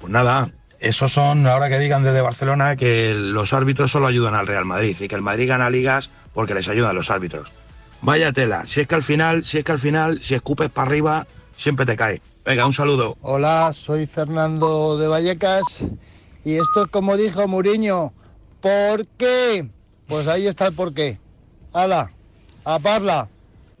Pues 0.00 0.10
nada, 0.10 0.50
esos 0.80 1.12
son, 1.12 1.46
ahora 1.46 1.68
que 1.68 1.78
digan 1.78 2.02
desde 2.02 2.22
Barcelona, 2.22 2.76
que 2.76 3.12
los 3.14 3.52
árbitros 3.52 3.90
solo 3.90 4.06
ayudan 4.06 4.34
al 4.34 4.46
Real 4.46 4.64
Madrid 4.64 4.96
y 4.98 5.06
que 5.06 5.14
el 5.14 5.22
Madrid 5.22 5.48
gana 5.48 5.68
ligas 5.68 6.08
porque 6.32 6.54
les 6.54 6.68
ayudan 6.68 6.94
los 6.94 7.10
árbitros. 7.10 7.52
Vaya 8.02 8.32
tela, 8.32 8.66
si 8.66 8.80
es 8.80 8.88
que 8.88 8.96
al 8.96 9.04
final, 9.04 9.44
si 9.44 9.58
es 9.58 9.64
que 9.64 9.70
al 9.70 9.78
final, 9.78 10.20
si 10.20 10.34
escupes 10.34 10.68
para 10.70 10.88
arriba, 10.88 11.26
siempre 11.56 11.86
te 11.86 11.94
cae. 11.94 12.20
Venga, 12.44 12.66
un 12.66 12.72
saludo. 12.72 13.16
Hola, 13.20 13.72
soy 13.72 14.06
Fernando 14.06 14.98
de 14.98 15.06
Vallecas 15.06 15.86
y 16.44 16.54
esto 16.54 16.82
es 16.82 16.90
como 16.90 17.16
dijo 17.16 17.46
Muriño. 17.46 18.12
¿Por 18.60 19.06
qué? 19.16 19.68
Pues 20.08 20.26
ahí 20.26 20.48
está 20.48 20.66
el 20.66 20.74
porqué. 20.74 21.20
¡Hala! 21.72 22.10
¡A 22.64 22.80
parla! 22.80 23.28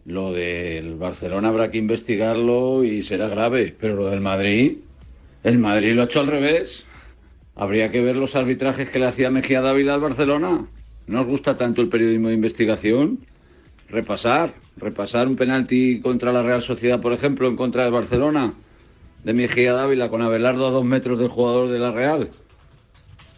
Lo 0.04 0.32
del 0.32 0.94
Barcelona 0.94 1.48
habrá 1.48 1.72
que 1.72 1.78
investigarlo 1.78 2.84
y 2.84 3.02
será 3.02 3.26
grave, 3.26 3.76
pero 3.78 3.96
lo 3.96 4.06
del 4.08 4.20
Madrid, 4.20 4.78
el 5.42 5.58
Madrid 5.58 5.94
lo 5.94 6.02
ha 6.02 6.04
hecho 6.04 6.20
al 6.20 6.28
revés. 6.28 6.84
Habría 7.56 7.90
que 7.90 8.00
ver 8.00 8.14
los 8.14 8.36
arbitrajes 8.36 8.88
que 8.88 9.00
le 9.00 9.06
hacía 9.06 9.30
Mejía 9.30 9.62
Dávila 9.62 9.94
al 9.94 10.00
Barcelona. 10.00 10.64
¿No 11.08 11.20
os 11.22 11.26
gusta 11.26 11.56
tanto 11.56 11.82
el 11.82 11.88
periodismo 11.88 12.28
de 12.28 12.34
investigación? 12.34 13.18
Repasar, 13.92 14.54
repasar 14.78 15.28
un 15.28 15.36
penalti 15.36 16.00
contra 16.00 16.32
la 16.32 16.42
Real 16.42 16.62
Sociedad, 16.62 16.98
por 16.98 17.12
ejemplo, 17.12 17.46
en 17.46 17.56
contra 17.56 17.84
del 17.84 17.92
Barcelona, 17.92 18.54
de 19.22 19.34
Mejía 19.34 19.74
Dávila 19.74 20.08
con 20.08 20.22
Abelardo 20.22 20.66
a 20.66 20.70
dos 20.70 20.84
metros 20.84 21.18
del 21.18 21.28
jugador 21.28 21.68
de 21.68 21.78
la 21.78 21.92
Real. 21.92 22.30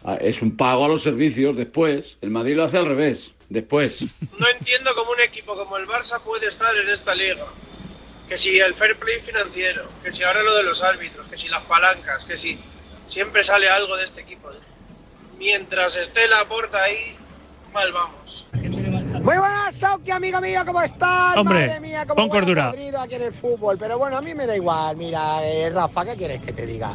Ah, 0.05 0.17
Es 0.21 0.41
un 0.41 0.55
pago 0.55 0.85
a 0.85 0.87
los 0.87 1.03
servicios 1.03 1.57
después. 1.57 2.17
El 2.21 2.29
Madrid 2.29 2.55
lo 2.55 2.63
hace 2.63 2.77
al 2.77 2.85
revés, 2.85 3.33
después. 3.49 4.03
No 4.39 4.47
entiendo 4.47 4.91
cómo 4.95 5.11
un 5.11 5.19
equipo 5.19 5.57
como 5.57 5.75
el 5.77 5.87
Barça 5.87 6.21
puede 6.21 6.47
estar 6.47 6.73
en 6.77 6.87
esta 6.87 7.13
liga. 7.13 7.47
Que 8.29 8.37
si 8.37 8.57
el 8.57 8.73
fair 8.75 8.95
play 8.97 9.19
financiero, 9.21 9.83
que 10.03 10.13
si 10.13 10.23
ahora 10.23 10.41
lo 10.41 10.55
de 10.55 10.63
los 10.63 10.81
árbitros, 10.81 11.27
que 11.27 11.37
si 11.37 11.49
las 11.49 11.63
palancas, 11.65 12.23
que 12.23 12.37
si 12.37 12.57
siempre 13.07 13.43
sale 13.43 13.67
algo 13.67 13.97
de 13.97 14.05
este 14.05 14.21
equipo. 14.21 14.49
Mientras 15.37 15.97
esté 15.97 16.29
la 16.29 16.47
puerta 16.47 16.81
ahí, 16.81 17.17
mal 17.73 17.91
vamos. 17.91 18.47
Muy 19.25 19.37
buenas, 19.39 19.75
Sauki, 19.75 20.11
amigo 20.11 20.39
mío, 20.39 20.61
¿cómo 20.67 20.81
estás? 20.83 21.35
Hombre, 21.35 21.67
Madre 21.67 21.79
mía, 21.79 22.05
cómo 22.05 22.15
pon 22.15 22.29
huele 22.29 22.39
cordura. 22.53 23.01
aquí 23.01 23.15
en 23.15 23.23
el 23.23 23.33
fútbol. 23.33 23.75
Pero 23.79 23.97
bueno, 23.97 24.17
a 24.17 24.21
mí 24.21 24.35
me 24.35 24.45
da 24.45 24.55
igual. 24.55 24.95
Mira, 24.97 25.43
eh, 25.43 25.67
Rafa, 25.71 26.05
¿qué 26.05 26.13
quieres 26.13 26.41
que 26.43 26.53
te 26.53 26.67
diga? 26.67 26.91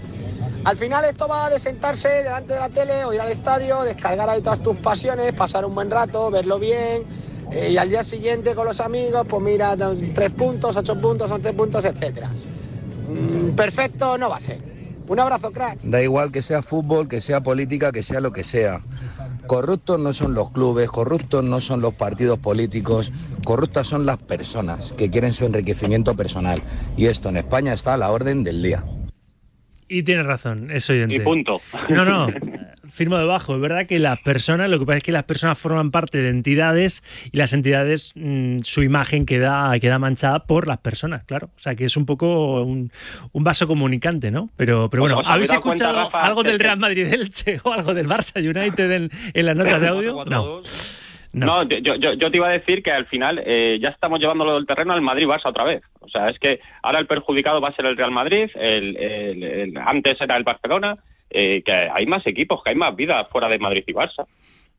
Al 0.63 0.77
final 0.77 1.05
esto 1.07 1.27
va 1.27 1.51
de 1.51 1.59
sentarse 1.59 2.09
delante 2.09 2.53
de 2.53 2.61
la 2.61 2.69
tele 2.69 3.05
o 3.05 3.13
ir 3.13 3.21
al 3.21 3.31
estadio, 3.33 3.83
descargar 3.83 4.29
ahí 4.31 4.43
todas 4.43 4.63
tus 4.63 4.77
pasiones, 4.77 5.33
pasar 5.33 5.65
un 5.65 5.75
buen 5.75 5.91
rato, 5.91 6.31
verlo 6.31 6.61
bien. 6.61 7.03
eh, 7.51 7.71
y 7.73 7.77
al 7.77 7.89
día 7.89 8.05
siguiente 8.05 8.55
con 8.55 8.65
los 8.65 8.79
amigos, 8.79 9.27
pues 9.29 9.43
mira, 9.43 9.77
tres 10.15 10.31
puntos, 10.31 10.77
ocho 10.77 10.97
puntos, 10.97 11.29
once 11.33 11.53
puntos, 11.53 11.85
etcétera. 11.85 12.31
Mm, 13.09 13.57
perfecto 13.57 14.17
no 14.17 14.31
va 14.31 14.37
a 14.37 14.41
ser. 14.41 14.59
Un 15.09 15.19
abrazo, 15.19 15.51
crack. 15.51 15.79
Da 15.83 16.01
igual 16.01 16.31
que 16.31 16.43
sea 16.43 16.63
fútbol, 16.63 17.09
que 17.09 17.21
sea 17.21 17.41
política, 17.41 17.91
que 17.91 18.05
sea 18.05 18.21
lo 18.21 18.31
que 18.33 18.45
sea. 18.45 18.81
Corruptos 19.51 19.99
no 19.99 20.13
son 20.13 20.33
los 20.35 20.53
clubes, 20.53 20.89
corruptos 20.91 21.43
no 21.43 21.61
son 21.61 21.81
los 21.81 21.93
partidos 21.93 22.39
políticos, 22.39 23.13
corruptas 23.45 23.89
son 23.89 24.07
las 24.07 24.17
personas 24.17 24.93
que 24.93 25.11
quieren 25.11 25.33
su 25.33 25.45
enriquecimiento 25.45 26.15
personal. 26.15 26.63
Y 26.97 27.07
esto 27.07 27.31
en 27.31 27.39
España 27.39 27.73
está 27.73 27.95
a 27.95 27.97
la 27.97 28.13
orden 28.13 28.45
del 28.45 28.63
día. 28.63 28.85
Y 29.89 30.05
tienes 30.05 30.25
razón, 30.25 30.71
es 30.71 30.89
oyente. 30.89 31.17
Y 31.17 31.19
punto. 31.19 31.61
No, 31.89 32.05
no, 32.05 32.29
firmo 32.91 33.17
debajo. 33.19 33.55
Es 33.55 33.61
verdad 33.61 33.87
que 33.87 33.99
las 33.99 34.19
personas, 34.21 34.69
lo 34.71 34.79
que 34.79 34.87
pasa 34.87 34.99
es 34.99 35.03
que 35.05 35.13
las 35.13 35.25
personas 35.25 35.59
forman 35.59 35.91
parte 35.91 36.19
de 36.19 36.29
entidades 36.31 37.03
y 37.33 37.37
las 37.37 37.53
entidades, 37.53 38.13
mm, 38.15 38.61
su 38.63 38.83
imagen 38.83 39.27
queda, 39.27 39.73
queda 39.81 39.99
manchada 39.99 40.41
por 40.47 40.67
las 40.67 40.79
personas, 40.79 41.25
claro. 41.25 41.51
O 41.57 41.61
sea 41.61 41.75
que 41.75 41.85
es 41.85 41.97
un 41.97 42.07
poco 42.07 42.63
un, 42.63 42.91
un 43.33 43.45
vaso 43.45 43.67
comunicante, 43.67 44.31
¿no? 44.31 44.49
Pero, 44.57 44.89
pero 44.91 45.03
bueno, 45.03 45.19
¿Os 45.19 45.25
habéis 45.27 45.35
¿habéis 45.35 45.49
dado 45.51 45.61
cuenta, 45.63 45.85
escuchado 45.87 46.05
Rafa, 46.11 46.21
algo 46.27 46.43
del 46.43 46.59
Real 46.61 46.79
Madrid 46.79 47.07
Elche 47.13 47.61
o 47.65 47.73
algo 47.73 47.95
del 47.95 48.09
Barça 48.09 48.37
United 48.39 48.91
en, 48.91 49.11
en 49.35 49.47
las 49.47 49.57
notas 49.57 49.81
de 49.81 49.89
audio? 49.89 50.25
No. 50.29 50.61
No, 51.33 51.63
yo, 51.63 51.79
yo- 51.79 51.95
yo, 51.95 52.13
yo 52.15 52.29
te 52.29 52.39
iba 52.39 52.49
a 52.49 52.53
decir 52.53 52.83
que 52.83 52.91
al 52.91 53.07
final 53.07 53.41
eh, 53.47 53.79
ya 53.81 53.91
estamos 53.91 54.19
llevándolo 54.19 54.55
del 54.57 54.67
terreno 54.67 54.93
al 54.95 55.01
Madrid-Barça 55.01 55.47
otra 55.51 55.63
vez. 55.63 55.81
O 56.01 56.09
sea, 56.09 56.27
es 56.27 56.37
que 56.41 56.59
ahora 56.83 56.99
el 56.99 57.07
perjudicado 57.07 57.61
va 57.61 57.69
a 57.69 57.73
ser 57.77 57.87
el 57.87 57.97
Real 57.97 58.11
Madrid, 58.11 58.51
el, 58.57 58.97
el- 58.97 59.43
el- 59.45 59.79
antes 59.79 60.21
era 60.21 60.35
el 60.37 60.43
Barcelona, 60.43 60.97
eh, 61.31 61.63
que 61.63 61.73
hay 61.73 62.07
más 62.07 62.27
equipos, 62.27 62.63
que 62.63 62.71
hay 62.71 62.77
más 62.77 62.95
vida 62.95 63.25
fuera 63.31 63.49
de 63.49 63.59
Madrid 63.59 63.85
y 63.87 63.93
Barça. 63.93 64.27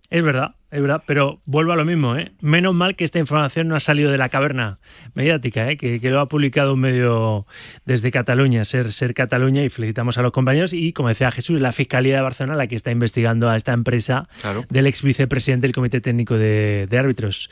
Es 0.10 0.22
verdad, 0.22 0.56
es 0.72 0.82
verdad, 0.82 1.04
pero 1.08 1.40
vuelvo 1.46 1.72
a 1.72 1.78
lo 1.78 1.86
mismo, 1.86 2.18
¿eh? 2.18 2.34
Menos 2.42 2.76
mal 2.76 2.98
que 2.98 3.06
esta 3.06 3.18
información 3.18 3.70
no 3.70 3.78
ha 3.78 3.80
salido 3.80 4.12
de 4.12 4.18
la 4.18 4.28
caverna 4.28 4.78
mediática, 5.16 5.70
¿eh? 5.70 5.78
Que, 5.78 6.02
que 6.02 6.10
lo 6.10 6.20
ha 6.20 6.28
publicado 6.28 6.74
un 6.74 6.82
medio 6.82 7.46
desde 7.86 8.12
Cataluña, 8.12 8.66
Ser, 8.66 8.92
Ser 8.92 9.14
Cataluña, 9.14 9.64
y 9.64 9.70
felicitamos 9.70 10.18
a 10.18 10.22
los 10.22 10.34
compañeros. 10.34 10.74
Y 10.74 10.92
como 10.92 11.08
decía 11.08 11.32
Jesús, 11.32 11.62
la 11.62 11.72
Fiscalía 11.72 12.16
de 12.18 12.22
Barcelona 12.24 12.58
la 12.58 12.68
que 12.68 12.76
está 12.76 12.92
investigando 12.92 13.50
a 13.50 13.56
esta 13.56 13.72
empresa 13.72 14.28
Claro. 14.42 14.66
del 14.70 14.88
ex 14.88 15.02
vicepresidente 15.02 15.66
del 15.68 15.74
Comité 15.74 16.02
Técnico 16.02 16.38
de, 16.38 16.88
de 16.90 16.98
Árbitros. 17.00 17.50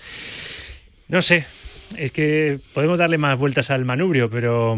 No 1.08 1.22
sé, 1.22 1.46
es 1.98 2.12
que 2.12 2.60
podemos 2.74 3.00
darle 3.00 3.18
más 3.18 3.40
vueltas 3.40 3.72
al 3.72 3.86
manubrio, 3.86 4.30
pero, 4.30 4.78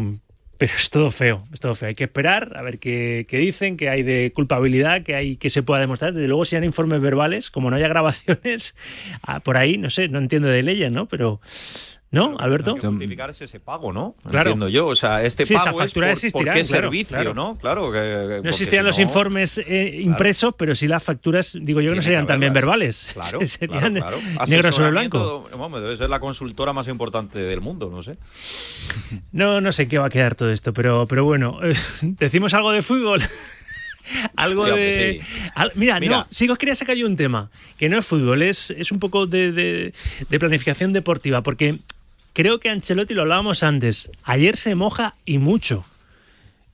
pero 0.58 0.72
es 0.76 0.90
todo 0.90 1.10
feo, 1.10 1.44
es 1.52 1.60
todo 1.60 1.74
feo. 1.74 1.88
Hay 1.88 1.94
que 1.94 2.04
esperar 2.04 2.56
a 2.56 2.62
ver 2.62 2.78
qué, 2.78 3.26
dicen, 3.30 3.76
qué 3.76 3.88
hay 3.88 4.02
de 4.02 4.32
culpabilidad, 4.34 5.02
qué 5.02 5.14
hay 5.14 5.36
que 5.36 5.50
se 5.50 5.62
pueda 5.62 5.80
demostrar. 5.80 6.12
Desde 6.12 6.28
luego, 6.28 6.44
si 6.44 6.56
hay 6.56 6.64
informes 6.64 7.00
verbales, 7.00 7.50
como 7.50 7.70
no 7.70 7.76
haya 7.76 7.88
grabaciones, 7.92 8.76
ah, 9.22 9.40
por 9.40 9.56
ahí, 9.56 9.78
no 9.78 9.90
sé, 9.90 10.08
no 10.08 10.18
entiendo 10.18 10.48
de 10.48 10.62
leyes, 10.62 10.92
¿no? 10.92 11.06
Pero, 11.06 11.40
¿no, 12.12 12.36
Alberto? 12.38 12.74
Hay 12.74 12.80
que 12.80 12.86
justificar 12.86 13.30
ese 13.30 13.58
pago, 13.58 13.92
¿no? 13.92 14.14
Claro. 14.28 14.50
Entiendo 14.50 14.68
yo. 14.68 14.86
O 14.86 14.94
sea, 14.94 15.22
este 15.22 15.44
Sí, 15.46 15.54
pago 15.54 15.82
es 15.82 15.92
por, 15.94 16.04
por 16.04 16.44
qué 16.44 16.50
claro, 16.50 16.64
servicio, 16.64 17.16
claro. 17.16 17.34
¿no? 17.34 17.56
Claro. 17.58 17.90
que- 17.90 18.40
No 18.44 18.50
existían 18.50 18.82
si 18.82 18.86
los 18.88 18.96
no- 18.98 19.02
informes 19.02 19.58
eh, 19.58 19.98
impresos, 20.02 20.54
pero 20.56 20.74
sí 20.74 20.86
las 20.86 21.02
facturas, 21.02 21.56
digo 21.60 21.80
yo, 21.80 21.90
que 21.90 21.96
no 21.96 22.02
serían 22.02 22.26
que 22.26 22.32
también 22.32 22.52
verbales. 22.52 23.10
Claro, 23.14 23.40
serían 23.48 23.92
claro, 23.94 24.18
claro. 24.20 24.46
negro 24.48 24.72
sobre 24.72 24.90
blanco. 24.90 25.48
Vamos, 25.58 25.80
debe 25.80 25.96
ser 25.96 26.10
la 26.10 26.20
consultora 26.20 26.72
más 26.72 26.86
importante 26.88 27.38
del 27.38 27.60
mundo, 27.60 27.88
no 27.90 28.02
sé. 28.02 28.16
No, 29.32 29.60
no 29.60 29.72
sé 29.72 29.88
qué 29.88 29.98
va 29.98 30.06
a 30.06 30.10
quedar 30.10 30.34
todo 30.34 30.50
esto, 30.52 30.72
pero, 30.72 31.06
pero 31.08 31.24
bueno, 31.24 31.58
eh, 31.64 31.74
decimos 32.02 32.52
algo 32.54 32.72
de 32.72 32.82
fútbol. 32.82 33.22
algo 34.36 34.66
Sí, 34.66 34.72
de. 34.72 35.20
sí. 35.24 35.50
al- 35.54 35.72
mira, 35.76 35.98
Mira. 36.00 36.16
no, 36.18 36.26
sí 36.30 36.46
que 36.46 36.52
os 36.52 36.58
quería 36.58 36.74
sacar 36.74 36.96
yo 36.96 37.06
un 37.06 37.16
tema, 37.16 37.50
que 37.78 37.88
no 37.88 37.98
es 37.98 38.04
fútbol, 38.04 38.42
es, 38.42 38.70
es 38.70 38.92
un 38.92 38.98
poco 38.98 39.26
de, 39.26 39.52
de- 39.52 39.94
de 40.28 40.38
planificación 40.40 40.92
deportiva, 40.92 41.42
porque 41.42 41.78
creo 42.32 42.58
que 42.60 42.68
Ancelotti 42.70 43.14
lo 43.14 43.22
hablábamos 43.22 43.62
antes. 43.62 44.10
Ayer 44.24 44.56
se 44.56 44.74
moja 44.74 45.14
y 45.24 45.38
mucho. 45.38 45.84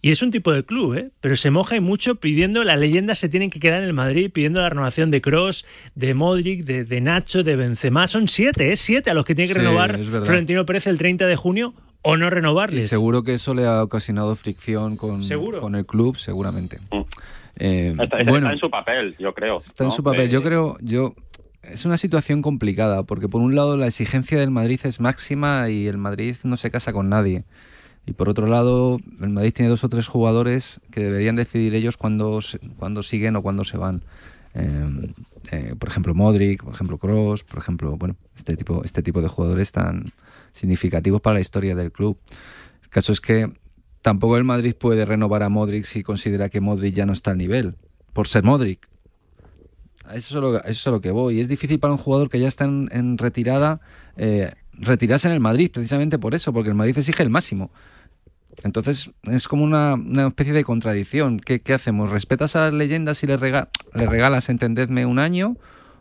Y 0.01 0.13
es 0.13 0.23
un 0.23 0.31
tipo 0.31 0.53
de 0.53 0.63
club, 0.65 0.95
¿eh? 0.95 1.11
Pero 1.21 1.37
se 1.37 1.51
moja 1.51 1.75
y 1.77 1.81
mucho 1.81 2.15
pidiendo, 2.15 2.63
las 2.63 2.79
leyendas 2.79 3.19
se 3.19 3.29
tienen 3.29 3.51
que 3.51 3.59
quedar 3.59 3.81
en 3.83 3.85
el 3.89 3.93
Madrid, 3.95 4.31
pidiendo 4.33 4.61
la 4.61 4.69
renovación 4.69 5.11
de 5.11 5.21
Cross, 5.21 5.67
de 5.97 6.15
Modric, 6.15 6.65
de, 6.65 6.85
de 6.85 7.01
Nacho, 7.01 7.43
de 7.43 7.57
Benzema. 7.57 8.07
Son 8.07 8.29
siete, 8.29 8.71
¿eh? 8.73 8.77
Siete 8.77 9.11
a 9.11 9.15
los 9.15 9.25
que 9.25 9.35
tiene 9.35 9.49
que 9.49 9.55
Sí, 9.55 9.59
renovar. 9.61 9.99
Florentino 9.99 10.65
Pérez 10.65 10.87
el 10.87 10.99
30 10.99 11.27
de 11.27 11.35
junio 11.35 11.75
o 12.03 12.17
no 12.17 12.29
Y 12.29 12.31
renovarles. 12.31 12.89
seguro 12.89 13.25
que 13.25 13.35
eso 13.35 13.55
le 13.55 13.67
ha 13.67 13.83
ocasionado 13.83 14.37
fricción 14.37 14.97
con, 14.97 15.25
Seguro. 15.25 15.61
con 15.61 15.75
el 15.75 15.85
club, 15.85 16.17
seguramente. 16.17 16.79
Eh, 17.57 17.89
Está, 18.01 18.19
está 18.19 18.31
bueno, 18.31 18.53
en 18.53 18.59
su 18.59 18.71
papel, 18.71 19.17
yo 19.19 19.35
creo. 19.35 19.61
Está 19.67 19.83
en 19.83 19.91
su 19.91 20.05
papel. 20.05 20.29
Eh, 20.29 20.29
Yo 20.29 20.45
creo, 20.45 20.79
yo 20.81 21.15
es 21.73 21.85
una 21.85 21.97
situación 21.97 22.43
complicada 22.43 23.03
porque 23.03 23.29
por 23.29 23.41
un 23.41 23.55
lado 23.55 23.77
la 23.77 23.87
exigencia 23.87 24.39
del 24.39 24.51
Madrid 24.51 24.81
es 24.85 25.01
máxima 25.01 25.69
y 25.71 25.87
el 25.87 25.99
Madrid 25.99 26.37
no 26.43 26.57
se 26.57 26.71
casa 26.71 26.93
con 26.93 27.09
nadie. 27.09 27.45
Y 28.07 28.15
por 28.15 28.31
otro 28.31 28.47
lado, 28.47 28.99
el 29.21 29.29
Madrid 29.29 29.53
tiene 29.53 29.69
dos 29.69 29.85
o 29.85 29.89
tres 29.91 30.07
jugadores 30.07 30.81
que 30.91 31.01
deberían 31.01 31.37
decidir 31.37 31.75
ellos 31.75 31.99
cuándo, 31.99 32.41
cuándo 32.79 33.03
siguen 33.03 33.37
o 33.37 33.43
cuándo 33.43 33.65
se 33.65 33.77
van. 33.77 34.03
Eh, 34.55 35.13
eh, 35.51 35.75
por 35.79 35.91
ejemplo, 35.91 36.15
Modric, 36.15 36.65
por 36.65 36.73
ejemplo, 36.73 36.97
Cross, 36.97 37.45
por 37.45 37.59
ejemplo, 37.59 37.97
bueno, 37.99 38.17
este 38.35 38.57
tipo, 38.57 38.83
este 38.83 39.03
tipo 39.03 39.21
de 39.21 39.29
jugadores 39.29 39.73
tan 39.73 40.13
significativos 40.55 41.21
para 41.21 41.35
la 41.35 41.41
historia 41.41 41.75
del 41.75 41.93
club. 41.93 42.19
El 42.83 42.89
caso 42.89 43.13
es 43.13 43.21
que 43.21 43.53
tampoco 44.01 44.39
el 44.39 44.45
Madrid 44.45 44.75
puede 44.75 45.05
renovar 45.05 45.43
a 45.43 45.51
Modric 45.51 45.85
si 45.85 46.03
considera 46.03 46.49
que 46.49 46.63
Modric 46.63 46.95
ya 46.95 47.05
no 47.05 47.13
está 47.13 47.33
al 47.33 47.39
nivel, 47.39 47.77
por 48.15 48.27
ser 48.27 48.43
Modric. 48.43 48.89
Eso 50.15 50.39
es 50.39 50.43
lo, 50.43 50.57
eso 50.59 50.71
es 50.71 50.87
a 50.87 50.91
lo 50.91 51.01
que 51.01 51.11
voy. 51.11 51.41
Es 51.41 51.49
difícil 51.49 51.79
para 51.79 51.93
un 51.93 51.99
jugador 51.99 52.31
que 52.31 52.41
ya 52.41 52.49
está 52.49 52.65
en, 52.65 52.89
en 52.93 53.19
retirada 53.19 53.81
eh, 54.17 54.53
retirarse 54.73 55.29
en 55.29 55.35
el 55.35 55.41
Madrid, 55.41 55.71
precisamente 55.73 56.19
por 56.19 56.35
eso, 56.35 56.53
porque 56.53 56.69
el 56.71 56.75
Madrid 56.75 56.97
exige 56.97 57.23
el 57.23 57.31
máximo. 57.31 57.71
Entonces 58.65 59.11
es 59.25 59.47
como 59.47 59.63
una, 59.63 59.95
una 59.95 60.29
especie 60.29 60.53
de 60.53 60.65
contradicción. 60.65 61.39
¿Qué, 61.39 61.61
qué 61.61 61.75
hacemos? 61.75 62.11
¿Respetas 62.11 62.57
a 62.57 62.63
las 62.63 62.75
leyendas 62.75 63.23
y 63.23 63.27
le, 63.27 63.37
rega- 63.37 63.69
le 63.95 64.07
regalas, 64.07 64.49
entendedme, 64.49 65.07
un 65.07 65.19
año? 65.19 65.57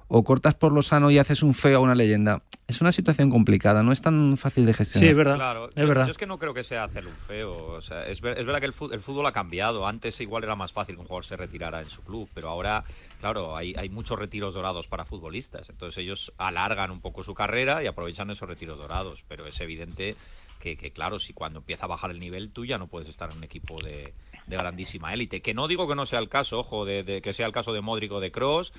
¿O 0.08 0.24
cortas 0.24 0.56
por 0.56 0.72
lo 0.72 0.82
sano 0.82 1.12
y 1.12 1.20
haces 1.20 1.44
un 1.44 1.54
feo 1.54 1.78
a 1.80 1.82
una 1.82 1.94
leyenda? 1.94 2.42
Es 2.68 2.82
una 2.82 2.92
situación 2.92 3.30
complicada, 3.30 3.82
no 3.82 3.94
es 3.94 4.02
tan 4.02 4.38
fácil 4.38 4.66
de 4.66 4.74
gestionar. 4.74 5.10
Claro, 5.36 5.70
yo, 5.84 5.88
yo 6.06 6.12
es 6.12 6.18
que 6.18 6.26
no 6.28 6.38
creo 6.38 6.54
que 6.54 6.66
sea 6.66 6.84
hacer 6.84 7.08
un 7.08 7.16
feo. 7.16 7.68
O 7.68 7.80
sea, 7.82 8.06
es, 8.06 8.20
ver- 8.20 8.38
es 8.38 8.46
verdad 8.46 8.60
que 8.60 8.66
el 8.66 8.74
fútbol, 8.74 8.94
el 8.96 9.00
fútbol 9.00 9.26
ha 9.26 9.32
cambiado. 9.32 9.88
Antes 9.88 10.20
igual 10.20 10.44
era 10.44 10.58
más 10.58 10.74
fácil 10.74 10.96
que 10.96 11.02
un 11.02 11.08
jugador 11.08 11.24
se 11.24 11.38
retirara 11.38 11.80
en 11.82 11.90
su 11.90 12.02
club, 12.04 12.30
pero 12.34 12.50
ahora, 12.50 12.84
claro, 13.22 13.56
hay, 13.56 13.74
hay 13.78 13.88
muchos 13.88 14.20
retiros 14.20 14.54
dorados 14.54 14.88
para 14.88 15.06
futbolistas. 15.06 15.70
Entonces 15.70 15.98
ellos 16.04 16.34
alargan 16.38 16.92
un 16.92 17.00
poco 17.00 17.24
su 17.24 17.34
carrera 17.34 17.82
y 17.84 17.88
aprovechan 17.88 18.30
esos 18.32 18.50
retiros 18.50 18.78
dorados. 18.78 19.24
Pero 19.30 19.48
es 19.48 19.58
evidente 19.62 20.18
que, 20.60 20.76
que, 20.76 20.92
claro, 20.92 21.20
si 21.20 21.32
cuando 21.32 21.60
empieza 21.60 21.86
a 21.86 21.88
bajar 21.88 22.12
el 22.12 22.20
nivel, 22.20 22.52
tú 22.52 22.66
ya 22.66 22.78
no 22.78 22.88
puedes 22.88 23.08
estar 23.08 23.32
en 23.32 23.38
un 23.38 23.44
equipo 23.46 23.80
de, 23.82 24.14
de 24.48 24.58
grandísima 24.58 25.14
élite. 25.14 25.42
Que 25.42 25.54
no 25.54 25.68
digo 25.68 25.88
que 25.88 25.96
no 25.96 26.06
sea 26.06 26.20
el 26.20 26.30
caso, 26.30 26.60
ojo, 26.60 26.86
de, 26.86 27.04
de 27.04 27.22
que 27.22 27.34
sea 27.34 27.46
el 27.46 27.52
caso 27.52 27.74
de 27.74 27.82
Modric 27.82 28.12
o 28.12 28.20
de 28.20 28.32
Cross, 28.32 28.72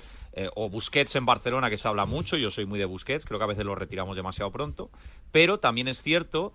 o 0.55 0.69
Busquets 0.69 1.15
en 1.15 1.25
Barcelona, 1.25 1.69
que 1.69 1.77
se 1.77 1.87
habla 1.87 2.05
mucho. 2.05 2.37
Yo 2.37 2.49
soy 2.49 2.65
muy 2.65 2.79
de 2.79 2.85
Busquets, 2.85 3.25
creo 3.25 3.37
que 3.39 3.43
a 3.45 3.47
veces 3.47 3.65
lo 3.65 3.75
retiramos 3.75 4.15
demasiado 4.15 4.51
pronto. 4.51 4.89
Pero 5.31 5.59
también 5.59 5.87
es 5.87 6.01
cierto 6.01 6.53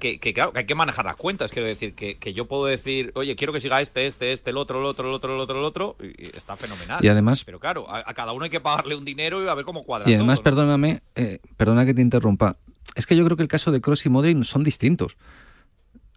que, 0.00 0.20
que, 0.20 0.32
claro, 0.32 0.52
que 0.52 0.60
hay 0.60 0.66
que 0.66 0.74
manejar 0.76 1.04
las 1.04 1.16
cuentas. 1.16 1.50
Quiero 1.50 1.66
decir, 1.66 1.94
que, 1.94 2.18
que 2.18 2.32
yo 2.32 2.46
puedo 2.46 2.66
decir, 2.66 3.10
oye, 3.16 3.34
quiero 3.34 3.52
que 3.52 3.60
siga 3.60 3.80
este, 3.80 4.06
este, 4.06 4.32
este, 4.32 4.50
el 4.50 4.56
otro, 4.56 4.78
el 4.78 4.86
otro, 4.86 5.08
el 5.08 5.14
otro, 5.14 5.34
el 5.34 5.40
otro, 5.40 5.58
el 5.58 5.64
otro, 5.64 5.96
y 6.00 6.24
y 6.26 6.36
está 6.36 6.56
fenomenal. 6.56 7.04
Y 7.04 7.08
además- 7.08 7.42
Pero 7.44 7.58
claro, 7.58 7.90
a, 7.90 7.98
a 8.08 8.14
cada 8.14 8.32
uno 8.32 8.44
hay 8.44 8.50
que 8.50 8.60
pagarle 8.60 8.94
un 8.94 9.04
dinero 9.04 9.42
y 9.44 9.48
a 9.48 9.54
ver 9.54 9.64
cómo 9.64 9.82
cuadra 9.84 10.08
Y 10.08 10.14
además, 10.14 10.36
todo, 10.38 10.50
¿no? 10.50 10.56
perdóname, 10.56 11.02
eh, 11.16 11.40
perdona 11.56 11.84
que 11.84 11.94
te 11.94 12.00
interrumpa. 12.00 12.56
Es 12.94 13.06
que 13.06 13.16
yo 13.16 13.24
creo 13.24 13.36
que 13.36 13.42
el 13.42 13.48
caso 13.48 13.70
de 13.72 13.80
Cross 13.80 14.06
y 14.06 14.08
Modric 14.08 14.42
son 14.44 14.62
distintos. 14.64 15.16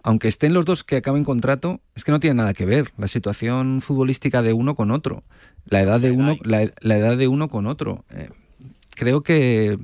Aunque 0.04 0.28
estén 0.28 0.54
los 0.54 0.66
dos 0.66 0.84
que 0.84 0.96
acaben 0.98 1.24
contrato, 1.24 1.80
es 1.96 2.04
que 2.04 2.12
no 2.12 2.20
tiene 2.20 2.36
nada 2.36 2.54
que 2.54 2.66
ver 2.66 2.92
la 2.98 3.08
situación 3.08 3.82
futbolística 3.82 4.42
de 4.42 4.54
uno 4.54 4.76
con 4.76 4.90
otro, 4.92 5.24
la 5.66 5.82
edad 5.82 6.00
de 6.00 6.12
uno, 6.12 6.38
la, 6.44 6.64
edad 6.96 7.18
de 7.18 7.28
uno 7.28 7.50
con 7.50 7.68
otro. 7.68 8.04
Eh, 8.10 8.30
creo 8.96 9.22
que 9.22 9.78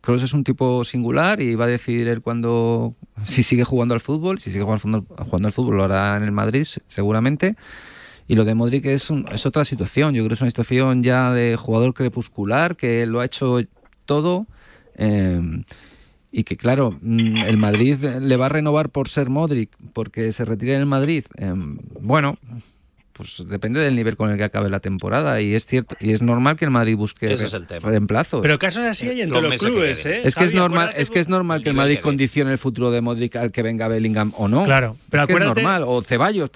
Kroos 0.00 0.22
es 0.22 0.32
un 0.32 0.44
tipo 0.44 0.82
singular 0.84 1.40
y 1.42 1.54
va 1.56 1.64
a 1.66 1.68
decidir 1.68 2.08
él 2.08 2.20
cuando 2.22 2.94
si 3.24 3.42
sigue 3.42 3.64
jugando 3.64 3.94
al 3.94 4.00
fútbol, 4.00 4.38
si 4.40 4.50
sigue 4.50 4.64
jugando, 4.64 5.04
jugando 5.24 5.48
al 5.48 5.52
fútbol 5.52 5.76
lo 5.76 5.84
hará 5.84 6.16
en 6.16 6.22
el 6.22 6.32
Madrid 6.32 6.66
seguramente. 6.88 7.56
Y 8.26 8.36
lo 8.36 8.44
de 8.46 8.54
Modric 8.54 8.86
es, 8.86 9.10
un- 9.10 9.26
es 9.30 9.44
otra 9.44 9.66
situación. 9.66 10.14
Yo 10.14 10.22
creo 10.22 10.28
que 10.28 10.34
es 10.34 10.40
una 10.40 10.48
situación 10.50 11.02
ya 11.02 11.30
de 11.32 11.56
jugador 11.56 11.92
crepuscular 11.92 12.74
que 12.76 13.04
lo 13.04 13.20
ha 13.20 13.26
hecho 13.26 13.58
todo. 14.06 14.46
eh, 14.96 15.40
y 16.36 16.42
que, 16.44 16.56
claro, 16.56 16.98
mm, 17.00 17.42
el 17.44 17.56
Madrid 17.56 17.96
le 18.02 18.36
va 18.36 18.46
a 18.46 18.48
renovar 18.48 18.88
por 18.88 19.08
ser 19.08 19.28
Modric, 19.30 19.70
porque 19.92 20.32
se 20.32 20.44
retire 20.44 20.74
en 20.74 20.80
el 20.80 20.86
Madrid. 20.86 21.24
Eh, 21.38 21.52
bueno, 22.00 22.36
pues 23.12 23.44
depende 23.48 23.78
del 23.78 23.94
nivel 23.94 24.16
con 24.16 24.30
el 24.30 24.36
que 24.36 24.42
acabe 24.42 24.68
la 24.68 24.80
temporada. 24.80 25.40
Y 25.40 25.54
es 25.54 25.66
cierto, 25.66 25.96
y 26.00 26.10
es 26.10 26.20
normal 26.20 26.56
que 26.56 26.64
el 26.64 26.72
Madrid 26.72 26.96
busque 26.96 27.26
Ese 27.26 27.42
re- 27.42 27.46
es 27.46 27.54
el 27.54 27.66
tema. 27.68 27.88
reemplazos. 27.88 28.42
Pero 28.42 28.58
casos 28.58 28.82
así 28.82 29.08
hay 29.08 29.20
en 29.22 29.28
Los 29.30 29.38
todos 29.38 29.52
los 29.52 29.60
que 29.60 29.66
clubes, 29.68 30.06
¿eh? 30.06 30.22
Es 30.24 30.34
que 30.34 30.44
es 30.44 30.54
normal, 30.54 30.90
es 30.96 31.10
que 31.10 31.20
es 31.20 31.28
normal 31.28 31.62
que 31.62 31.68
el 31.68 31.76
Madrid 31.76 32.00
condicione 32.02 32.50
el 32.50 32.58
futuro 32.58 32.90
de 32.90 33.00
Modric 33.00 33.36
al 33.36 33.52
que 33.52 33.62
venga 33.62 33.86
Bellingham 33.86 34.32
o 34.36 34.48
no. 34.48 34.64
Claro, 34.64 34.96
pero 35.10 35.22
es 35.22 35.26
que 35.28 35.32
es 35.34 35.38
acuérdate- 35.40 35.62
normal. 35.62 35.84
O 35.86 36.02
Ceballos. 36.02 36.50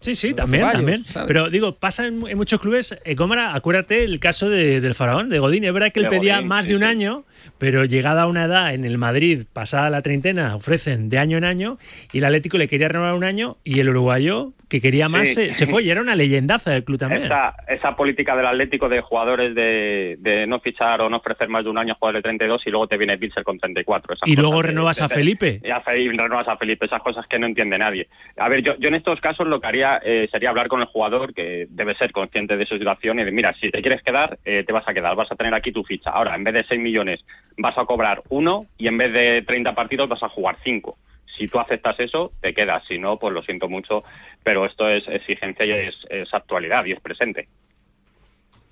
Sí, 0.00 0.14
sí, 0.16 0.32
también, 0.34 0.62
Ceballos, 0.62 0.78
también. 0.78 1.04
¿sabes? 1.04 1.28
Pero 1.28 1.50
digo, 1.50 1.76
pasa 1.76 2.06
en, 2.06 2.26
en 2.26 2.36
muchos 2.36 2.58
clubes. 2.58 2.96
Eh, 3.04 3.14
Gómara, 3.14 3.54
acuérdate 3.54 4.02
el 4.02 4.18
caso 4.18 4.48
de- 4.48 4.80
del 4.80 4.94
faraón, 4.94 5.28
de 5.28 5.38
Godín. 5.38 5.62
Es 5.62 5.72
verdad 5.72 5.92
que 5.92 6.00
él 6.00 6.06
De 6.06 6.10
pedía 6.18 6.36
Godín, 6.36 6.48
más 6.48 6.64
sí, 6.64 6.70
de 6.70 6.76
un 6.76 6.82
sí. 6.82 6.88
año, 6.88 7.24
pero 7.58 7.84
llegada 7.84 8.22
a 8.22 8.26
una 8.26 8.44
edad 8.44 8.74
en 8.74 8.84
el 8.84 8.98
Madrid, 8.98 9.44
pasada 9.52 9.90
la 9.90 10.02
treintena, 10.02 10.54
ofrecen 10.56 11.08
de 11.08 11.18
año 11.18 11.38
en 11.38 11.44
año, 11.44 11.78
y 12.12 12.18
el 12.18 12.24
Atlético 12.24 12.58
le 12.58 12.68
quería 12.68 12.88
renovar 12.88 13.14
un 13.14 13.24
año, 13.24 13.56
y 13.64 13.80
el 13.80 13.88
uruguayo, 13.88 14.52
que 14.68 14.80
quería 14.80 15.08
más, 15.08 15.28
Sí. 15.28 15.34
se, 15.34 15.52
se 15.54 15.66
fue, 15.66 15.82
y 15.82 15.90
era 15.90 16.00
una 16.00 16.14
leyendaza 16.14 16.70
del 16.70 16.84
club 16.84 16.98
también. 16.98 17.24
Esa, 17.24 17.54
esa 17.68 17.96
política 17.96 18.36
del 18.36 18.46
Atlético 18.46 18.88
de 18.88 19.00
jugadores 19.00 19.52
de, 19.54 20.16
de 20.20 20.46
no 20.46 20.60
fichar 20.60 21.00
o 21.00 21.08
no 21.10 21.16
ofrecer 21.16 21.48
más 21.48 21.64
de 21.64 21.70
un 21.70 21.78
año 21.78 21.92
a 21.92 21.96
jugadores 21.96 22.20
de 22.22 22.28
32 22.28 22.62
y 22.66 22.70
luego 22.70 22.86
te 22.86 22.96
viene 22.96 23.18
Pilser 23.18 23.42
con 23.42 23.58
34. 23.58 24.14
esas 24.14 24.28
Y 24.28 24.36
luego 24.36 24.56
de- 24.62 24.68
renuevas 24.68 25.00
a 25.02 25.08
Felipe. 25.08 25.60
Y, 25.64 25.70
a 25.70 25.80
Fe- 25.80 26.00
y 26.00 26.08
renuevas 26.08 26.46
a 26.46 26.56
Felipe, 26.56 26.86
esas 26.86 27.02
cosas 27.02 27.26
que 27.26 27.38
no 27.40 27.46
entiende 27.46 27.78
nadie. 27.78 28.06
A 28.36 28.48
ver, 28.48 28.62
yo, 28.62 28.76
yo 28.78 28.88
en 28.88 28.94
estos 28.94 29.20
casos 29.20 29.48
lo 29.48 29.60
que 29.60 29.66
haría 29.66 30.00
eh, 30.04 30.28
sería 30.30 30.50
hablar 30.50 30.68
con 30.68 30.80
el 30.80 30.86
jugador 30.86 31.34
que 31.34 31.66
debe 31.68 31.96
ser 31.96 32.12
consciente 32.12 32.56
de 32.56 32.64
su 32.64 32.78
situación 32.78 33.18
y 33.18 33.24
de, 33.24 33.32
mira, 33.32 33.52
si 33.60 33.70
te 33.72 33.82
quieres 33.82 34.02
quedar, 34.02 34.38
eh, 34.44 34.62
te 34.64 34.72
vas 34.72 34.86
a 34.88 34.94
quedar, 34.94 35.16
vas 35.16 35.32
a 35.32 35.36
tener 35.36 35.52
aquí 35.52 35.72
tu 35.72 35.82
ficha. 35.82 36.10
Ahora, 36.10 36.36
en 36.36 36.44
vez 36.44 36.54
de 36.54 36.64
6 36.68 36.80
millones, 36.80 37.20
vas 37.56 37.76
a 37.76 37.84
cobrar 37.84 38.22
uno 38.28 38.66
y 38.78 38.88
en 38.88 38.98
vez 38.98 39.12
de 39.12 39.42
30 39.42 39.74
partidos 39.74 40.08
vas 40.08 40.22
a 40.22 40.28
jugar 40.28 40.56
5. 40.64 40.96
Si 41.36 41.46
tú 41.46 41.58
aceptas 41.58 41.98
eso, 42.00 42.32
te 42.40 42.52
quedas. 42.52 42.82
Si 42.86 42.98
no, 42.98 43.18
pues 43.18 43.32
lo 43.32 43.42
siento 43.42 43.68
mucho, 43.68 44.04
pero 44.42 44.66
esto 44.66 44.88
es 44.88 45.06
exigencia 45.08 45.64
y 45.64 45.70
es, 45.70 45.94
es 46.10 46.32
actualidad 46.34 46.84
y 46.84 46.92
es 46.92 47.00
presente. 47.00 47.48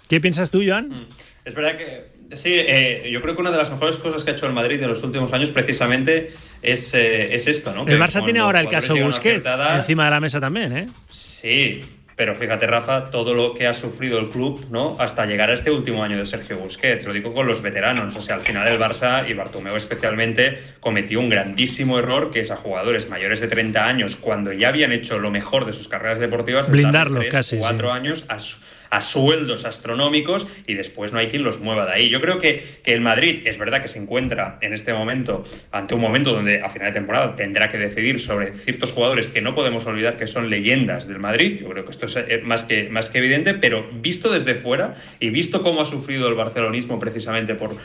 ¿Qué 0.08 0.20
piensas 0.20 0.50
tú, 0.50 0.62
Joan? 0.66 0.88
Mm. 0.88 1.08
Es 1.44 1.54
verdad 1.54 1.76
que 1.76 2.36
sí, 2.36 2.54
eh, 2.54 3.08
yo 3.10 3.22
creo 3.22 3.34
que 3.34 3.40
una 3.40 3.50
de 3.50 3.56
las 3.56 3.70
mejores 3.70 3.96
cosas 3.98 4.22
que 4.22 4.30
ha 4.30 4.34
hecho 4.34 4.46
el 4.46 4.52
Madrid 4.52 4.82
en 4.82 4.88
los 4.88 5.02
últimos 5.02 5.32
años 5.32 5.50
precisamente 5.50 6.32
es, 6.60 6.92
eh, 6.92 7.34
es 7.34 7.46
esto, 7.46 7.72
¿no? 7.72 7.82
El 7.82 7.86
Que 7.86 7.98
Barça 7.98 8.22
tiene 8.22 8.40
ahora 8.40 8.60
el 8.60 8.68
caso 8.68 8.94
Busquets 8.96 9.46
encima 9.76 10.04
de 10.04 10.10
la 10.10 10.20
mesa 10.20 10.40
también, 10.40 10.76
¿eh? 10.76 10.88
Sí, 11.08 11.80
pero 12.18 12.34
fíjate, 12.34 12.66
Rafa, 12.66 13.10
todo 13.10 13.32
lo 13.32 13.54
que 13.54 13.68
ha 13.68 13.72
sufrido 13.74 14.18
el 14.18 14.28
club, 14.30 14.66
¿no? 14.70 14.96
Hasta 14.98 15.24
llegar 15.24 15.50
a 15.50 15.54
este 15.54 15.70
último 15.70 16.02
año 16.02 16.18
de 16.18 16.26
Sergio 16.26 16.58
Busquets. 16.58 17.04
Lo 17.06 17.12
digo 17.12 17.32
con 17.32 17.46
los 17.46 17.62
veteranos. 17.62 18.16
O 18.16 18.20
sea, 18.20 18.34
al 18.34 18.40
final 18.40 18.66
el 18.66 18.76
Barça 18.76 19.24
y 19.30 19.34
Bartomeu 19.34 19.76
especialmente 19.76 20.58
cometió 20.80 21.20
un 21.20 21.28
grandísimo 21.28 21.96
error 21.96 22.32
que 22.32 22.40
es 22.40 22.50
a 22.50 22.56
jugadores 22.56 23.08
mayores 23.08 23.38
de 23.38 23.46
30 23.46 23.86
años, 23.86 24.16
cuando 24.16 24.52
ya 24.52 24.68
habían 24.70 24.90
hecho 24.90 25.20
lo 25.20 25.30
mejor 25.30 25.64
de 25.64 25.72
sus 25.72 25.86
carreras 25.86 26.18
deportivas, 26.18 26.68
Blindarlo 26.68 27.20
tres, 27.20 27.30
casi, 27.32 27.56
cuatro 27.56 27.92
años 27.92 28.24
a, 28.28 28.40
su- 28.40 28.58
a 28.90 29.00
sueldos 29.00 29.64
astronómicos 29.64 30.46
y 30.66 30.74
después 30.74 31.12
no 31.12 31.18
hay 31.18 31.28
quien 31.28 31.42
los 31.42 31.60
mueva 31.60 31.86
de 31.86 31.92
ahí. 31.92 32.08
Yo 32.08 32.20
creo 32.20 32.38
que, 32.38 32.62
que 32.82 32.92
el 32.92 33.00
Madrid 33.00 33.42
es 33.44 33.58
verdad 33.58 33.82
que 33.82 33.88
se 33.88 33.98
encuentra 33.98 34.58
en 34.60 34.72
este 34.72 34.92
momento 34.92 35.44
ante 35.72 35.94
un 35.94 36.00
momento 36.00 36.32
donde 36.32 36.62
a 36.62 36.70
final 36.70 36.88
de 36.88 36.94
temporada 36.94 37.36
tendrá 37.36 37.68
que 37.70 37.78
decidir 37.78 38.20
sobre 38.20 38.54
ciertos 38.54 38.92
jugadores 38.92 39.28
que 39.30 39.42
no 39.42 39.54
podemos 39.54 39.86
olvidar 39.86 40.16
que 40.16 40.26
son 40.26 40.50
leyendas 40.50 41.06
del 41.06 41.18
Madrid. 41.18 41.60
Yo 41.60 41.68
creo 41.70 41.84
que 41.84 41.90
esto 41.90 42.06
es 42.06 42.16
eh, 42.16 42.42
más 42.44 42.64
que, 42.64 42.88
más 42.88 43.08
que 43.08 43.18
evidente, 43.18 43.54
pero 43.54 43.88
visto 43.92 44.30
desde 44.30 44.54
fuera 44.54 44.96
y 45.20 45.30
visto 45.30 45.62
cómo 45.62 45.82
ha 45.82 45.86
sufrido 45.86 46.28
el 46.28 46.34
barcelonismo 46.34 46.98
precisamente 46.98 47.54
por 47.54 47.76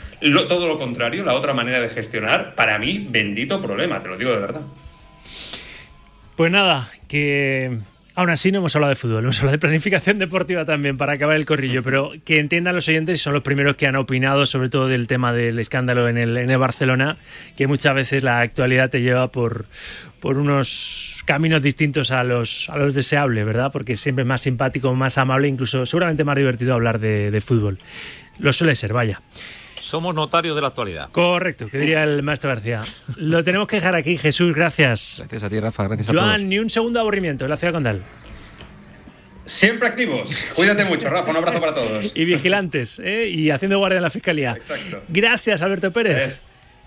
todo 0.48 0.68
lo 0.68 0.78
contrario, 0.78 1.24
la 1.24 1.34
otra 1.34 1.54
manera 1.54 1.80
de 1.80 1.88
gestionar, 1.88 2.54
para 2.54 2.78
mí, 2.78 3.06
bendito 3.10 3.60
problema, 3.60 4.02
te 4.02 4.08
lo 4.08 4.16
digo 4.16 4.30
de 4.32 4.38
verdad. 4.38 4.62
Pues 6.36 6.50
nada, 6.50 6.90
que 7.08 7.78
aún 8.14 8.30
así 8.30 8.52
no 8.52 8.58
hemos 8.58 8.74
hablado 8.76 8.90
de 8.90 8.96
fútbol, 8.96 9.24
hemos 9.24 9.38
hablado 9.38 9.52
de 9.52 9.58
planificación 9.58 10.18
deportiva 10.18 10.64
también 10.64 10.96
para 10.96 11.14
acabar 11.14 11.36
el 11.36 11.46
corrillo, 11.46 11.82
pero 11.82 12.12
que 12.24 12.38
entiendan 12.38 12.74
los 12.74 12.88
oyentes, 12.88 13.20
son 13.20 13.32
los 13.32 13.42
primeros 13.42 13.76
que 13.76 13.86
han 13.86 13.96
opinado 13.96 14.46
sobre 14.46 14.68
todo 14.68 14.88
del 14.88 15.06
tema 15.06 15.32
del 15.32 15.58
escándalo 15.58 16.08
en 16.08 16.18
el, 16.18 16.58
Barcelona, 16.58 17.16
que 17.56 17.66
muchas 17.66 17.94
veces 17.94 18.22
la 18.22 18.38
actualidad 18.38 18.90
te 18.90 19.00
lleva 19.00 19.28
por, 19.28 19.66
por 20.20 20.38
unos 20.38 21.22
caminos 21.24 21.62
distintos 21.62 22.10
a 22.10 22.22
los, 22.22 22.68
a 22.70 22.76
los 22.76 22.94
deseables, 22.94 23.44
¿verdad? 23.44 23.72
Porque 23.72 23.96
siempre 23.96 24.22
es 24.22 24.28
más 24.28 24.42
simpático, 24.42 24.94
más 24.94 25.18
amable, 25.18 25.48
incluso 25.48 25.84
seguramente 25.86 26.22
más 26.22 26.36
divertido 26.36 26.74
hablar 26.74 27.00
de, 27.00 27.30
de 27.30 27.40
fútbol. 27.40 27.78
Lo 28.38 28.52
suele 28.52 28.74
ser, 28.74 28.92
vaya. 28.92 29.20
Somos 29.76 30.14
notarios 30.14 30.54
de 30.54 30.62
la 30.62 30.68
actualidad. 30.68 31.10
Correcto, 31.10 31.66
que 31.66 31.78
diría 31.78 32.04
el 32.04 32.22
maestro 32.22 32.50
García. 32.50 32.82
Lo 33.16 33.42
tenemos 33.42 33.68
que 33.68 33.76
dejar 33.76 33.96
aquí, 33.96 34.16
Jesús, 34.18 34.54
gracias. 34.54 35.16
Gracias 35.18 35.42
a 35.42 35.50
ti, 35.50 35.60
Rafa, 35.60 35.84
gracias 35.84 36.08
a 36.08 36.12
todos. 36.12 36.24
Joan, 36.24 36.48
ni 36.48 36.58
un 36.58 36.70
segundo 36.70 37.00
aburrimiento 37.00 37.44
en 37.44 37.50
la 37.50 37.56
ciudad 37.56 37.74
condal. 37.74 38.02
Siempre 39.46 39.88
activos. 39.88 40.46
Cuídate 40.54 40.84
mucho, 40.84 41.08
Rafa. 41.10 41.30
Un 41.30 41.36
abrazo 41.36 41.60
para 41.60 41.74
todos. 41.74 42.12
Y 42.14 42.24
vigilantes, 42.24 42.98
¿eh? 42.98 43.28
y 43.28 43.50
haciendo 43.50 43.78
guardia 43.78 43.98
en 43.98 44.02
la 44.02 44.10
fiscalía. 44.10 44.52
Exacto. 44.56 45.02
Gracias, 45.08 45.60
Alberto 45.60 45.92
Pérez. 45.92 46.40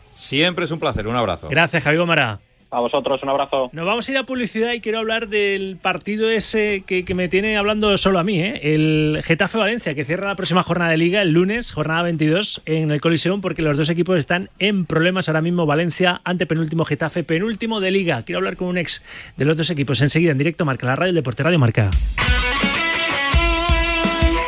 Siempre 0.09 0.65
es 0.65 0.71
un 0.71 0.79
placer, 0.79 1.07
un 1.07 1.15
abrazo. 1.15 1.49
Gracias, 1.49 1.83
Javi 1.83 1.97
Gómara. 1.97 2.39
A 2.70 2.82
vosotros, 2.82 3.22
un 3.24 3.30
abrazo. 3.30 3.70
Nos 3.72 3.86
vamos 3.86 4.07
a 4.07 4.11
ir 4.11 4.18
a 4.18 4.24
publicidad 4.24 4.74
y 4.74 4.82
quiero 4.82 4.99
hablar 4.99 5.30
del 5.30 5.78
partido 5.82 6.30
ese 6.30 6.84
que, 6.86 7.05
que 7.05 7.13
me 7.13 7.30
tiene 7.30 7.57
hablando 7.57 7.95
solo 7.97 8.20
a 8.20 8.24
mí, 8.24 8.41
¿eh? 8.41 8.59
el 8.74 9.22
Getafe 9.24 9.57
Valencia, 9.57 9.95
que 9.95 10.03
cierra 10.03 10.28
la 10.28 10.36
próxima 10.36 10.63
jornada 10.63 10.91
de 10.91 10.97
liga 10.97 11.22
el 11.22 11.32
lunes, 11.32 11.72
jornada 11.72 12.03
22, 12.03 12.61
en 12.65 12.91
el 12.91 12.99
Coliseum, 12.99 13.39
porque 13.39 13.61
los 13.61 13.78
dos 13.78 13.89
equipos 13.89 14.18
están 14.18 14.49
en 14.59 14.86
problemas 14.86 15.30
ahora 15.30 15.41
mismo. 15.41 15.65
Valencia, 15.65 16.20
ante 16.26 16.45
penúltimo 16.45 16.84
Getafe, 16.84 17.24
penúltimo 17.24 17.80
de 17.80 17.91
liga. 17.91 18.24
Quiero 18.24 18.39
hablar 18.39 18.57
con 18.57 18.68
un 18.68 18.78
ex 18.78 19.01
de 19.38 19.45
los 19.45 19.55
dos 19.55 19.70
equipos 19.70 20.01
enseguida 20.01 20.32
en 20.32 20.38
directo, 20.38 20.65
Marca 20.65 20.88
la 20.88 20.95
radio, 20.97 21.09
el 21.09 21.15
Deporte 21.15 21.43
Radio 21.43 21.59
Marca. 21.59 21.89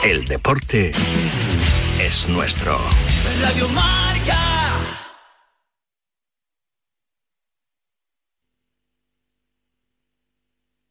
El 0.04 0.26
deporte 0.26 0.92
es 2.02 2.28
nuestro. 2.30 2.78
Radio 3.42 3.68
Marca. 3.70 4.09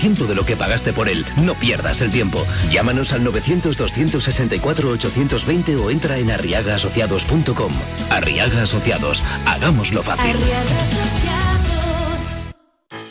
10% 0.00 0.26
de 0.26 0.34
lo 0.34 0.44
que 0.44 0.56
pagaste 0.56 0.92
por 0.92 1.08
él. 1.08 1.24
No 1.36 1.54
pierdas 1.54 2.00
el 2.00 2.10
tiempo. 2.10 2.44
Llámanos 2.70 3.12
al 3.12 3.24
900-264-820 3.24 5.80
o 5.80 5.90
entra 5.90 6.18
en 6.18 6.30
arriagaasociados.com. 6.30 7.72
Arriaga 8.10 8.62
Asociados, 8.62 9.22
hagámoslo 9.46 10.02
fácil. 10.02 10.36
Arriaga 10.36 10.82
Asociados. 10.82 12.46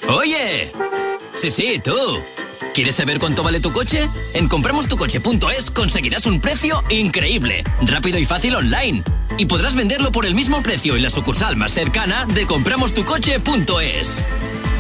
Oye, 0.07 0.71
sí, 1.35 1.51
sí, 1.51 1.79
tú. 1.83 1.93
¿Quieres 2.73 2.95
saber 2.95 3.19
cuánto 3.19 3.43
vale 3.43 3.59
tu 3.59 3.71
coche? 3.71 4.09
En 4.33 4.47
compramostucoche.es 4.47 5.69
conseguirás 5.71 6.25
un 6.25 6.39
precio 6.39 6.81
increíble, 6.89 7.65
rápido 7.81 8.17
y 8.19 8.25
fácil 8.25 8.55
online. 8.55 9.03
Y 9.37 9.45
podrás 9.45 9.75
venderlo 9.75 10.11
por 10.11 10.25
el 10.25 10.33
mismo 10.35 10.63
precio 10.63 10.95
en 10.95 11.03
la 11.03 11.09
sucursal 11.09 11.55
más 11.55 11.73
cercana 11.73 12.25
de 12.25 12.45
compramostucoche.es. 12.45 14.23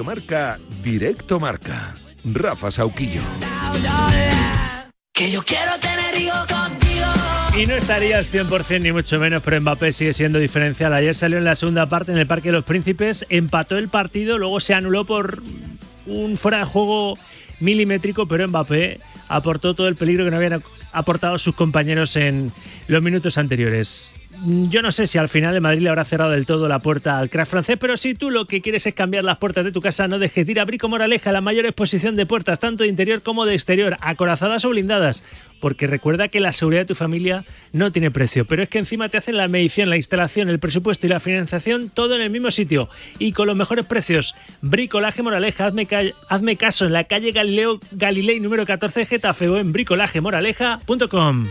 Radio 0.00 0.16
Marca, 0.16 0.58
Directo 0.82 1.38
Marca. 1.38 1.94
Rafa 2.24 2.70
Sauquillo. 2.70 3.20
Que 5.12 5.30
yo 5.30 5.42
quiero 5.42 5.72
tener 5.78 6.22
hijos 6.22 6.46
contigo. 6.46 7.06
Y 7.58 7.66
no 7.66 7.74
estarías 7.74 8.32
100% 8.32 8.80
ni 8.80 8.92
mucho 8.92 9.18
menos, 9.18 9.42
pero 9.42 9.60
Mbappé 9.60 9.92
sigue 9.92 10.14
siendo 10.14 10.38
diferencial. 10.38 10.94
Ayer 10.94 11.14
salió 11.14 11.36
en 11.36 11.44
la 11.44 11.54
segunda 11.54 11.84
parte 11.84 12.12
en 12.12 12.18
el 12.18 12.26
Parque 12.26 12.48
de 12.48 12.52
los 12.52 12.64
Príncipes, 12.64 13.26
empató 13.28 13.76
el 13.76 13.88
partido, 13.88 14.38
luego 14.38 14.58
se 14.60 14.72
anuló 14.72 15.04
por 15.04 15.42
un 16.06 16.38
fuera 16.38 16.60
de 16.60 16.64
juego 16.64 17.18
milimétrico, 17.58 18.26
pero 18.26 18.48
Mbappé 18.48 19.00
aportó 19.28 19.74
todo 19.74 19.88
el 19.88 19.96
peligro 19.96 20.24
que 20.24 20.30
no 20.30 20.38
habían 20.38 20.62
aportado 20.92 21.36
sus 21.36 21.54
compañeros 21.54 22.16
en 22.16 22.50
los 22.88 23.02
minutos 23.02 23.36
anteriores. 23.36 24.14
Yo 24.42 24.80
no 24.80 24.90
sé 24.90 25.06
si 25.06 25.18
al 25.18 25.28
final 25.28 25.52
de 25.52 25.60
Madrid 25.60 25.82
le 25.82 25.90
habrá 25.90 26.04
cerrado 26.06 26.30
del 26.30 26.46
todo 26.46 26.66
la 26.66 26.78
puerta 26.78 27.18
al 27.18 27.28
crack 27.28 27.46
francés, 27.46 27.76
pero 27.78 27.98
si 27.98 28.14
tú 28.14 28.30
lo 28.30 28.46
que 28.46 28.62
quieres 28.62 28.86
es 28.86 28.94
cambiar 28.94 29.22
las 29.22 29.36
puertas 29.36 29.64
de 29.64 29.72
tu 29.72 29.82
casa, 29.82 30.08
no 30.08 30.18
dejes 30.18 30.46
de 30.46 30.52
ir 30.52 30.60
a 30.60 30.64
Brico 30.64 30.88
Moraleja, 30.88 31.30
la 31.30 31.42
mayor 31.42 31.66
exposición 31.66 32.14
de 32.14 32.24
puertas, 32.24 32.58
tanto 32.58 32.84
de 32.84 32.88
interior 32.88 33.20
como 33.22 33.44
de 33.44 33.54
exterior, 33.54 33.98
acorazadas 34.00 34.64
o 34.64 34.70
blindadas. 34.70 35.22
Porque 35.60 35.86
recuerda 35.86 36.28
que 36.28 36.40
la 36.40 36.52
seguridad 36.52 36.82
de 36.82 36.86
tu 36.86 36.94
familia 36.94 37.44
no 37.74 37.92
tiene 37.92 38.10
precio, 38.10 38.46
pero 38.46 38.62
es 38.62 38.70
que 38.70 38.78
encima 38.78 39.10
te 39.10 39.18
hacen 39.18 39.36
la 39.36 39.46
medición, 39.46 39.90
la 39.90 39.98
instalación, 39.98 40.48
el 40.48 40.58
presupuesto 40.58 41.06
y 41.06 41.10
la 41.10 41.20
financiación 41.20 41.90
todo 41.90 42.14
en 42.14 42.22
el 42.22 42.30
mismo 42.30 42.50
sitio 42.50 42.88
y 43.18 43.32
con 43.32 43.46
los 43.46 43.56
mejores 43.56 43.84
precios. 43.84 44.34
Bricolaje 44.62 45.22
Moraleja, 45.22 45.66
hazme, 45.66 45.86
hazme 46.28 46.56
caso 46.56 46.86
en 46.86 46.94
la 46.94 47.04
calle 47.04 47.32
Galileo 47.32 47.78
Galilei 47.92 48.40
número 48.40 48.64
14 48.64 49.04
Getafe 49.04 49.50
o 49.50 49.58
en 49.58 49.72
bricolajemoraleja.com. 49.72 51.46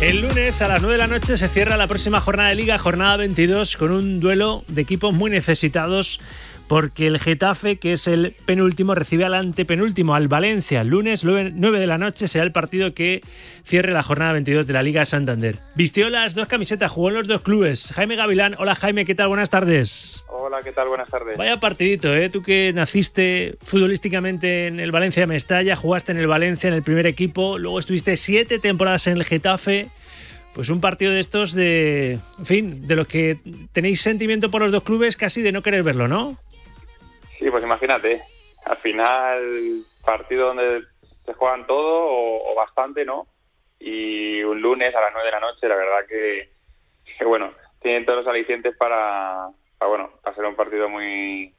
El 0.00 0.20
lunes 0.20 0.62
a 0.62 0.68
las 0.68 0.80
9 0.80 0.94
de 0.94 0.98
la 0.98 1.08
noche 1.08 1.36
se 1.36 1.48
cierra 1.48 1.76
la 1.76 1.88
próxima 1.88 2.20
jornada 2.20 2.50
de 2.50 2.54
liga, 2.54 2.78
jornada 2.78 3.16
22, 3.16 3.76
con 3.76 3.90
un 3.90 4.20
duelo 4.20 4.62
de 4.68 4.80
equipos 4.80 5.12
muy 5.12 5.28
necesitados 5.28 6.20
porque 6.68 7.06
el 7.06 7.18
Getafe, 7.18 7.76
que 7.76 7.94
es 7.94 8.06
el 8.06 8.34
penúltimo, 8.44 8.94
recibe 8.94 9.24
al 9.24 9.34
antepenúltimo, 9.34 10.14
al 10.14 10.28
Valencia. 10.28 10.82
El 10.82 10.88
lunes 10.88 11.24
9 11.24 11.80
de 11.80 11.86
la 11.86 11.96
noche 11.96 12.28
será 12.28 12.44
el 12.44 12.52
partido 12.52 12.92
que 12.92 13.22
cierre 13.64 13.92
la 13.92 14.02
jornada 14.02 14.34
22 14.34 14.66
de 14.66 14.72
la 14.74 14.82
Liga 14.82 15.06
Santander. 15.06 15.56
Vistió 15.74 16.10
las 16.10 16.34
dos 16.34 16.46
camisetas, 16.46 16.92
jugó 16.92 17.08
en 17.08 17.14
los 17.14 17.26
dos 17.26 17.40
clubes. 17.40 17.90
Jaime 17.94 18.16
Gavilán, 18.16 18.54
hola 18.58 18.74
Jaime, 18.74 19.06
¿qué 19.06 19.14
tal? 19.14 19.28
Buenas 19.28 19.48
tardes. 19.48 20.22
Hola, 20.28 20.58
¿qué 20.62 20.72
tal? 20.72 20.88
Buenas 20.88 21.08
tardes. 21.08 21.38
Vaya 21.38 21.56
partidito, 21.56 22.14
¿eh? 22.14 22.28
Tú 22.28 22.42
que 22.42 22.72
naciste 22.74 23.54
futbolísticamente 23.64 24.66
en 24.66 24.78
el 24.78 24.92
Valencia 24.92 25.22
de 25.22 25.26
Mestalla, 25.26 25.74
jugaste 25.74 26.12
en 26.12 26.18
el 26.18 26.26
Valencia 26.26 26.68
en 26.68 26.74
el 26.74 26.82
primer 26.82 27.06
equipo, 27.06 27.58
luego 27.58 27.78
estuviste 27.78 28.16
siete 28.16 28.58
temporadas 28.58 29.06
en 29.06 29.14
el 29.14 29.24
Getafe. 29.24 29.88
Pues 30.54 30.70
un 30.70 30.80
partido 30.80 31.12
de 31.12 31.20
estos 31.20 31.52
de, 31.52 32.18
en 32.38 32.46
fin, 32.46 32.88
de 32.88 32.96
los 32.96 33.06
que 33.06 33.38
tenéis 33.72 34.00
sentimiento 34.00 34.50
por 34.50 34.60
los 34.60 34.72
dos 34.72 34.82
clubes 34.82 35.16
casi 35.16 35.40
de 35.40 35.52
no 35.52 35.62
querer 35.62 35.84
verlo, 35.84 36.08
¿no? 36.08 36.36
Sí, 37.38 37.50
pues 37.50 37.62
imagínate, 37.62 38.22
al 38.64 38.76
final 38.78 39.84
partido 40.04 40.48
donde 40.48 40.84
se 41.24 41.34
juegan 41.34 41.66
todo 41.66 42.06
o, 42.50 42.54
bastante, 42.54 43.04
¿no? 43.04 43.26
Y 43.78 44.42
un 44.42 44.60
lunes 44.60 44.94
a 44.94 45.00
las 45.00 45.12
9 45.12 45.26
de 45.26 45.32
la 45.32 45.40
noche, 45.40 45.68
la 45.68 45.76
verdad 45.76 46.06
que, 46.08 46.50
que 47.16 47.24
bueno, 47.24 47.52
tienen 47.80 48.04
todos 48.04 48.24
los 48.24 48.26
alicientes 48.26 48.76
para, 48.76 49.48
para, 49.78 49.88
bueno, 49.88 50.10
ser 50.34 50.44
un 50.44 50.56
partido 50.56 50.88
muy 50.88 51.54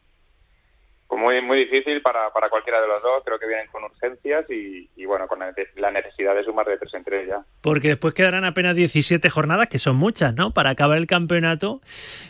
muy 1.18 1.42
muy 1.42 1.58
difícil 1.60 2.02
para, 2.02 2.30
para 2.32 2.50
cualquiera 2.50 2.80
de 2.82 2.88
los 2.88 3.02
dos. 3.02 3.24
Creo 3.26 3.40
que 3.40 3.48
vienen 3.48 3.68
con 3.72 3.84
urgencias 3.84 4.46
y, 4.50 5.06
bueno, 5.06 5.28
con 5.28 5.40
la 5.40 5.52
nece- 5.52 5.70
la 5.78 5.90
necesidad 5.92 6.36
de 6.36 6.44
sumar 6.44 6.68
de 6.68 6.78
tres 6.78 6.94
en 6.94 7.04
tres 7.04 7.28
ya. 7.28 7.44
Porque 7.62 7.88
después 7.90 8.14
quedarán 8.14 8.46
apenas 8.46 8.76
17 8.76 9.30
jornadas, 9.30 9.68
que 9.70 9.80
son 9.80 9.96
muchas, 9.96 10.36
¿no? 10.36 10.52
Para 10.52 10.70
acabar 10.72 10.98
el 10.98 11.08
campeonato. 11.08 11.82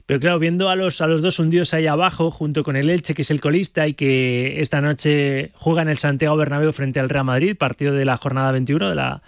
Pero 0.05 0.19
claro, 0.19 0.39
viendo 0.39 0.69
a 0.69 0.75
los, 0.75 1.01
a 1.01 1.07
los 1.07 1.21
dos 1.21 1.39
hundidos 1.39 1.73
ahí 1.73 1.87
abajo, 1.87 2.31
junto 2.31 2.63
con 2.63 2.75
el 2.75 2.89
Elche, 2.89 3.13
que 3.13 3.23
es 3.23 3.31
el 3.31 3.41
colista 3.41 3.87
y 3.87 3.95
que 3.95 4.61
esta 4.61 4.79
noche 4.81 5.51
juega 5.55 5.81
en 5.81 5.89
el 5.89 5.97
Santiago 5.97 6.37
Bernabéu 6.37 6.71
frente 6.71 6.99
al 6.99 7.09
Real 7.09 7.25
Madrid, 7.25 7.57
partido 7.57 7.93
de 7.93 8.05
la 8.05 8.17
jornada 8.17 8.51
21, 8.51 8.89
de 8.89 8.95
la, 8.95 9.21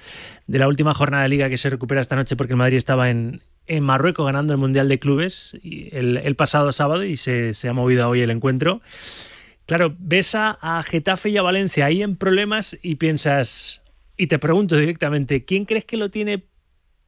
de 0.47 0.59
la 0.59 0.67
última 0.67 0.93
jornada 0.93 1.23
de 1.23 1.29
liga 1.29 1.49
que 1.49 1.57
se 1.57 1.69
recupera 1.69 1.99
esta 2.01 2.15
noche 2.15 2.35
porque 2.35 2.53
el 2.53 2.57
Madrid 2.57 2.77
estaba 2.77 3.09
en, 3.09 3.41
en 3.67 3.83
Marruecos 3.83 4.25
ganando 4.25 4.53
el 4.53 4.59
Mundial 4.59 4.87
de 4.87 4.99
Clubes 4.99 5.57
el, 5.63 6.17
el 6.17 6.35
pasado 6.35 6.71
sábado 6.71 7.03
y 7.03 7.17
se, 7.17 7.53
se 7.53 7.67
ha 7.69 7.73
movido 7.73 8.07
hoy 8.09 8.21
el 8.21 8.31
encuentro. 8.31 8.81
Claro, 9.65 9.95
ves 9.99 10.35
a, 10.35 10.83
Getafe 10.85 11.29
y 11.29 11.37
a 11.37 11.41
Valencia 11.41 11.85
ahí 11.85 12.01
en 12.01 12.15
problemas 12.17 12.77
y 12.81 12.95
piensas, 12.95 13.83
y 14.17 14.27
te 14.27 14.39
pregunto 14.39 14.75
directamente, 14.75 15.45
¿quién 15.45 15.65
crees 15.65 15.85
que 15.85 15.97
lo 15.97 16.09
tiene 16.09 16.43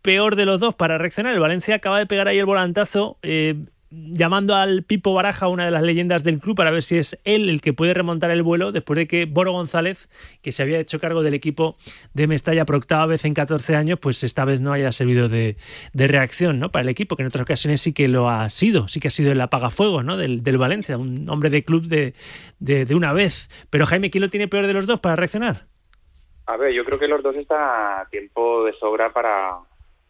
peor 0.02 0.36
de 0.36 0.46
los 0.46 0.62
dos 0.62 0.76
para 0.76 0.98
reaccionar? 0.98 1.34
El 1.34 1.40
Valencia 1.40 1.76
acaba 1.76 2.00
de 2.00 2.06
pegar 2.06 2.28
ahí 2.28 2.40
el 2.40 2.46
volantazo, 2.46 3.18
eh, 3.22 3.56
llamando 3.94 4.56
al 4.56 4.84
Pipo 4.84 5.14
Baraja, 5.14 5.48
una 5.48 5.66
de 5.66 5.72
las 5.72 5.84
leyendas 5.84 6.24
del 6.24 6.40
club, 6.40 6.56
para 6.56 6.72
ver 6.72 6.84
si 6.84 6.98
es 6.98 7.20
él 7.24 7.50
el 7.50 7.62
que 7.62 7.74
puede 7.74 7.94
remontar 7.94 8.32
el 8.32 8.44
vuelo 8.44 8.72
después 8.72 8.98
de 8.98 9.08
que 9.08 9.26
Boro 9.26 9.52
González, 9.52 10.10
que 10.42 10.52
se 10.52 10.64
había 10.64 10.80
hecho 10.80 11.00
cargo 11.00 11.22
del 11.22 11.34
equipo 11.34 11.76
de 12.14 12.28
Mestalla 12.28 12.66
por 12.66 12.76
octava 12.76 13.06
vez 13.06 13.26
en 13.26 13.34
14 13.34 13.76
años, 13.76 14.00
pues 14.00 14.24
esta 14.24 14.46
vez 14.46 14.62
no 14.62 14.74
haya 14.74 14.92
servido 14.92 15.30
de, 15.30 15.58
de 15.94 16.08
reacción 16.08 16.60
¿no? 16.60 16.72
para 16.72 16.84
el 16.84 16.90
equipo, 16.90 17.16
que 17.16 17.24
en 17.24 17.28
otras 17.28 17.44
ocasiones 17.44 17.82
sí 17.82 17.94
que 17.94 18.08
lo 18.08 18.30
ha 18.30 18.50
sido, 18.50 18.88
sí 18.88 19.00
que 19.00 19.10
ha 19.10 19.12
sido 19.12 19.32
el 19.32 19.42
apagafuegos 19.42 20.04
¿no? 20.04 20.18
del, 20.18 20.44
del 20.44 20.58
Valencia, 20.58 20.98
un 20.98 21.30
hombre 21.30 21.50
de 21.50 21.64
club 21.64 21.84
de, 21.84 22.14
de, 22.60 22.86
de 22.86 22.96
una 22.96 23.14
vez. 23.14 23.50
Pero 23.70 23.86
Jaime, 23.86 24.10
¿quién 24.10 24.24
lo 24.24 24.30
tiene 24.30 24.48
peor 24.48 24.68
de 24.68 24.74
los 24.74 24.88
dos 24.88 25.00
para 25.00 25.16
reaccionar? 25.16 25.68
A 26.46 26.58
ver, 26.58 26.74
yo 26.74 26.84
creo 26.84 27.00
que 27.00 27.08
los 27.08 27.24
dos 27.24 27.36
están 27.36 27.62
a 27.62 28.08
tiempo 28.10 28.66
de 28.66 28.74
sobra 28.74 29.14
para, 29.14 29.60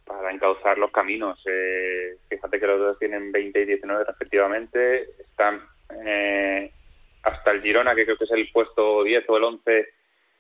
para 0.06 0.32
encauzar 0.32 0.78
los 0.78 0.92
caminos. 0.92 1.42
Eh, 1.46 2.18
fíjate 2.30 2.60
que 2.60 2.68
los 2.68 2.80
dos 2.80 3.00
tienen 3.00 3.32
20 3.32 3.62
y 3.62 3.66
19 3.66 4.04
respectivamente. 4.04 5.10
Están 5.20 5.62
eh, 6.06 6.72
hasta 7.24 7.52
el 7.52 7.62
Girona, 7.62 7.96
que 7.96 8.06
creo 8.06 8.18
que 8.18 8.26
es 8.26 8.32
el 8.32 8.52
puesto 8.52 9.04
10 9.04 9.24
o 9.30 9.38
el 9.38 9.44
11, 9.44 9.88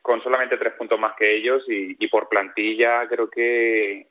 con 0.01 0.21
solamente 0.21 0.57
tres 0.57 0.73
puntos 0.73 0.99
más 0.99 1.15
que 1.15 1.33
ellos 1.33 1.63
y, 1.67 2.07
por 2.07 2.27
plantilla 2.27 3.07
creo 3.07 3.29
que, 3.29 4.07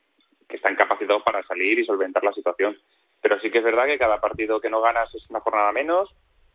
están 0.49 0.75
capacitados 0.75 1.23
para 1.23 1.41
salir 1.43 1.79
y 1.79 1.85
solventar 1.85 2.23
la 2.23 2.33
situación. 2.33 2.77
Pero 3.21 3.39
sí 3.39 3.49
que 3.49 3.57
es 3.57 3.63
verdad 3.63 3.85
que 3.85 3.97
cada 3.97 4.21
partido 4.21 4.61
que 4.61 4.69
no 4.69 4.81
ganas 4.81 5.13
es 5.15 5.27
una 5.29 5.39
jornada 5.39 5.71
menos, 5.71 6.13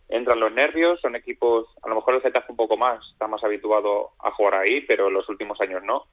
entran 0.09 0.38
los 0.38 0.53
nervios, 0.53 1.01
son 1.01 1.16
equipos, 1.16 1.66
a 1.82 1.88
lo 1.88 1.96
mejor 1.96 2.14
el 2.14 2.22
Getafe 2.22 2.53
un 2.53 2.57
poco 2.57 2.76
más, 2.76 3.05
está 3.11 3.26
más 3.26 3.42
habituado 3.42 4.11
a 4.20 4.30
jugar 4.30 4.55
ahí, 4.55 4.82
pero 4.82 5.11
los 5.11 5.28
últimos 5.28 5.61
años 5.61 5.82
no. 5.82 6.05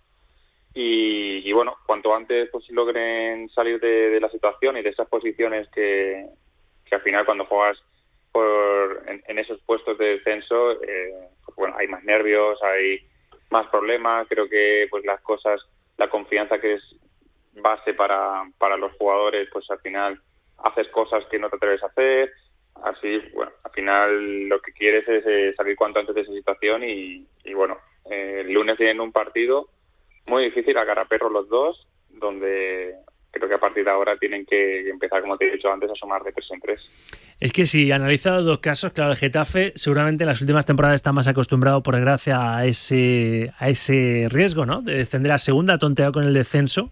Y, 0.78 1.50
y 1.50 1.54
bueno, 1.54 1.78
cuanto 1.86 2.14
antes 2.14 2.50
pues 2.52 2.70
logren 2.70 3.48
salir 3.50 3.80
de, 3.80 4.10
de, 4.10 4.20
la 4.20 4.30
situación 4.30 4.76
y 4.76 4.82
de 4.82 4.90
esas 4.90 5.08
posiciones 5.08 5.70
que, 5.70 6.28
que 6.84 6.96
al 6.96 7.02
final 7.02 7.26
cuando 7.26 7.46
juegas 7.46 7.82
por, 8.34 9.06
en, 9.08 9.40
esos 9.40 9.62
puestos 9.62 9.98
de 9.98 10.18
descenso, 10.18 10.74
eh, 10.84 11.30
pues 11.46 11.56
bueno, 11.56 11.78
hay 11.78 11.88
más 11.88 12.04
nervios, 12.04 12.62
hay 12.62 13.00
más 13.52 13.68
problemas, 13.68 14.28
creo 14.28 14.50
que 14.50 14.88
pues 14.92 15.06
las 15.06 15.22
cosas, 15.22 15.62
la 15.96 16.10
confianza 16.10 16.60
que 16.60 16.74
es 16.74 16.84
base 17.54 17.94
para, 17.94 18.44
para 18.58 18.76
los 18.76 18.92
jugadores, 18.98 19.48
pues 19.54 19.72
al 19.72 19.80
final 19.80 20.20
haces 20.58 20.90
cosas 20.90 21.24
que 21.32 21.40
no 21.40 21.50
te 21.50 21.56
atreves 21.56 21.84
a 21.84 21.88
hacer, 21.88 22.34
así, 22.84 23.22
bueno, 23.34 23.54
al 23.64 23.72
final 23.72 24.50
lo 24.50 24.60
que 24.60 24.74
quieres 24.74 25.08
es 25.08 25.26
eh, 25.26 25.54
salir 25.56 25.78
cuanto 25.78 26.02
antes 26.02 26.16
de 26.16 26.22
esa 26.22 26.34
situación 26.34 26.84
y, 26.84 27.26
y 27.46 27.54
bueno, 27.54 27.78
eh, 28.12 28.42
el 28.42 28.52
lunes 28.52 28.76
tienen 28.76 29.00
un 29.00 29.14
partido 29.14 29.70
muy 30.28 30.46
difícil 30.46 30.78
a 30.78 30.86
cara 30.86 31.04
a 31.04 31.06
perro 31.06 31.30
los 31.30 31.48
dos, 31.50 31.88
donde 32.10 32.96
creo 33.32 33.50
que 33.50 33.56
a 33.56 33.60
partir 33.60 33.84
de 33.84 33.92
ahora 33.92 34.18
tienen 34.18 34.46
que 34.46 34.90
empezar, 34.90 35.22
como 35.22 35.38
te 35.38 35.48
he 35.48 35.52
dicho 35.52 35.70
antes, 35.70 35.90
a 35.92 35.96
sumar 35.96 36.24
de 36.24 36.32
tres 36.32 36.48
en 36.52 36.60
tres. 36.62 36.82
Es 37.40 37.52
que 37.52 37.66
si 37.66 37.92
analiza 37.92 38.32
los 38.32 38.46
dos 38.46 38.60
casos, 38.60 38.94
claro, 38.94 39.12
el 39.12 39.18
Getafe 39.18 39.74
seguramente 39.76 40.24
en 40.24 40.30
las 40.30 40.40
últimas 40.40 40.66
temporadas 40.66 40.96
está 40.96 41.12
más 41.12 41.28
acostumbrado 41.28 41.84
por 41.84 42.00
gracia 42.00 42.56
a 42.56 42.66
ese, 42.66 43.52
a 43.60 43.70
ese 43.70 44.28
riesgo, 44.30 44.66
¿no? 44.66 44.82
De 44.82 44.96
descender 44.96 45.34
a 45.34 45.38
segunda, 45.38 45.78
tonteado 45.78 46.14
con 46.14 46.24
el 46.24 46.34
descenso. 46.34 46.92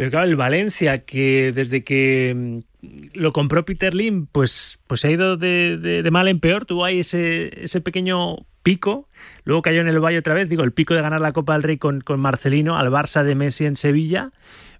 Pero 0.00 0.12
claro, 0.12 0.26
el 0.28 0.36
Valencia, 0.36 1.04
que 1.04 1.52
desde 1.52 1.84
que 1.84 2.62
mm, 2.80 3.08
lo 3.12 3.34
compró 3.34 3.66
Peter 3.66 3.92
Lim, 3.92 4.24
pues, 4.32 4.78
pues 4.86 5.04
ha 5.04 5.10
ido 5.10 5.36
de, 5.36 5.76
de, 5.76 6.02
de 6.02 6.10
mal 6.10 6.26
en 6.26 6.40
peor. 6.40 6.64
Tuvo 6.64 6.86
ahí 6.86 7.00
ese, 7.00 7.64
ese 7.64 7.82
pequeño 7.82 8.36
pico, 8.62 9.10
luego 9.44 9.60
cayó 9.60 9.82
en 9.82 9.88
el 9.88 10.00
Valle 10.00 10.16
otra 10.16 10.32
vez, 10.32 10.48
digo, 10.48 10.64
el 10.64 10.72
pico 10.72 10.94
de 10.94 11.02
ganar 11.02 11.20
la 11.20 11.32
Copa 11.32 11.52
del 11.52 11.64
Rey 11.64 11.76
con, 11.76 12.00
con 12.00 12.18
Marcelino, 12.18 12.78
al 12.78 12.88
Barça 12.88 13.22
de 13.24 13.34
Messi 13.34 13.66
en 13.66 13.76
Sevilla, 13.76 14.30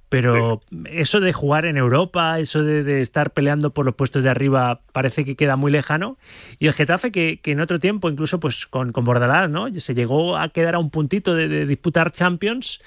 pero 0.09 0.63
sí. 0.71 0.85
eso 0.89 1.21
de 1.21 1.35
jugar 1.35 1.67
en 1.67 1.77
Europa, 1.77 2.41
eso 2.41 2.65
de, 2.65 2.83
de, 2.83 3.03
estar 3.03 3.33
peleando 3.33 3.75
por 3.75 3.85
los 3.85 3.97
puestos 3.97 4.25
de 4.25 4.31
arriba, 4.31 4.81
parece 4.93 5.27
que 5.27 5.37
queda 5.37 5.57
muy 5.57 5.71
lejano. 5.71 6.17
Y 6.59 6.67
el 6.67 6.73
Getafe, 6.73 7.13
que, 7.13 7.41
que 7.43 7.53
en 7.53 7.61
otro 7.61 7.79
tiempo, 7.79 8.09
incluso 8.09 8.41
pues 8.41 8.67
con, 8.67 8.93
con 8.93 9.05
Bordalás, 9.05 9.51
¿no? 9.51 9.69
Se 9.81 9.95
llegó 9.95 10.39
a 10.39 10.49
quedar 10.49 10.77
a 10.77 10.79
un 10.79 10.89
puntito 10.89 11.35
de 11.35 11.67
disputar 11.67 12.11
Champions, 12.11 12.81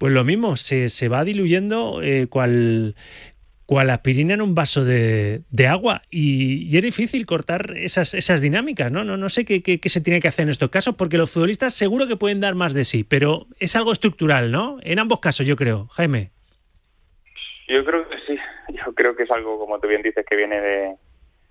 pues 0.00 0.14
lo 0.14 0.24
mismo, 0.24 0.56
se, 0.56 0.88
se 0.88 1.08
va 1.08 1.24
diluyendo 1.24 2.00
eh, 2.02 2.26
cual, 2.26 2.94
aspirina 3.90 4.32
en 4.32 4.40
un 4.40 4.54
vaso 4.54 4.82
de, 4.82 5.42
de 5.50 5.66
agua 5.66 6.00
y, 6.08 6.72
y, 6.72 6.76
es 6.78 6.82
difícil 6.82 7.26
cortar 7.26 7.76
esas, 7.76 8.14
esas 8.14 8.40
dinámicas, 8.40 8.90
¿no? 8.90 9.04
No, 9.04 9.18
no 9.18 9.28
sé 9.28 9.44
qué, 9.44 9.62
qué, 9.62 9.78
qué, 9.78 9.88
se 9.90 10.00
tiene 10.00 10.20
que 10.20 10.28
hacer 10.28 10.44
en 10.44 10.48
estos 10.48 10.70
casos 10.70 10.96
porque 10.96 11.18
los 11.18 11.30
futbolistas 11.30 11.74
seguro 11.74 12.06
que 12.06 12.16
pueden 12.16 12.40
dar 12.40 12.54
más 12.54 12.72
de 12.72 12.84
sí, 12.84 13.04
pero 13.04 13.46
es 13.58 13.76
algo 13.76 13.92
estructural, 13.92 14.50
¿no? 14.50 14.78
En 14.80 15.00
ambos 15.00 15.20
casos, 15.20 15.46
yo 15.46 15.54
creo. 15.54 15.88
Jaime. 15.88 16.30
Yo 17.68 17.84
creo 17.84 18.08
que 18.08 18.16
sí, 18.26 18.38
yo 18.68 18.94
creo 18.94 19.14
que 19.14 19.24
es 19.24 19.30
algo, 19.30 19.58
como 19.58 19.78
tú 19.80 19.86
bien 19.86 20.00
dices, 20.00 20.24
que 20.24 20.36
viene 20.36 20.62
de, 20.62 20.94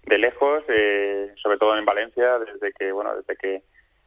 de 0.07 0.17
lejos, 0.17 0.63
eh, 0.69 1.35
sobre 1.35 1.59
todo 1.59 1.77
en 1.77 1.85
Valencia, 1.85 2.39
desde 2.39 2.73
que, 2.73 2.91
bueno, 2.91 3.15
desde 3.15 3.35
que 3.35 3.61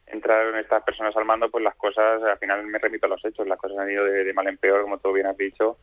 entraron 0.07 0.57
estas 0.57 0.83
personas 0.83 1.15
al 1.15 1.25
mando, 1.25 1.49
pues 1.49 1.63
las 1.63 1.75
cosas, 1.75 2.21
al 2.23 2.37
final 2.37 2.65
me 2.65 2.79
remito 2.79 3.05
a 3.05 3.09
los 3.09 3.23
hechos, 3.25 3.47
las 3.47 3.59
cosas 3.59 3.77
han 3.79 3.91
ido 3.91 4.05
de, 4.05 4.23
de 4.23 4.33
mal 4.33 4.47
en 4.47 4.57
peor, 4.57 4.81
como 4.81 4.99
tú 4.99 5.11
bien 5.13 5.27
has 5.27 5.37
dicho, 5.37 5.77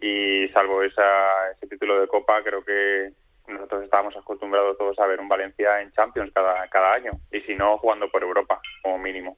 y 0.00 0.48
salvo 0.48 0.82
esa, 0.82 1.50
ese 1.52 1.66
título 1.66 2.00
de 2.00 2.08
Copa, 2.08 2.42
creo 2.42 2.64
que 2.64 3.10
nosotros 3.48 3.84
estábamos 3.84 4.16
acostumbrados 4.16 4.76
todos 4.76 4.98
a 4.98 5.06
ver 5.06 5.20
un 5.20 5.28
Valencia 5.28 5.80
en 5.80 5.92
Champions 5.92 6.32
cada, 6.34 6.68
cada 6.68 6.92
año, 6.94 7.12
y 7.32 7.40
si 7.40 7.54
no, 7.54 7.78
jugando 7.78 8.10
por 8.10 8.22
Europa, 8.22 8.60
como 8.82 8.98
mínimo. 8.98 9.36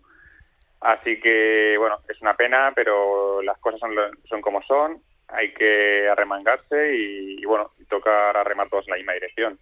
Así 0.80 1.20
que, 1.20 1.76
bueno, 1.78 1.98
es 2.08 2.20
una 2.22 2.34
pena, 2.34 2.72
pero 2.74 3.42
las 3.42 3.58
cosas 3.58 3.80
son, 3.80 3.94
son 4.28 4.40
como 4.40 4.62
son, 4.62 5.02
hay 5.28 5.52
que 5.52 6.08
arremangarse 6.08 6.96
y, 6.96 7.42
y 7.42 7.44
bueno, 7.44 7.72
tocar 7.88 8.36
arremar 8.36 8.68
todos 8.68 8.86
en 8.88 8.92
la 8.92 8.96
misma 8.96 9.12
dirección. 9.12 9.58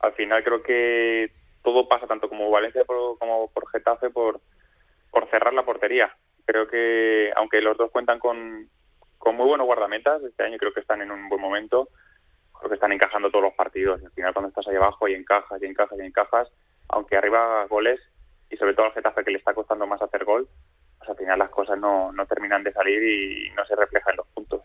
Al 0.00 0.12
final 0.12 0.44
creo 0.44 0.62
que 0.62 1.30
todo 1.62 1.88
pasa 1.88 2.06
tanto 2.06 2.28
como 2.28 2.50
Valencia 2.50 2.84
por, 2.84 3.18
como 3.18 3.50
por 3.50 3.68
Getafe 3.70 4.10
por, 4.10 4.40
por 5.10 5.28
cerrar 5.30 5.54
la 5.54 5.64
portería. 5.64 6.14
Creo 6.44 6.66
que 6.66 7.32
aunque 7.36 7.60
los 7.60 7.76
dos 7.76 7.90
cuentan 7.90 8.18
con, 8.18 8.68
con 9.18 9.36
muy 9.36 9.46
buenos 9.46 9.66
guardametas, 9.66 10.22
este 10.22 10.44
año 10.44 10.58
creo 10.58 10.72
que 10.72 10.80
están 10.80 11.02
en 11.02 11.10
un 11.10 11.28
buen 11.28 11.40
momento, 11.40 11.88
creo 12.58 12.70
que 12.70 12.74
están 12.76 12.92
encajando 12.92 13.30
todos 13.30 13.44
los 13.44 13.54
partidos. 13.54 14.02
Al 14.02 14.12
final 14.12 14.32
cuando 14.32 14.48
estás 14.48 14.66
ahí 14.68 14.76
abajo 14.76 15.08
y 15.08 15.14
encajas 15.14 15.60
y 15.62 15.66
encajas 15.66 15.98
y 15.98 16.02
encajas, 16.02 16.48
aunque 16.88 17.16
arriba 17.16 17.66
goles 17.66 18.00
y 18.50 18.56
sobre 18.56 18.74
todo 18.74 18.86
al 18.86 18.92
Getafe 18.92 19.24
que 19.24 19.30
le 19.30 19.38
está 19.38 19.52
costando 19.54 19.86
más 19.86 20.00
hacer 20.00 20.24
gol, 20.24 20.48
pues 20.98 21.10
al 21.10 21.16
final 21.16 21.38
las 21.38 21.50
cosas 21.50 21.78
no, 21.78 22.12
no 22.12 22.26
terminan 22.26 22.64
de 22.64 22.72
salir 22.72 23.02
y 23.02 23.50
no 23.50 23.64
se 23.66 23.76
reflejan 23.76 24.12
en 24.12 24.16
los 24.16 24.26
puntos 24.28 24.62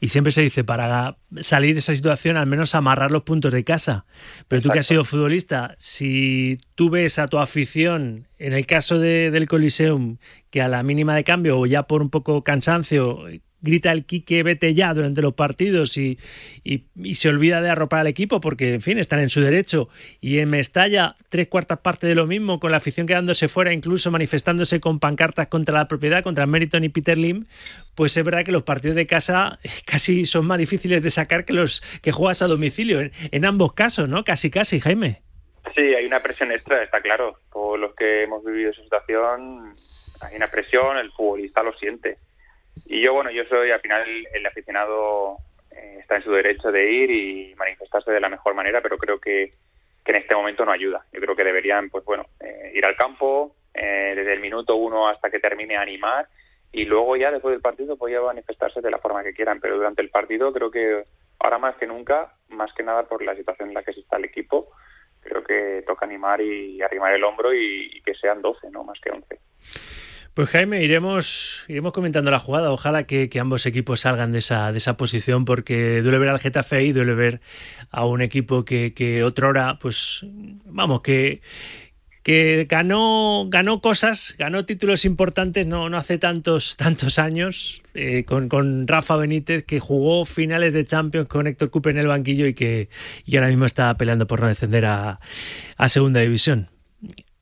y 0.00 0.08
siempre 0.08 0.32
se 0.32 0.42
dice 0.42 0.64
para 0.64 1.16
salir 1.40 1.74
de 1.74 1.80
esa 1.80 1.94
situación 1.94 2.36
al 2.36 2.46
menos 2.46 2.74
amarrar 2.74 3.10
los 3.10 3.22
puntos 3.24 3.52
de 3.52 3.64
casa. 3.64 4.04
Pero 4.46 4.58
Exacto. 4.58 4.62
tú 4.62 4.72
que 4.72 4.78
has 4.78 4.86
sido 4.86 5.04
futbolista, 5.04 5.74
si 5.78 6.58
tú 6.74 6.90
ves 6.90 7.18
a 7.18 7.26
tu 7.26 7.38
afición, 7.38 8.28
en 8.38 8.52
el 8.52 8.66
caso 8.66 8.98
de, 8.98 9.30
del 9.30 9.48
Coliseum, 9.48 10.18
que 10.50 10.62
a 10.62 10.68
la 10.68 10.82
mínima 10.82 11.14
de 11.14 11.24
cambio 11.24 11.58
o 11.58 11.66
ya 11.66 11.84
por 11.84 12.02
un 12.02 12.10
poco 12.10 12.42
cansancio 12.44 13.26
grita 13.60 13.90
el 13.90 14.04
Quique 14.04 14.42
vete 14.42 14.74
ya 14.74 14.94
durante 14.94 15.22
los 15.22 15.34
partidos 15.34 15.96
y, 15.96 16.18
y, 16.64 17.14
se 17.14 17.28
olvida 17.28 17.60
de 17.60 17.70
arropar 17.70 18.00
al 18.00 18.06
equipo 18.06 18.40
porque, 18.40 18.74
en 18.74 18.80
fin, 18.80 18.98
están 18.98 19.20
en 19.20 19.28
su 19.28 19.40
derecho. 19.40 19.88
Y 20.20 20.38
en 20.38 20.50
Mestalla, 20.50 21.16
tres 21.28 21.48
cuartas 21.48 21.80
partes 21.80 22.08
de 22.08 22.14
lo 22.14 22.26
mismo, 22.26 22.60
con 22.60 22.70
la 22.70 22.76
afición 22.76 23.06
quedándose 23.06 23.48
fuera, 23.48 23.72
incluso 23.72 24.10
manifestándose 24.10 24.80
con 24.80 25.00
pancartas 25.00 25.48
contra 25.48 25.74
la 25.74 25.88
propiedad, 25.88 26.22
contra 26.22 26.46
Meriton 26.46 26.84
y 26.84 26.88
Peter 26.88 27.18
Lim, 27.18 27.46
pues 27.94 28.16
es 28.16 28.24
verdad 28.24 28.44
que 28.44 28.52
los 28.52 28.62
partidos 28.62 28.96
de 28.96 29.06
casa 29.06 29.58
casi 29.86 30.24
son 30.24 30.46
más 30.46 30.58
difíciles 30.58 31.02
de 31.02 31.10
sacar 31.10 31.44
que 31.44 31.52
los 31.52 31.82
que 32.02 32.12
juegas 32.12 32.42
a 32.42 32.46
domicilio, 32.46 33.00
en, 33.00 33.12
en 33.30 33.44
ambos 33.44 33.72
casos, 33.72 34.08
¿no? 34.08 34.24
Casi, 34.24 34.50
casi, 34.50 34.80
Jaime. 34.80 35.22
Sí, 35.76 35.82
hay 35.82 36.06
una 36.06 36.22
presión 36.22 36.50
extra, 36.52 36.82
está 36.82 37.00
claro. 37.00 37.38
Todos 37.52 37.78
los 37.78 37.94
que 37.94 38.22
hemos 38.22 38.44
vivido 38.44 38.70
esa 38.70 38.82
situación, 38.82 39.74
hay 40.20 40.36
una 40.36 40.48
presión, 40.48 40.96
el 40.96 41.10
futbolista 41.12 41.62
lo 41.62 41.72
siente 41.74 42.18
y 42.88 43.02
yo, 43.02 43.12
bueno, 43.12 43.30
yo 43.30 43.44
soy 43.44 43.70
al 43.70 43.80
final 43.80 44.26
el 44.32 44.46
aficionado 44.46 45.36
eh, 45.70 45.98
está 46.00 46.16
en 46.16 46.24
su 46.24 46.32
derecho 46.32 46.72
de 46.72 46.90
ir 46.90 47.10
y 47.10 47.54
manifestarse 47.54 48.10
de 48.10 48.20
la 48.20 48.30
mejor 48.30 48.54
manera, 48.54 48.80
pero 48.80 48.96
creo 48.96 49.20
que, 49.20 49.52
que 50.02 50.12
en 50.12 50.22
este 50.22 50.34
momento 50.34 50.64
no 50.64 50.72
ayuda. 50.72 51.04
Yo 51.12 51.20
creo 51.20 51.36
que 51.36 51.44
deberían, 51.44 51.90
pues 51.90 52.02
bueno, 52.06 52.24
eh, 52.40 52.72
ir 52.74 52.86
al 52.86 52.96
campo 52.96 53.54
eh, 53.74 54.14
desde 54.16 54.32
el 54.32 54.40
minuto 54.40 54.76
uno 54.76 55.06
hasta 55.06 55.28
que 55.28 55.38
termine 55.38 55.76
a 55.76 55.82
animar 55.82 56.28
y 56.72 56.86
luego 56.86 57.14
ya 57.16 57.30
después 57.30 57.52
del 57.52 57.60
partido 57.60 57.98
podía 57.98 58.22
manifestarse 58.22 58.80
de 58.80 58.90
la 58.90 58.98
forma 58.98 59.22
que 59.22 59.34
quieran, 59.34 59.60
pero 59.60 59.76
durante 59.76 60.00
el 60.00 60.08
partido 60.08 60.50
creo 60.54 60.70
que 60.70 61.04
ahora 61.40 61.58
más 61.58 61.76
que 61.76 61.86
nunca, 61.86 62.32
más 62.48 62.72
que 62.72 62.84
nada 62.84 63.02
por 63.02 63.22
la 63.22 63.36
situación 63.36 63.68
en 63.68 63.74
la 63.74 63.82
que 63.82 63.90
está 63.90 64.16
el 64.16 64.24
equipo, 64.24 64.70
creo 65.20 65.44
que 65.44 65.84
toca 65.86 66.06
animar 66.06 66.40
y 66.40 66.80
arrimar 66.80 67.14
el 67.14 67.24
hombro 67.24 67.52
y, 67.52 67.90
y 67.92 68.00
que 68.00 68.14
sean 68.14 68.40
12, 68.40 68.70
no 68.70 68.82
más 68.82 68.98
que 68.98 69.10
11. 69.10 69.38
Pues 70.38 70.50
Jaime, 70.50 70.84
iremos, 70.84 71.64
iremos 71.66 71.92
comentando 71.92 72.30
la 72.30 72.38
jugada. 72.38 72.70
Ojalá 72.70 73.08
que, 73.08 73.28
que, 73.28 73.40
ambos 73.40 73.66
equipos 73.66 73.98
salgan 74.02 74.30
de 74.30 74.38
esa, 74.38 74.70
de 74.70 74.78
esa 74.78 74.96
posición, 74.96 75.44
porque 75.44 76.00
duele 76.00 76.18
ver 76.18 76.28
al 76.28 76.38
Getafe 76.38 76.84
y 76.84 76.92
duele 76.92 77.14
ver 77.14 77.40
a 77.90 78.06
un 78.06 78.22
equipo 78.22 78.64
que, 78.64 78.94
que 78.94 79.24
otra 79.24 79.48
hora, 79.48 79.78
pues, 79.80 80.24
vamos, 80.64 81.02
que, 81.02 81.40
que 82.22 82.68
ganó, 82.70 83.46
ganó 83.48 83.80
cosas, 83.80 84.36
ganó 84.38 84.64
títulos 84.64 85.04
importantes 85.04 85.66
no, 85.66 85.90
no 85.90 85.98
hace 85.98 86.18
tantos, 86.18 86.76
tantos 86.76 87.18
años, 87.18 87.82
eh, 87.94 88.22
con, 88.24 88.48
con, 88.48 88.86
Rafa 88.86 89.16
Benítez, 89.16 89.64
que 89.64 89.80
jugó 89.80 90.24
finales 90.24 90.72
de 90.72 90.86
Champions 90.86 91.26
con 91.26 91.48
Héctor 91.48 91.70
Cooper 91.70 91.96
en 91.96 91.98
el 91.98 92.06
banquillo 92.06 92.46
y 92.46 92.54
que 92.54 92.90
y 93.24 93.36
ahora 93.36 93.48
mismo 93.48 93.64
está 93.64 93.92
peleando 93.96 94.28
por 94.28 94.40
no 94.40 94.46
descender 94.46 94.86
a, 94.86 95.18
a 95.76 95.88
segunda 95.88 96.20
división. 96.20 96.77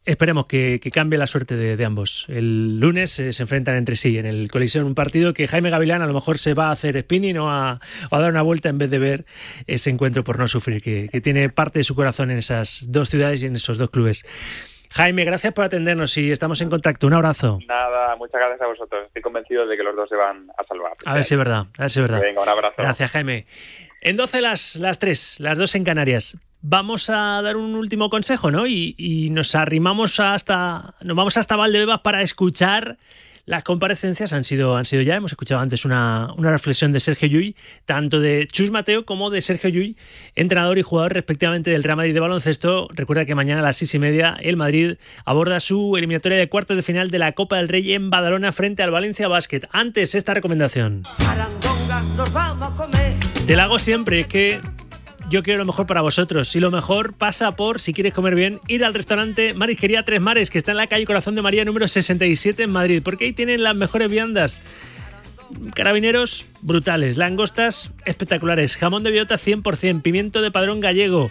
Esperemos 0.06 0.46
que, 0.46 0.78
que, 0.80 0.90
cambie 0.92 1.18
la 1.18 1.26
suerte 1.26 1.56
de, 1.56 1.76
de 1.76 1.84
ambos. 1.84 2.26
El 2.28 2.78
lunes 2.78 3.18
eh, 3.18 3.32
se 3.32 3.42
enfrentan 3.42 3.74
entre 3.74 3.96
sí 3.96 4.16
en 4.18 4.26
el 4.26 4.48
Colisión, 4.50 4.84
un 4.84 4.94
partido 4.94 5.34
que 5.34 5.48
Jaime 5.48 5.68
Gavilán 5.68 6.00
a 6.00 6.06
lo 6.06 6.14
mejor 6.14 6.38
se 6.38 6.54
va 6.54 6.68
a 6.68 6.70
hacer 6.70 7.00
spinning 7.02 7.38
o 7.38 7.50
a, 7.50 7.80
o 8.10 8.16
a 8.16 8.20
dar 8.20 8.30
una 8.30 8.42
vuelta 8.42 8.68
en 8.68 8.78
vez 8.78 8.88
de 8.88 9.00
ver 9.00 9.24
ese 9.66 9.90
encuentro 9.90 10.22
por 10.22 10.38
no 10.38 10.46
sufrir, 10.46 10.80
que, 10.80 11.08
que, 11.10 11.20
tiene 11.20 11.48
parte 11.48 11.80
de 11.80 11.84
su 11.84 11.96
corazón 11.96 12.30
en 12.30 12.38
esas 12.38 12.84
dos 12.86 13.08
ciudades 13.08 13.42
y 13.42 13.46
en 13.46 13.56
esos 13.56 13.78
dos 13.78 13.90
clubes. 13.90 14.24
Jaime, 14.90 15.24
gracias 15.24 15.52
por 15.52 15.64
atendernos 15.64 16.16
y 16.16 16.30
estamos 16.30 16.60
en 16.60 16.70
contacto. 16.70 17.08
Un 17.08 17.14
abrazo. 17.14 17.58
Nada, 17.66 18.14
muchas 18.16 18.40
gracias 18.40 18.62
a 18.62 18.66
vosotros. 18.66 19.06
Estoy 19.08 19.22
convencido 19.22 19.66
de 19.66 19.76
que 19.76 19.82
los 19.82 19.96
dos 19.96 20.08
se 20.08 20.14
van 20.14 20.48
a 20.56 20.64
salvar. 20.64 20.92
A 21.04 21.14
ver 21.14 21.24
si 21.24 21.34
es 21.34 21.38
verdad, 21.38 21.66
a 21.76 21.82
ver 21.82 21.90
si 21.90 21.98
es 21.98 22.02
verdad. 22.02 22.20
Venga, 22.20 22.42
un 22.42 22.48
abrazo. 22.48 22.76
Gracias, 22.78 23.10
Jaime. 23.10 23.46
En 24.00 24.16
12 24.16 24.40
las, 24.40 24.76
las 24.76 24.98
3, 25.00 25.40
las 25.40 25.58
2 25.58 25.74
en 25.74 25.84
Canarias. 25.84 26.38
Vamos 26.68 27.10
a 27.10 27.40
dar 27.42 27.56
un 27.56 27.74
último 27.74 28.10
consejo, 28.10 28.50
¿no? 28.50 28.66
Y, 28.66 28.94
y 28.98 29.30
nos 29.30 29.54
arrimamos 29.54 30.18
hasta, 30.20 30.94
nos 31.00 31.16
vamos 31.16 31.36
hasta 31.36 31.56
Valdebebas 31.56 32.00
para 32.00 32.22
escuchar 32.22 32.98
las 33.46 33.62
comparecencias 33.62 34.32
han 34.32 34.42
sido, 34.42 34.76
han 34.76 34.84
sido 34.84 35.02
ya, 35.02 35.14
hemos 35.14 35.30
escuchado 35.30 35.60
antes 35.60 35.84
una, 35.84 36.32
una 36.36 36.50
reflexión 36.50 36.92
de 36.92 36.98
Sergio 36.98 37.28
Llull, 37.28 37.54
tanto 37.84 38.18
de 38.18 38.48
Chus 38.50 38.72
Mateo 38.72 39.06
como 39.06 39.30
de 39.30 39.40
Sergio 39.40 39.70
Llull, 39.70 39.96
entrenador 40.34 40.78
y 40.78 40.82
jugador 40.82 41.14
respectivamente 41.14 41.70
del 41.70 41.84
Real 41.84 41.96
Madrid 41.96 42.12
de 42.12 42.18
baloncesto. 42.18 42.88
Recuerda 42.92 43.24
que 43.24 43.36
mañana 43.36 43.60
a 43.60 43.62
las 43.62 43.76
seis 43.76 43.94
y 43.94 44.00
media 44.00 44.36
el 44.40 44.56
Madrid 44.56 44.96
aborda 45.24 45.60
su 45.60 45.96
eliminatoria 45.96 46.38
de 46.38 46.48
cuartos 46.48 46.76
de 46.76 46.82
final 46.82 47.12
de 47.12 47.20
la 47.20 47.32
Copa 47.32 47.58
del 47.58 47.68
Rey 47.68 47.92
en 47.92 48.10
Badalona 48.10 48.50
frente 48.50 48.82
al 48.82 48.90
Valencia 48.90 49.28
Basket. 49.28 49.62
Antes 49.70 50.16
esta 50.16 50.34
recomendación. 50.34 51.04
Te 53.46 53.54
la 53.54 53.62
hago 53.62 53.78
siempre, 53.78 54.20
es 54.20 54.26
que 54.26 54.60
yo 55.28 55.42
quiero 55.42 55.58
lo 55.58 55.64
mejor 55.64 55.86
para 55.86 56.00
vosotros. 56.00 56.48
Si 56.48 56.60
lo 56.60 56.70
mejor 56.70 57.14
pasa 57.14 57.52
por, 57.52 57.80
si 57.80 57.92
quieres 57.92 58.14
comer 58.14 58.34
bien, 58.34 58.60
ir 58.68 58.84
al 58.84 58.94
restaurante 58.94 59.54
Marisquería 59.54 60.04
Tres 60.04 60.20
Mares, 60.20 60.50
que 60.50 60.58
está 60.58 60.70
en 60.70 60.76
la 60.76 60.86
calle 60.86 61.06
Corazón 61.06 61.34
de 61.34 61.42
María 61.42 61.64
número 61.64 61.88
67 61.88 62.62
en 62.62 62.70
Madrid, 62.70 63.02
porque 63.04 63.24
ahí 63.26 63.32
tienen 63.32 63.62
las 63.62 63.74
mejores 63.74 64.10
viandas. 64.10 64.62
Carabineros 65.74 66.46
brutales, 66.60 67.16
langostas 67.16 67.90
espectaculares, 68.04 68.76
jamón 68.76 69.02
de 69.02 69.10
biota 69.10 69.36
100%, 69.36 70.02
pimiento 70.02 70.42
de 70.42 70.50
padrón 70.50 70.80
gallego, 70.80 71.30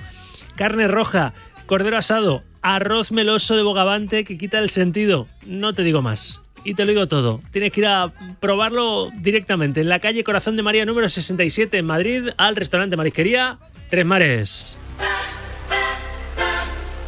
carne 0.56 0.88
roja, 0.88 1.34
cordero 1.66 1.98
asado, 1.98 2.44
arroz 2.62 3.12
meloso 3.12 3.56
de 3.56 3.62
bogavante 3.62 4.24
que 4.24 4.38
quita 4.38 4.60
el 4.60 4.70
sentido. 4.70 5.28
No 5.46 5.74
te 5.74 5.84
digo 5.84 6.02
más. 6.02 6.42
Y 6.64 6.74
te 6.74 6.84
lo 6.84 6.92
digo 6.92 7.08
todo. 7.08 7.42
Tienes 7.52 7.72
que 7.72 7.82
ir 7.82 7.88
a 7.88 8.12
probarlo 8.40 9.12
directamente 9.22 9.82
en 9.82 9.90
la 9.90 10.00
calle 10.00 10.24
Corazón 10.24 10.56
de 10.56 10.64
María 10.64 10.84
número 10.86 11.08
67 11.08 11.78
en 11.78 11.86
Madrid 11.86 12.30
al 12.38 12.56
restaurante 12.56 12.98
Marisquería 12.98 13.60
Tres 13.90 14.06
Mares. 14.06 14.80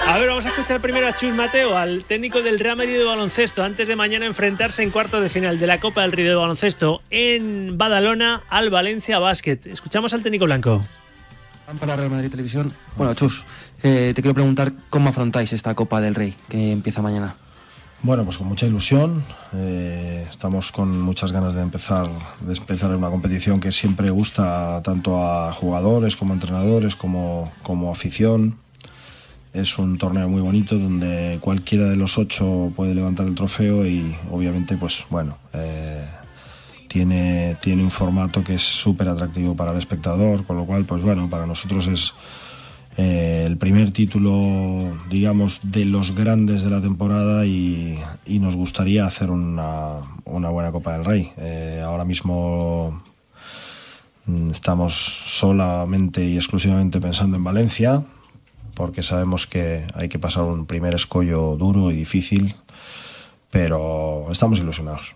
A 0.07 0.19
ver, 0.19 0.29
vamos 0.29 0.45
a 0.45 0.49
escuchar 0.49 0.79
primero 0.79 1.05
a 1.05 1.13
Chus 1.13 1.33
Mateo, 1.35 1.75
al 1.75 2.05
técnico 2.05 2.41
del 2.41 2.59
Real 2.59 2.77
Madrid 2.77 2.97
de 2.97 3.03
baloncesto, 3.03 3.61
antes 3.61 3.89
de 3.89 3.95
mañana 3.97 4.25
enfrentarse 4.25 4.81
en 4.81 4.89
cuarto 4.89 5.19
de 5.19 5.27
final 5.27 5.59
de 5.59 5.67
la 5.67 5.81
Copa 5.81 6.01
del 6.03 6.13
Río 6.13 6.29
de 6.29 6.35
baloncesto 6.35 7.01
en 7.09 7.77
Badalona 7.77 8.41
al 8.49 8.69
Valencia 8.69 9.19
Basket. 9.19 9.59
Escuchamos 9.65 10.13
al 10.13 10.23
técnico 10.23 10.45
blanco. 10.45 10.81
Para 11.77 11.97
Real 11.97 12.09
Madrid 12.09 12.31
Televisión. 12.31 12.71
Bueno, 12.95 13.13
Chus, 13.15 13.43
eh, 13.83 14.13
te 14.15 14.21
quiero 14.21 14.33
preguntar 14.33 14.71
cómo 14.89 15.09
afrontáis 15.09 15.51
esta 15.51 15.75
Copa 15.75 15.99
del 15.99 16.15
Rey 16.15 16.33
que 16.47 16.71
empieza 16.71 17.01
mañana. 17.01 17.35
Bueno, 18.03 18.23
pues 18.23 18.37
con 18.37 18.47
mucha 18.47 18.67
ilusión. 18.67 19.23
eh, 19.53 20.25
estamos 20.29 20.71
con 20.71 21.01
muchas 21.01 21.31
ganas 21.31 21.55
de 21.55 21.61
empezar, 21.61 22.07
de 22.41 22.53
empezar 22.53 22.95
una 22.95 23.09
competición 23.09 23.59
que 23.59 23.71
siempre 23.71 24.11
gusta 24.11 24.81
tanto 24.83 25.17
a 25.21 25.51
jugadores 25.51 26.15
como 26.15 26.33
a 26.33 26.35
entrenadores, 26.35 26.95
como, 26.95 27.51
como 27.63 27.91
afición. 27.91 28.57
Es 29.51 29.79
un 29.79 29.97
torneo 29.97 30.29
muy 30.29 30.41
bonito 30.41 30.77
donde 30.77 31.39
cualquiera 31.41 31.87
de 31.87 31.95
los 31.95 32.19
ocho 32.19 32.71
puede 32.75 32.93
levantar 32.93 33.25
el 33.25 33.33
trofeo 33.33 33.85
y 33.85 34.15
obviamente, 34.31 34.77
pues 34.77 35.03
bueno, 35.09 35.37
eh, 35.53 36.05
tiene, 36.87 37.57
tiene 37.61 37.83
un 37.83 37.91
formato 37.91 38.43
que 38.43 38.55
es 38.55 38.61
súper 38.61 39.09
atractivo 39.09 39.55
para 39.55 39.71
el 39.71 39.79
espectador, 39.79 40.45
con 40.45 40.57
lo 40.57 40.65
cual, 40.65 40.85
pues 40.85 41.01
bueno, 41.01 41.27
para 41.29 41.47
nosotros 41.47 41.87
es 41.87 42.13
eh, 42.97 43.43
el 43.45 43.57
primer 43.57 43.91
título, 43.91 44.97
digamos, 45.09 45.59
de 45.71 45.85
los 45.85 46.15
grandes 46.15 46.63
de 46.63 46.71
la 46.71 46.81
temporada 46.81 47.45
y, 47.45 47.99
y 48.25 48.39
nos 48.39 48.55
gustaría 48.55 49.05
hacer 49.05 49.29
una, 49.29 49.99
una 50.25 50.49
buena 50.49 50.71
Copa 50.71 50.93
del 50.93 51.05
Rey. 51.05 51.31
Eh, 51.37 51.83
ahora 51.85 52.05
mismo 52.05 52.99
mm, 54.25 54.49
estamos 54.49 54.95
solamente 54.95 56.25
y 56.25 56.37
exclusivamente 56.37 56.99
pensando 56.99 57.37
en 57.37 57.43
Valencia, 57.43 58.03
porque 58.73 59.03
sabemos 59.03 59.45
que 59.45 59.85
hay 59.93 60.09
que 60.09 60.17
pasar 60.17 60.43
un 60.43 60.65
primer 60.65 60.95
escollo 60.95 61.55
duro 61.55 61.91
y 61.91 61.95
difícil, 61.95 62.55
pero 63.51 64.27
estamos 64.31 64.59
ilusionados. 64.59 65.13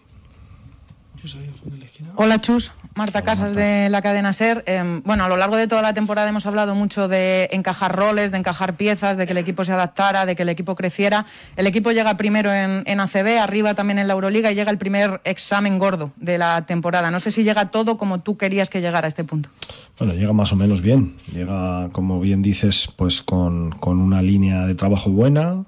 Hola 2.16 2.42
Chus, 2.42 2.72
Marta 2.94 3.22
Casas 3.22 3.56
de 3.56 3.90
la 3.90 4.02
cadena 4.02 4.34
SER. 4.34 4.64
Eh, 4.68 5.02
bueno, 5.06 5.24
a 5.24 5.30
lo 5.30 5.38
largo 5.38 5.56
de 5.56 5.68
toda 5.68 5.82
la 5.82 5.94
temporada 5.94 6.28
hemos 6.30 6.46
hablado 6.46 6.76
mucho 6.76 7.08
de 7.08 7.48
encajar 7.52 7.96
roles, 7.96 8.32
de 8.32 8.38
encajar 8.38 8.76
piezas, 8.76 9.16
de 9.16 9.26
que 9.26 9.32
el 9.32 9.38
equipo 9.38 9.64
se 9.64 9.72
adaptara, 9.72 10.26
de 10.26 10.36
que 10.36 10.44
el 10.44 10.50
equipo 10.50 10.76
creciera. 10.76 11.26
El 11.56 11.68
equipo 11.68 11.92
llega 11.92 12.18
primero 12.18 12.54
en, 12.54 12.84
en 12.86 13.00
ACB, 13.00 13.40
arriba 13.40 13.76
también 13.76 13.98
en 14.00 14.08
la 14.08 14.14
Euroliga 14.14 14.52
y 14.52 14.56
llega 14.56 14.72
el 14.72 14.78
primer 14.78 15.22
examen 15.24 15.80
gordo 15.80 16.12
de 16.18 16.38
la 16.38 16.66
temporada. 16.66 17.12
No 17.12 17.22
sé 17.22 17.32
si 17.32 17.44
llega 17.44 17.72
todo 17.72 17.98
como 17.98 18.20
tú 18.20 18.36
querías 18.38 18.70
que 18.70 18.82
llegara 18.82 19.08
a 19.08 19.10
este 19.10 19.24
punto. 19.24 19.50
Bueno, 19.98 20.14
llega 20.14 20.34
más 20.34 20.52
o 20.52 20.58
menos 20.58 20.82
bien. 20.82 21.16
Llega, 21.34 21.90
como 21.94 22.20
bien 22.20 22.42
dices, 22.42 22.90
pues 22.96 23.22
con, 23.22 23.72
con 23.72 24.00
una 24.00 24.22
línea 24.22 24.66
de 24.66 24.76
trabajo 24.76 25.10
buena. 25.12 25.64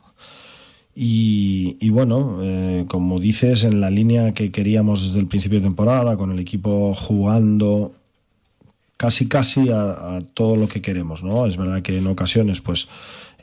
Y, 0.95 1.89
bueno, 1.89 2.39
eh, 2.43 2.85
como 2.87 3.19
dices, 3.19 3.63
en 3.63 3.81
la 3.81 3.89
línea 3.89 4.33
que 4.33 4.51
queríamos 4.51 5.07
desde 5.07 5.19
el 5.19 5.27
principio 5.27 5.59
de 5.59 5.65
temporada, 5.65 6.17
con 6.17 6.31
el 6.31 6.39
equipo 6.39 6.93
jugando 6.93 7.93
casi 8.95 9.27
casi 9.27 9.69
a, 9.69 10.17
a 10.17 10.21
todo 10.33 10.55
lo 10.55 10.67
que 10.67 10.81
queremos, 10.81 11.23
¿no? 11.23 11.47
Es 11.47 11.57
verdad 11.57 11.81
que 11.81 11.97
en 11.97 12.07
ocasiones, 12.07 12.61
pues 12.61 12.87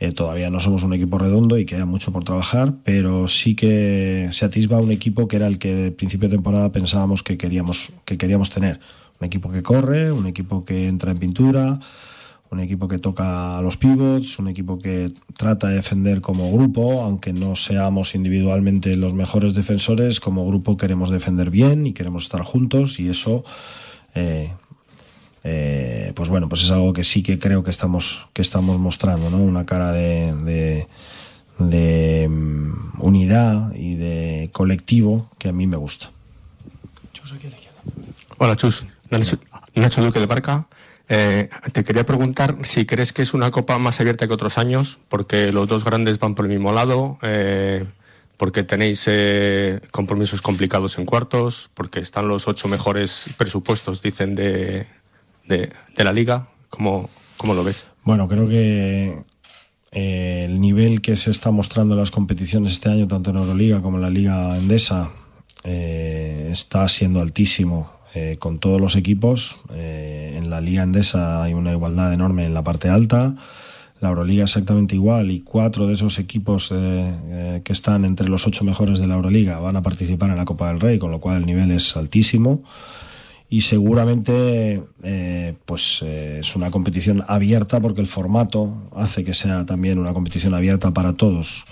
eh, 0.01 0.13
todavía 0.13 0.49
no 0.49 0.61
somos 0.61 0.83
un 0.83 0.95
equipo 0.95 1.19
redondo 1.19 1.59
y 1.59 1.67
queda 1.67 1.85
mucho 1.85 2.11
por 2.11 2.25
trabajar, 2.25 2.73
pero 2.85 3.29
sí 3.29 3.55
que 3.55 4.31
se 4.33 4.47
atisba 4.47 4.81
un 4.81 4.91
equipo 4.91 5.29
que 5.29 5.37
era 5.37 5.47
el 5.47 5.59
que 5.59 5.75
de 5.75 5.93
principio 5.93 6.31
de 6.31 6.37
temporada 6.37 6.73
pensábamos 6.73 7.23
que 7.23 7.37
queríamos, 7.37 7.91
que 8.07 8.17
queríamos 8.17 8.49
tener. 8.49 8.81
Un 9.21 9.27
equipo 9.27 9.53
que 9.53 9.63
corre, 9.63 10.11
un 10.11 10.27
equipo 10.27 10.65
que 10.65 10.89
entra 10.89 11.11
en 11.11 11.19
pintura, 11.19 11.81
un 12.51 12.61
equipo 12.61 12.89
que 12.89 12.99
toca 12.99 13.59
a 13.59 13.63
los 13.63 13.77
pivots, 13.77 14.39
un 14.41 14.49
equipo 14.49 14.79
que 14.79 15.13
trata 15.37 15.69
de 15.69 15.77
defender 15.77 16.21
como 16.21 16.51
grupo, 16.53 17.03
aunque 17.03 17.33
no 17.33 17.55
seamos 17.55 18.15
individualmente 18.17 18.97
los 18.97 19.15
mejores 19.15 19.55
defensores, 19.55 20.19
como 20.19 20.47
grupo 20.47 20.77
queremos 20.77 21.11
defender 21.11 21.51
bien 21.51 21.87
y 21.87 21.93
queremos 21.93 22.25
estar 22.25 22.43
juntos 22.43 22.99
y 22.99 23.09
eso, 23.09 23.45
eh, 24.17 24.53
eh, 25.45 26.13
pues 26.17 26.29
bueno, 26.29 26.49
pues 26.49 26.65
es 26.65 26.71
algo 26.73 26.93
que 26.93 27.05
sí 27.05 27.23
que 27.23 27.39
creo 27.39 27.63
que 27.63 27.71
estamos, 27.71 28.27
que 28.33 28.43
estamos 28.43 28.79
mostrando, 28.81 29.31
¿no? 29.31 29.39
Una 29.39 29.65
cara 29.65 29.93
de, 29.93 30.35
de, 30.35 30.89
de 31.61 32.29
mm, 32.29 33.01
unidad 33.01 33.73
y 33.77 33.95
de 33.95 34.51
colectivo 34.53 35.29
que 35.39 35.51
a 35.51 35.53
mí 35.53 35.69
me 35.69 35.77
gusta. 35.77 36.11
Hola, 38.39 38.57
Chus. 38.57 38.85
Nacho, 39.11 39.39
Nacho 39.75 40.03
Duque 40.03 40.19
de 40.19 40.27
Barca. 40.27 40.67
Eh, 41.13 41.51
te 41.73 41.83
quería 41.83 42.07
preguntar 42.07 42.57
si 42.63 42.87
crees 42.87 43.13
que 43.13 43.23
es 43.23 43.35
una 43.35 43.51
copa 43.51 43.77
más 43.79 44.01
abierta 44.01 44.29
que 44.29 44.33
otros 44.33 44.59
años, 44.59 45.01
porque 45.09 45.51
los 45.51 45.67
dos 45.67 45.83
grandes 45.83 46.21
van 46.21 46.37
por 46.37 46.45
el 46.45 46.53
mismo 46.53 46.73
lado, 46.73 47.19
eh, 47.23 47.85
porque 48.37 48.63
tenéis 48.63 49.05
eh, 49.09 49.81
compromisos 49.91 50.41
complicados 50.41 50.99
en 50.99 51.07
cuartos, 51.07 51.69
porque 51.75 51.99
están 51.99 52.29
los 52.29 52.47
ocho 52.47 52.69
mejores 52.69 53.25
presupuestos, 53.37 54.03
dicen, 54.03 54.37
de, 54.37 54.87
de, 55.49 55.73
la 55.97 56.13
liga. 56.13 56.47
¿Cómo, 56.69 57.11
¿Cómo 57.37 57.55
lo 57.55 57.65
ves? 57.65 57.87
Bueno, 58.05 58.29
creo 58.29 58.49
que 58.49 59.25
eh, 59.91 60.45
el 60.49 60.61
nivel 60.61 61.01
que 61.01 61.17
se 61.17 61.33
está 61.33 61.51
mostrando 61.51 61.95
en 61.95 62.01
las 62.01 62.13
competiciones 62.13 62.71
este 62.71 62.89
año, 62.89 63.09
tanto 63.09 63.31
en 63.31 63.37
Euroliga 63.39 63.83
como 63.83 63.97
en 63.97 64.03
la 64.03 64.11
Liga 64.11 64.57
Endesa, 64.57 65.11
está 65.65 66.89
siendo 66.89 67.21
altísimo 67.21 68.00
eh, 68.13 68.37
con 68.41 68.59
todos 68.59 68.81
los 68.81 68.97
equipos. 68.97 69.61
Eh, 69.73 70.35
en 70.37 70.51
la 70.51 70.61
Liga 70.61 70.83
Endesa 70.83 71.45
hay 71.45 71.55
una 71.55 71.71
igualdad 71.71 72.13
enorme 72.13 72.45
en 72.45 72.55
la 72.55 72.65
parte 72.65 72.89
alta. 72.89 73.37
La 74.01 74.09
Euroliga 74.09 74.45
exactamente 74.45 74.97
igual 74.97 75.31
y 75.31 75.43
cuatro 75.43 75.87
de 75.87 75.95
esos 75.95 76.19
equipos 76.19 76.73
eh, 76.75 77.61
que 77.63 77.73
están 77.73 78.05
entre 78.05 78.29
los 78.29 78.49
ocho 78.49 78.65
mejores 78.65 78.99
de 78.99 79.07
la 79.07 79.15
Euroliga 79.15 79.61
van 79.61 79.77
a 79.77 79.83
participar 79.83 80.31
en 80.31 80.37
la 80.37 80.45
Copa 80.45 80.69
del 80.69 80.81
Rey, 80.81 80.99
con 80.99 81.13
lo 81.13 81.21
cual 81.21 81.37
el 81.37 81.47
nivel 81.47 81.71
es 81.71 81.97
altísimo 81.97 82.65
y 83.49 83.61
seguramente 83.61 84.83
pues 85.67 86.03
es 86.03 86.55
una 86.55 86.71
competición 86.71 87.25
abierta 87.27 87.81
porque 87.81 88.01
el 88.01 88.07
formato 88.07 88.89
hace 88.95 89.25
que 89.25 89.35
sea 89.35 89.67
también 89.67 89.99
una 89.99 90.15
competición 90.15 90.55
abierta 90.55 90.93
para 90.93 91.15
todos 91.15 91.65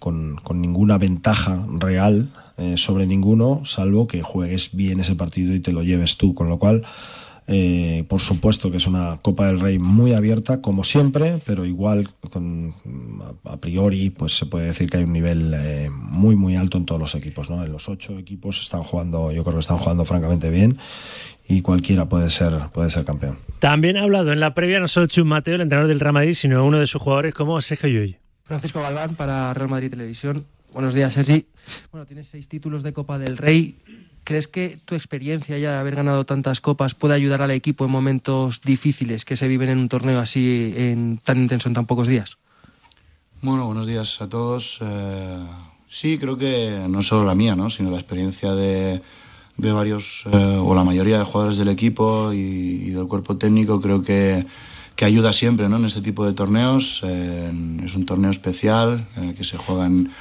con, 0.00 0.36
con 0.42 0.60
ninguna 0.60 0.98
ventaja 0.98 1.64
real 1.78 2.32
eh, 2.58 2.74
sobre 2.76 3.06
ninguno 3.06 3.62
salvo 3.64 4.06
que 4.06 4.22
juegues 4.22 4.70
bien 4.72 5.00
ese 5.00 5.14
partido 5.14 5.54
y 5.54 5.60
te 5.60 5.72
lo 5.72 5.82
lleves 5.82 6.16
tú 6.16 6.34
con 6.34 6.48
lo 6.48 6.58
cual 6.58 6.82
eh, 7.48 8.04
por 8.08 8.20
supuesto 8.20 8.70
que 8.70 8.76
es 8.76 8.86
una 8.86 9.18
Copa 9.20 9.48
del 9.48 9.58
Rey 9.58 9.78
muy 9.78 10.14
abierta, 10.14 10.62
como 10.62 10.84
siempre, 10.84 11.38
pero 11.44 11.64
igual 11.64 12.08
con, 12.30 12.72
a, 13.44 13.52
a 13.54 13.56
priori 13.56 14.10
pues 14.10 14.36
se 14.36 14.46
puede 14.46 14.66
decir 14.66 14.88
que 14.88 14.98
hay 14.98 15.04
un 15.04 15.12
nivel 15.12 15.52
eh, 15.54 15.90
muy 15.90 16.36
muy 16.36 16.54
alto 16.54 16.78
en 16.78 16.86
todos 16.86 17.00
los 17.00 17.14
equipos. 17.16 17.50
¿no? 17.50 17.64
En 17.64 17.72
los 17.72 17.88
ocho 17.88 18.16
equipos 18.18 18.60
están 18.60 18.82
jugando, 18.82 19.32
yo 19.32 19.42
creo 19.42 19.54
que 19.54 19.60
están 19.60 19.78
jugando 19.78 20.04
francamente 20.04 20.50
bien 20.50 20.78
y 21.48 21.62
cualquiera 21.62 22.08
puede 22.08 22.30
ser, 22.30 22.54
puede 22.72 22.90
ser 22.90 23.04
campeón. 23.04 23.38
También 23.58 23.96
ha 23.96 24.02
hablado 24.02 24.32
en 24.32 24.38
la 24.38 24.54
previa 24.54 24.78
no 24.78 24.86
solo 24.86 25.08
Chus 25.08 25.24
Mateo, 25.24 25.56
el 25.56 25.62
entrenador 25.62 25.88
del 25.88 26.00
Real 26.00 26.14
Madrid, 26.14 26.34
sino 26.34 26.64
uno 26.64 26.78
de 26.78 26.86
sus 26.86 27.02
jugadores 27.02 27.34
como 27.34 27.60
Sergio 27.60 27.88
Llull. 27.88 28.16
Francisco 28.44 28.80
Galván 28.80 29.16
para 29.16 29.52
Real 29.52 29.68
Madrid 29.68 29.90
Televisión. 29.90 30.44
Buenos 30.72 30.94
días, 30.94 31.12
Sergi. 31.12 31.44
Bueno, 31.90 32.06
tienes 32.06 32.28
seis 32.28 32.48
títulos 32.48 32.82
de 32.82 32.92
Copa 32.92 33.18
del 33.18 33.36
Rey. 33.36 33.76
¿crees 34.24 34.48
que 34.48 34.78
tu 34.84 34.94
experiencia 34.94 35.58
ya 35.58 35.72
de 35.72 35.78
haber 35.78 35.96
ganado 35.96 36.24
tantas 36.24 36.60
copas 36.60 36.94
puede 36.94 37.14
ayudar 37.14 37.42
al 37.42 37.50
equipo 37.50 37.84
en 37.84 37.90
momentos 37.90 38.60
difíciles 38.60 39.24
que 39.24 39.36
se 39.36 39.48
viven 39.48 39.68
en 39.68 39.78
un 39.78 39.88
torneo 39.88 40.20
así 40.20 40.72
en, 40.76 41.18
tan 41.18 41.38
intenso 41.38 41.68
en 41.68 41.74
tan 41.74 41.86
pocos 41.86 42.08
días? 42.08 42.38
Bueno, 43.40 43.66
buenos 43.66 43.86
días 43.86 44.20
a 44.22 44.28
todos. 44.28 44.78
Eh, 44.80 45.38
sí, 45.88 46.18
creo 46.18 46.36
que 46.38 46.86
no 46.88 47.02
solo 47.02 47.24
la 47.24 47.34
mía, 47.34 47.56
¿no? 47.56 47.70
sino 47.70 47.90
la 47.90 47.98
experiencia 47.98 48.54
de, 48.54 49.02
de 49.56 49.72
varios 49.72 50.24
eh, 50.32 50.58
o 50.60 50.74
la 50.74 50.84
mayoría 50.84 51.18
de 51.18 51.24
jugadores 51.24 51.58
del 51.58 51.68
equipo 51.68 52.32
y, 52.32 52.36
y 52.36 52.90
del 52.90 53.08
cuerpo 53.08 53.36
técnico 53.36 53.80
creo 53.80 54.02
que, 54.02 54.46
que, 54.94 55.04
ayuda 55.04 55.32
siempre 55.32 55.68
¿no? 55.68 55.76
en 55.76 55.86
este 55.86 56.00
tipo 56.00 56.24
de 56.24 56.32
torneos. 56.32 57.00
Eh, 57.02 57.52
es 57.84 57.94
un 57.96 58.06
torneo 58.06 58.30
especial 58.30 59.04
eh, 59.16 59.34
que 59.36 59.42
se 59.42 59.56
juega 59.56 59.86
en, 59.86 60.12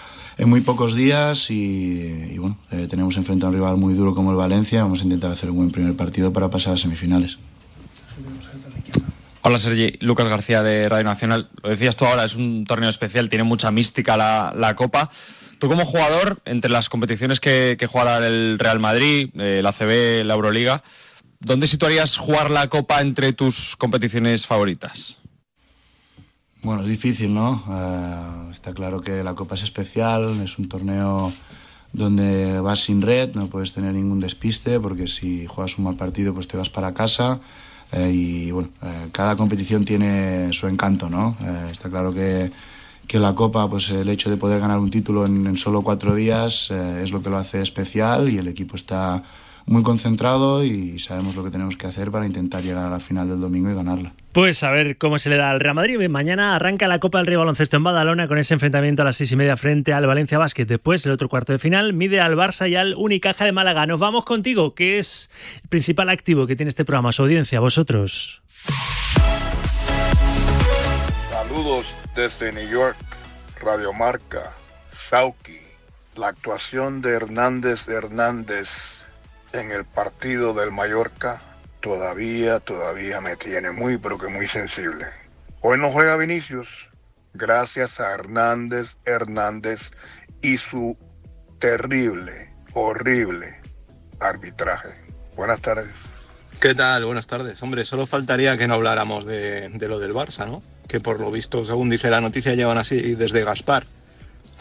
en, 0.42 0.50
muy 0.50 0.62
pocos 0.62 0.96
días 0.96 1.50
y, 1.50 2.38
bueno, 2.38 2.58
eh, 2.72 2.88
tenemos 2.90 3.16
enfrente 3.18 3.46
a 3.46 3.50
un 3.50 3.56
rival 3.56 3.78
muy 3.78 3.94
duro 3.94 4.14
como 4.16 4.32
el 4.32 4.38
Valencia. 4.38 4.84
Vamos 4.84 5.02
a 5.02 5.04
intentar 5.04 5.32
hacer 5.32 5.50
un 5.50 5.58
buen 5.58 5.72
primer 5.72 5.96
partido 5.96 6.34
para 6.34 6.50
pasar 6.50 6.74
a 6.74 6.78
semifinales. 6.78 7.38
Hola 9.44 9.58
Sergi, 9.58 9.98
Lucas 10.02 10.28
García 10.28 10.62
de 10.62 10.88
Radio 10.90 11.06
Nacional. 11.06 11.50
Lo 11.64 11.70
decías 11.70 11.96
tú 11.96 12.06
ahora, 12.06 12.26
es 12.26 12.36
un 12.36 12.66
torneo 12.66 12.90
especial, 12.90 13.30
tiene 13.30 13.44
mucha 13.44 13.72
mística 13.72 14.18
la, 14.18 14.54
la 14.56 14.76
Copa. 14.76 15.10
Tú 15.62 15.68
como 15.68 15.86
jugador, 15.86 16.42
entre 16.46 16.72
las 16.72 16.90
competiciones 16.90 17.40
que, 17.40 17.78
jugará 17.88 18.26
el 18.26 18.58
Real 18.58 18.80
Madrid, 18.80 19.30
el 19.40 19.64
ACB, 19.64 20.26
la 20.26 20.34
Euroliga, 20.34 20.84
¿dónde 21.40 21.68
situarías 21.68 22.18
jugar 22.18 22.50
la 22.50 22.68
Copa 22.68 23.00
entre 23.02 23.34
tus 23.34 23.76
competiciones 23.78 24.48
favoritas? 24.48 25.21
Bueno, 26.64 26.84
es 26.84 26.90
difícil, 26.90 27.34
¿no? 27.34 27.64
Uh, 27.68 28.52
está 28.52 28.72
claro 28.72 29.02
que 29.02 29.24
la 29.24 29.34
Copa 29.34 29.56
es 29.56 29.64
especial, 29.64 30.40
es 30.44 30.60
un 30.60 30.70
torneo 30.70 31.34
donde 31.92 32.60
vas 32.60 32.82
sin 32.82 33.02
red, 33.02 33.34
no 33.34 33.48
puedes 33.48 33.74
tener 33.74 33.96
ningún 33.96 34.20
despiste, 34.20 34.80
porque 34.80 35.08
si 35.08 35.48
juegas 35.48 35.80
un 35.80 35.86
mal 35.86 35.96
partido, 35.96 36.36
pues 36.36 36.48
te 36.48 36.58
vas 36.58 36.70
para 36.70 36.94
casa. 36.94 37.40
Eh, 37.92 38.12
y 38.14 38.52
bueno, 38.52 38.70
eh, 38.84 39.10
cada 39.12 39.36
competición 39.36 39.86
tiene 39.86 40.54
su 40.54 40.68
encanto, 40.68 41.10
¿no? 41.10 41.36
Está 41.72 41.90
claro 41.90 42.14
que, 42.14 42.52
que, 43.08 43.20
la 43.20 43.34
Copa, 43.34 43.68
pues 43.68 43.90
el 43.90 44.08
hecho 44.10 44.30
de 44.30 44.38
poder 44.38 44.60
ganar 44.60 44.78
un 44.78 44.92
título 44.92 45.26
en, 45.26 45.48
en 45.48 45.58
solo 45.58 45.82
cuatro 45.82 46.14
días 46.14 46.70
es 46.70 47.12
lo 47.12 47.24
que 47.24 47.32
lo 47.32 47.38
hace 47.38 47.62
especial 47.62 48.30
y 48.30 48.38
el 48.38 48.48
equipo 48.48 48.76
está 48.76 49.24
muy 49.66 49.84
concentrado 49.84 50.64
y 50.64 51.00
sabemos 51.00 51.36
lo 51.36 51.44
que 51.44 51.52
tenemos 51.52 51.78
que 51.78 51.88
hacer 51.88 52.12
para 52.12 52.26
intentar 52.26 52.62
llegar 52.62 52.86
a 52.86 52.90
la 52.90 53.00
final 53.00 53.30
del 53.30 53.40
domingo 53.40 53.70
y 53.70 53.76
ganarla. 53.76 54.14
Pues 54.32 54.64
a 54.64 54.72
ver 54.72 54.98
cómo 54.98 55.20
se 55.20 55.30
le 55.30 55.36
da 55.36 55.52
al 55.52 55.60
Real 55.60 55.76
Madrid. 55.76 56.08
Mañana 56.08 56.56
arranca 56.56 56.88
la 56.88 57.00
Copa 57.00 57.18
del 57.18 57.28
Rey 57.28 57.36
Baloncesto 57.36 57.78
en 57.78 57.84
Badalona 57.84 58.28
con 58.28 58.38
ese 58.38 58.54
enfrentamiento 58.54 59.02
a 59.02 59.06
las 59.06 59.18
seis 59.18 59.32
y 59.32 59.36
media 59.36 59.58
frente 59.58 59.92
al 59.92 60.08
Valencia 60.08 60.38
Basket. 60.38 60.66
Después, 60.66 61.06
el 61.06 61.12
otro 61.12 61.28
cuarto 61.28 61.52
de 61.52 61.60
final, 61.60 61.94
mide 61.94 62.22
al 62.22 62.36
Barça 62.36 62.70
y 62.70 62.76
al 62.76 62.96
Unicaja 62.96 63.44
de 63.44 63.52
Málaga. 63.52 63.86
Nos 63.86 64.00
vamos 64.00 64.24
contigo, 64.24 64.74
que 64.74 65.00
es 65.00 65.30
el 65.64 65.70
principal 65.70 66.10
activo 66.10 66.48
que 66.48 66.56
tiene 66.56 66.70
este 66.70 66.86
programa, 66.86 67.12
su 67.12 67.24
audiencia, 67.24 67.60
vosotros. 67.60 68.42
Saludos 71.30 71.94
desde 72.16 72.54
New 72.54 72.70
York, 72.70 72.98
Radio 73.62 73.92
Marca, 73.92 74.54
Sauki. 74.94 75.60
La 76.16 76.28
actuación 76.28 77.02
de 77.02 77.12
Hernández 77.12 77.88
Hernández 77.88 79.01
en 79.54 79.72
el 79.72 79.86
partido 79.86 80.54
del 80.54 80.72
Mallorca 80.72 81.42
todavía, 81.80 82.60
todavía 82.60 83.22
me 83.22 83.36
tiene 83.36 83.72
muy, 83.72 83.98
pero 83.98 84.18
que 84.18 84.28
muy 84.28 84.48
sensible. 84.48 85.08
Hoy 85.62 85.78
no 85.78 85.92
juega 85.92 86.18
Vinicius, 86.18 86.68
gracias 87.34 88.00
a 88.00 88.12
Hernández 88.14 88.96
Hernández 89.06 89.92
y 90.42 90.58
su 90.58 90.98
terrible, 91.60 92.54
horrible 92.74 93.60
arbitraje. 94.20 94.90
Buenas 95.36 95.62
tardes. 95.62 95.90
¿Qué 96.60 96.76
tal? 96.76 97.06
Buenas 97.06 97.28
tardes. 97.28 97.62
Hombre, 97.64 97.86
solo 97.86 98.06
faltaría 98.06 98.58
que 98.58 98.68
no 98.68 98.76
habláramos 98.76 99.26
de, 99.26 99.70
lo 99.80 100.00
del 100.00 100.14
Barça, 100.14 100.46
¿no? 100.46 100.62
Que 100.88 101.00
por 101.00 101.20
lo 101.20 101.32
visto, 101.32 101.66
según 101.66 101.90
dice 101.90 102.10
la 102.10 102.22
noticia, 102.22 102.54
llevan 102.54 102.78
así 102.78 103.16
desde 103.16 103.44
Gaspar. 103.44 103.86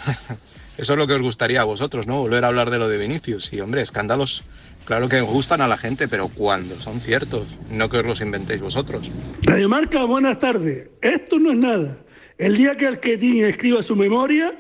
Eso 0.78 0.94
es 0.94 0.98
lo 0.98 1.06
que 1.06 1.12
os 1.12 1.20
gustaría 1.20 1.60
a 1.60 1.64
vosotros, 1.64 2.06
¿no? 2.06 2.20
Volver 2.20 2.44
a 2.44 2.48
hablar 2.48 2.70
de 2.70 2.78
lo 2.78 2.88
de 2.88 2.96
Vinicius. 2.96 3.52
Y, 3.52 3.60
hombre, 3.60 3.82
escándalos, 3.82 4.44
claro 4.84 5.08
que 5.08 5.20
gustan 5.20 5.60
a 5.60 5.68
la 5.68 5.76
gente, 5.76 6.08
pero 6.08 6.28
cuando 6.28 6.80
son 6.80 7.00
ciertos, 7.00 7.58
no 7.70 7.88
que 7.88 7.98
os 7.98 8.04
los 8.04 8.20
inventéis 8.20 8.60
vosotros. 8.60 9.10
Radio 9.42 9.68
Marca, 9.68 10.04
buenas 10.04 10.38
tardes. 10.38 10.88
Esto 11.00 11.38
no 11.38 11.52
es 11.52 11.58
nada. 11.58 11.96
El 12.38 12.56
día 12.56 12.76
que 12.76 12.86
Arquetín 12.86 13.44
escriba 13.44 13.82
su 13.82 13.96
memoria. 13.96 14.54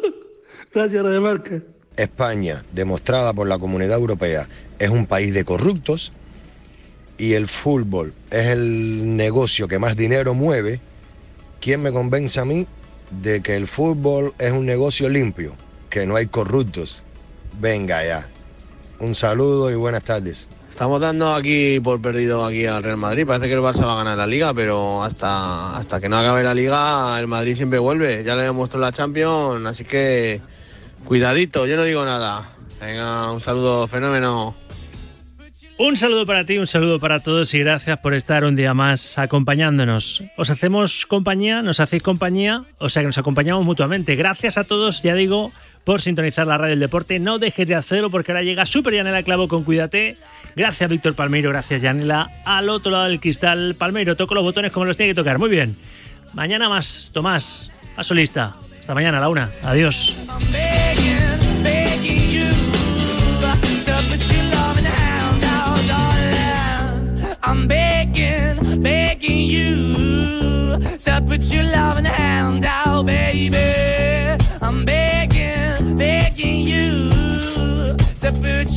Gracias, 0.74 1.02
Radio 1.02 1.22
Marca. 1.22 1.62
España, 1.96 2.64
demostrada 2.72 3.32
por 3.32 3.48
la 3.48 3.58
Comunidad 3.58 3.98
Europea, 3.98 4.46
es 4.78 4.90
un 4.90 5.06
país 5.06 5.34
de 5.34 5.44
corruptos 5.44 6.12
y 7.16 7.32
el 7.32 7.48
fútbol 7.48 8.12
es 8.30 8.46
el 8.46 9.16
negocio 9.16 9.66
que 9.66 9.78
más 9.78 9.96
dinero 9.96 10.34
mueve. 10.34 10.80
¿Quién 11.60 11.82
me 11.82 11.90
convence 11.90 12.38
a 12.38 12.44
mí 12.44 12.66
de 13.10 13.40
que 13.40 13.56
el 13.56 13.66
fútbol 13.66 14.34
es 14.38 14.52
un 14.52 14.66
negocio 14.66 15.08
limpio, 15.08 15.54
que 15.90 16.06
no 16.06 16.16
hay 16.16 16.26
corruptos. 16.26 17.02
Venga 17.60 18.04
ya. 18.04 18.28
Un 19.00 19.14
saludo 19.14 19.70
y 19.70 19.76
buenas 19.76 20.02
tardes. 20.02 20.48
Estamos 20.68 21.00
dando 21.00 21.32
aquí 21.32 21.80
por 21.80 22.00
perdido 22.02 22.44
aquí 22.44 22.66
al 22.66 22.82
Real 22.82 22.96
Madrid. 22.96 23.26
Parece 23.26 23.46
que 23.46 23.54
el 23.54 23.60
Barça 23.60 23.86
va 23.86 23.94
a 23.94 23.98
ganar 23.98 24.18
la 24.18 24.26
liga, 24.26 24.52
pero 24.52 25.02
hasta, 25.02 25.76
hasta 25.76 26.00
que 26.00 26.08
no 26.08 26.18
acabe 26.18 26.42
la 26.42 26.54
liga, 26.54 27.18
el 27.18 27.26
Madrid 27.26 27.54
siempre 27.54 27.78
vuelve. 27.78 28.24
Ya 28.24 28.34
le 28.34 28.42
demostró 28.42 28.80
la 28.80 28.92
Champions, 28.92 29.64
así 29.66 29.84
que 29.84 30.40
cuidadito, 31.04 31.66
yo 31.66 31.76
no 31.76 31.84
digo 31.84 32.04
nada. 32.04 32.50
Venga, 32.80 33.30
un 33.32 33.40
saludo, 33.40 33.86
fenómeno. 33.86 34.54
Un 35.78 35.94
saludo 35.94 36.26
para 36.26 36.44
ti, 36.44 36.58
un 36.58 36.66
saludo 36.66 36.98
para 36.98 37.22
todos 37.22 37.54
y 37.54 37.60
gracias 37.60 38.00
por 38.00 38.12
estar 38.12 38.42
un 38.42 38.56
día 38.56 38.74
más 38.74 39.16
acompañándonos. 39.16 40.24
Os 40.36 40.50
hacemos 40.50 41.06
compañía, 41.06 41.62
nos 41.62 41.78
hacéis 41.78 42.02
compañía, 42.02 42.64
o 42.78 42.88
sea 42.88 43.02
que 43.02 43.06
nos 43.06 43.18
acompañamos 43.18 43.64
mutuamente. 43.64 44.16
Gracias 44.16 44.58
a 44.58 44.64
todos, 44.64 45.02
ya 45.02 45.14
digo, 45.14 45.52
por 45.88 46.02
sintonizar 46.02 46.46
la 46.46 46.58
radio 46.58 46.72
del 46.72 46.80
deporte. 46.80 47.18
No 47.18 47.38
dejes 47.38 47.66
de 47.66 47.74
hacerlo 47.74 48.10
porque 48.10 48.30
ahora 48.30 48.42
llega 48.42 48.66
Super 48.66 48.92
Yanela 48.92 49.22
Clavo 49.22 49.48
con 49.48 49.64
Cuídate. 49.64 50.18
Gracias 50.54 50.90
Víctor 50.90 51.14
Palmeiro, 51.14 51.48
gracias 51.48 51.80
Yanela. 51.80 52.30
Al 52.44 52.68
otro 52.68 52.92
lado 52.92 53.04
del 53.04 53.20
cristal, 53.20 53.74
Palmeiro, 53.74 54.14
toco 54.14 54.34
los 54.34 54.44
botones 54.44 54.70
como 54.70 54.84
los 54.84 54.98
tiene 54.98 55.12
que 55.12 55.14
tocar. 55.14 55.38
Muy 55.38 55.48
bien. 55.48 55.78
Mañana 56.34 56.68
más, 56.68 57.08
Tomás, 57.14 57.70
a 57.96 58.04
solista. 58.04 58.54
Hasta 58.78 58.92
mañana 58.92 59.16
a 59.16 59.22
la 59.22 59.30
una. 59.30 59.50
Adiós. 59.62 60.14
I'm 67.42 67.66
begging, 67.66 68.82
begging 68.82 69.48
you 69.48 70.78
to 70.98 71.22
put 71.26 71.40
your 71.50 71.62
hand 71.62 72.66
out, 72.66 73.06
baby. 73.06 73.87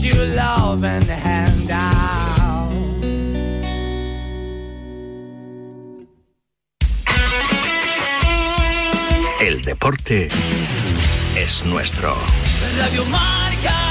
Put 0.01 0.15
your 0.15 0.25
loving 0.25 1.07
hand 1.07 1.69
out. 1.71 2.71
El 9.39 9.61
deporte 9.61 10.29
es 11.35 11.65
nuestro. 11.65 12.15
Radio 12.77 13.05
Marca. 13.05 13.90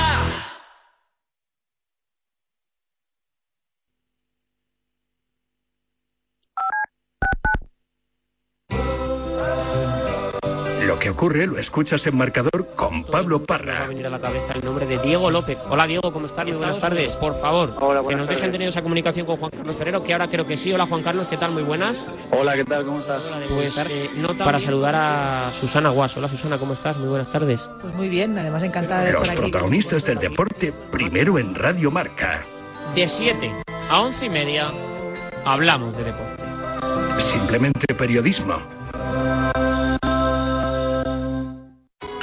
Que 11.01 11.09
ocurre 11.11 11.47
lo 11.47 11.59
escuchas 11.59 12.07
en 12.07 12.17
marcador 12.17 12.69
con 12.77 13.05
Pablo 13.05 13.39
Me 13.41 13.47
Parra. 13.47 13.85
ha 13.85 13.87
venido 13.87 14.09
a 14.09 14.11
la 14.11 14.21
cabeza 14.21 14.53
el 14.55 14.63
nombre 14.65 14.85
de 14.85 14.99
Diego 14.99 15.31
López. 15.31 15.59
Hola 15.71 15.87
Diego, 15.87 16.13
¿cómo 16.13 16.27
estás? 16.27 16.45
Muy 16.47 16.57
buenas 16.59 16.79
tardes. 16.79 17.15
Por 17.15 17.41
favor, 17.41 17.75
Hola, 17.81 18.03
que 18.07 18.15
nos 18.15 18.29
dejen 18.29 18.43
tardes. 18.43 18.53
tener 18.53 18.69
esa 18.69 18.83
comunicación 18.83 19.25
con 19.25 19.37
Juan 19.39 19.51
Carlos 19.51 19.77
Ferrero, 19.77 20.05
que 20.05 20.13
ahora 20.13 20.29
creo 20.29 20.47
que 20.47 20.59
sí. 20.59 20.73
Hola 20.75 20.85
Juan 20.87 21.03
Carlos, 21.03 21.27
¿qué 21.29 21.39
tal? 21.39 21.53
Muy 21.53 21.63
buenas. 21.63 22.05
Hola, 22.31 22.55
¿qué 22.55 22.65
tal? 22.67 22.85
¿Cómo 22.85 22.99
estás? 22.99 23.23
Pues 23.49 23.79
eh, 23.79 24.11
nota 24.19 24.45
para 24.45 24.61
saludar 24.61 24.95
a 24.95 25.53
Susana 25.59 25.89
Guas. 25.89 26.15
Hola 26.19 26.29
Susana, 26.29 26.59
¿cómo 26.59 26.75
estás? 26.75 26.99
Muy 26.99 27.09
buenas 27.09 27.31
tardes. 27.31 27.69
Pues 27.81 27.95
muy 27.95 28.09
bien, 28.11 28.37
además 28.39 28.63
encantada 28.63 29.03
de 29.03 29.13
Los 29.13 29.23
estar 29.23 29.39
aquí. 29.39 29.51
protagonistas 29.51 30.05
del 30.05 30.19
deporte 30.19 30.73
primero 30.91 31.39
en 31.39 31.55
Radio 31.55 31.91
Marca. 31.91 32.43
De 32.95 33.09
7 33.09 33.51
a 33.91 34.01
11 34.03 34.27
y 34.27 34.29
media 34.29 34.67
hablamos 35.47 35.97
de 35.97 36.05
deporte. 36.05 36.43
Simplemente 37.19 37.95
periodismo. 37.95 38.57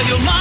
of 0.00 0.06
your 0.06 0.20
mind. 0.20 0.37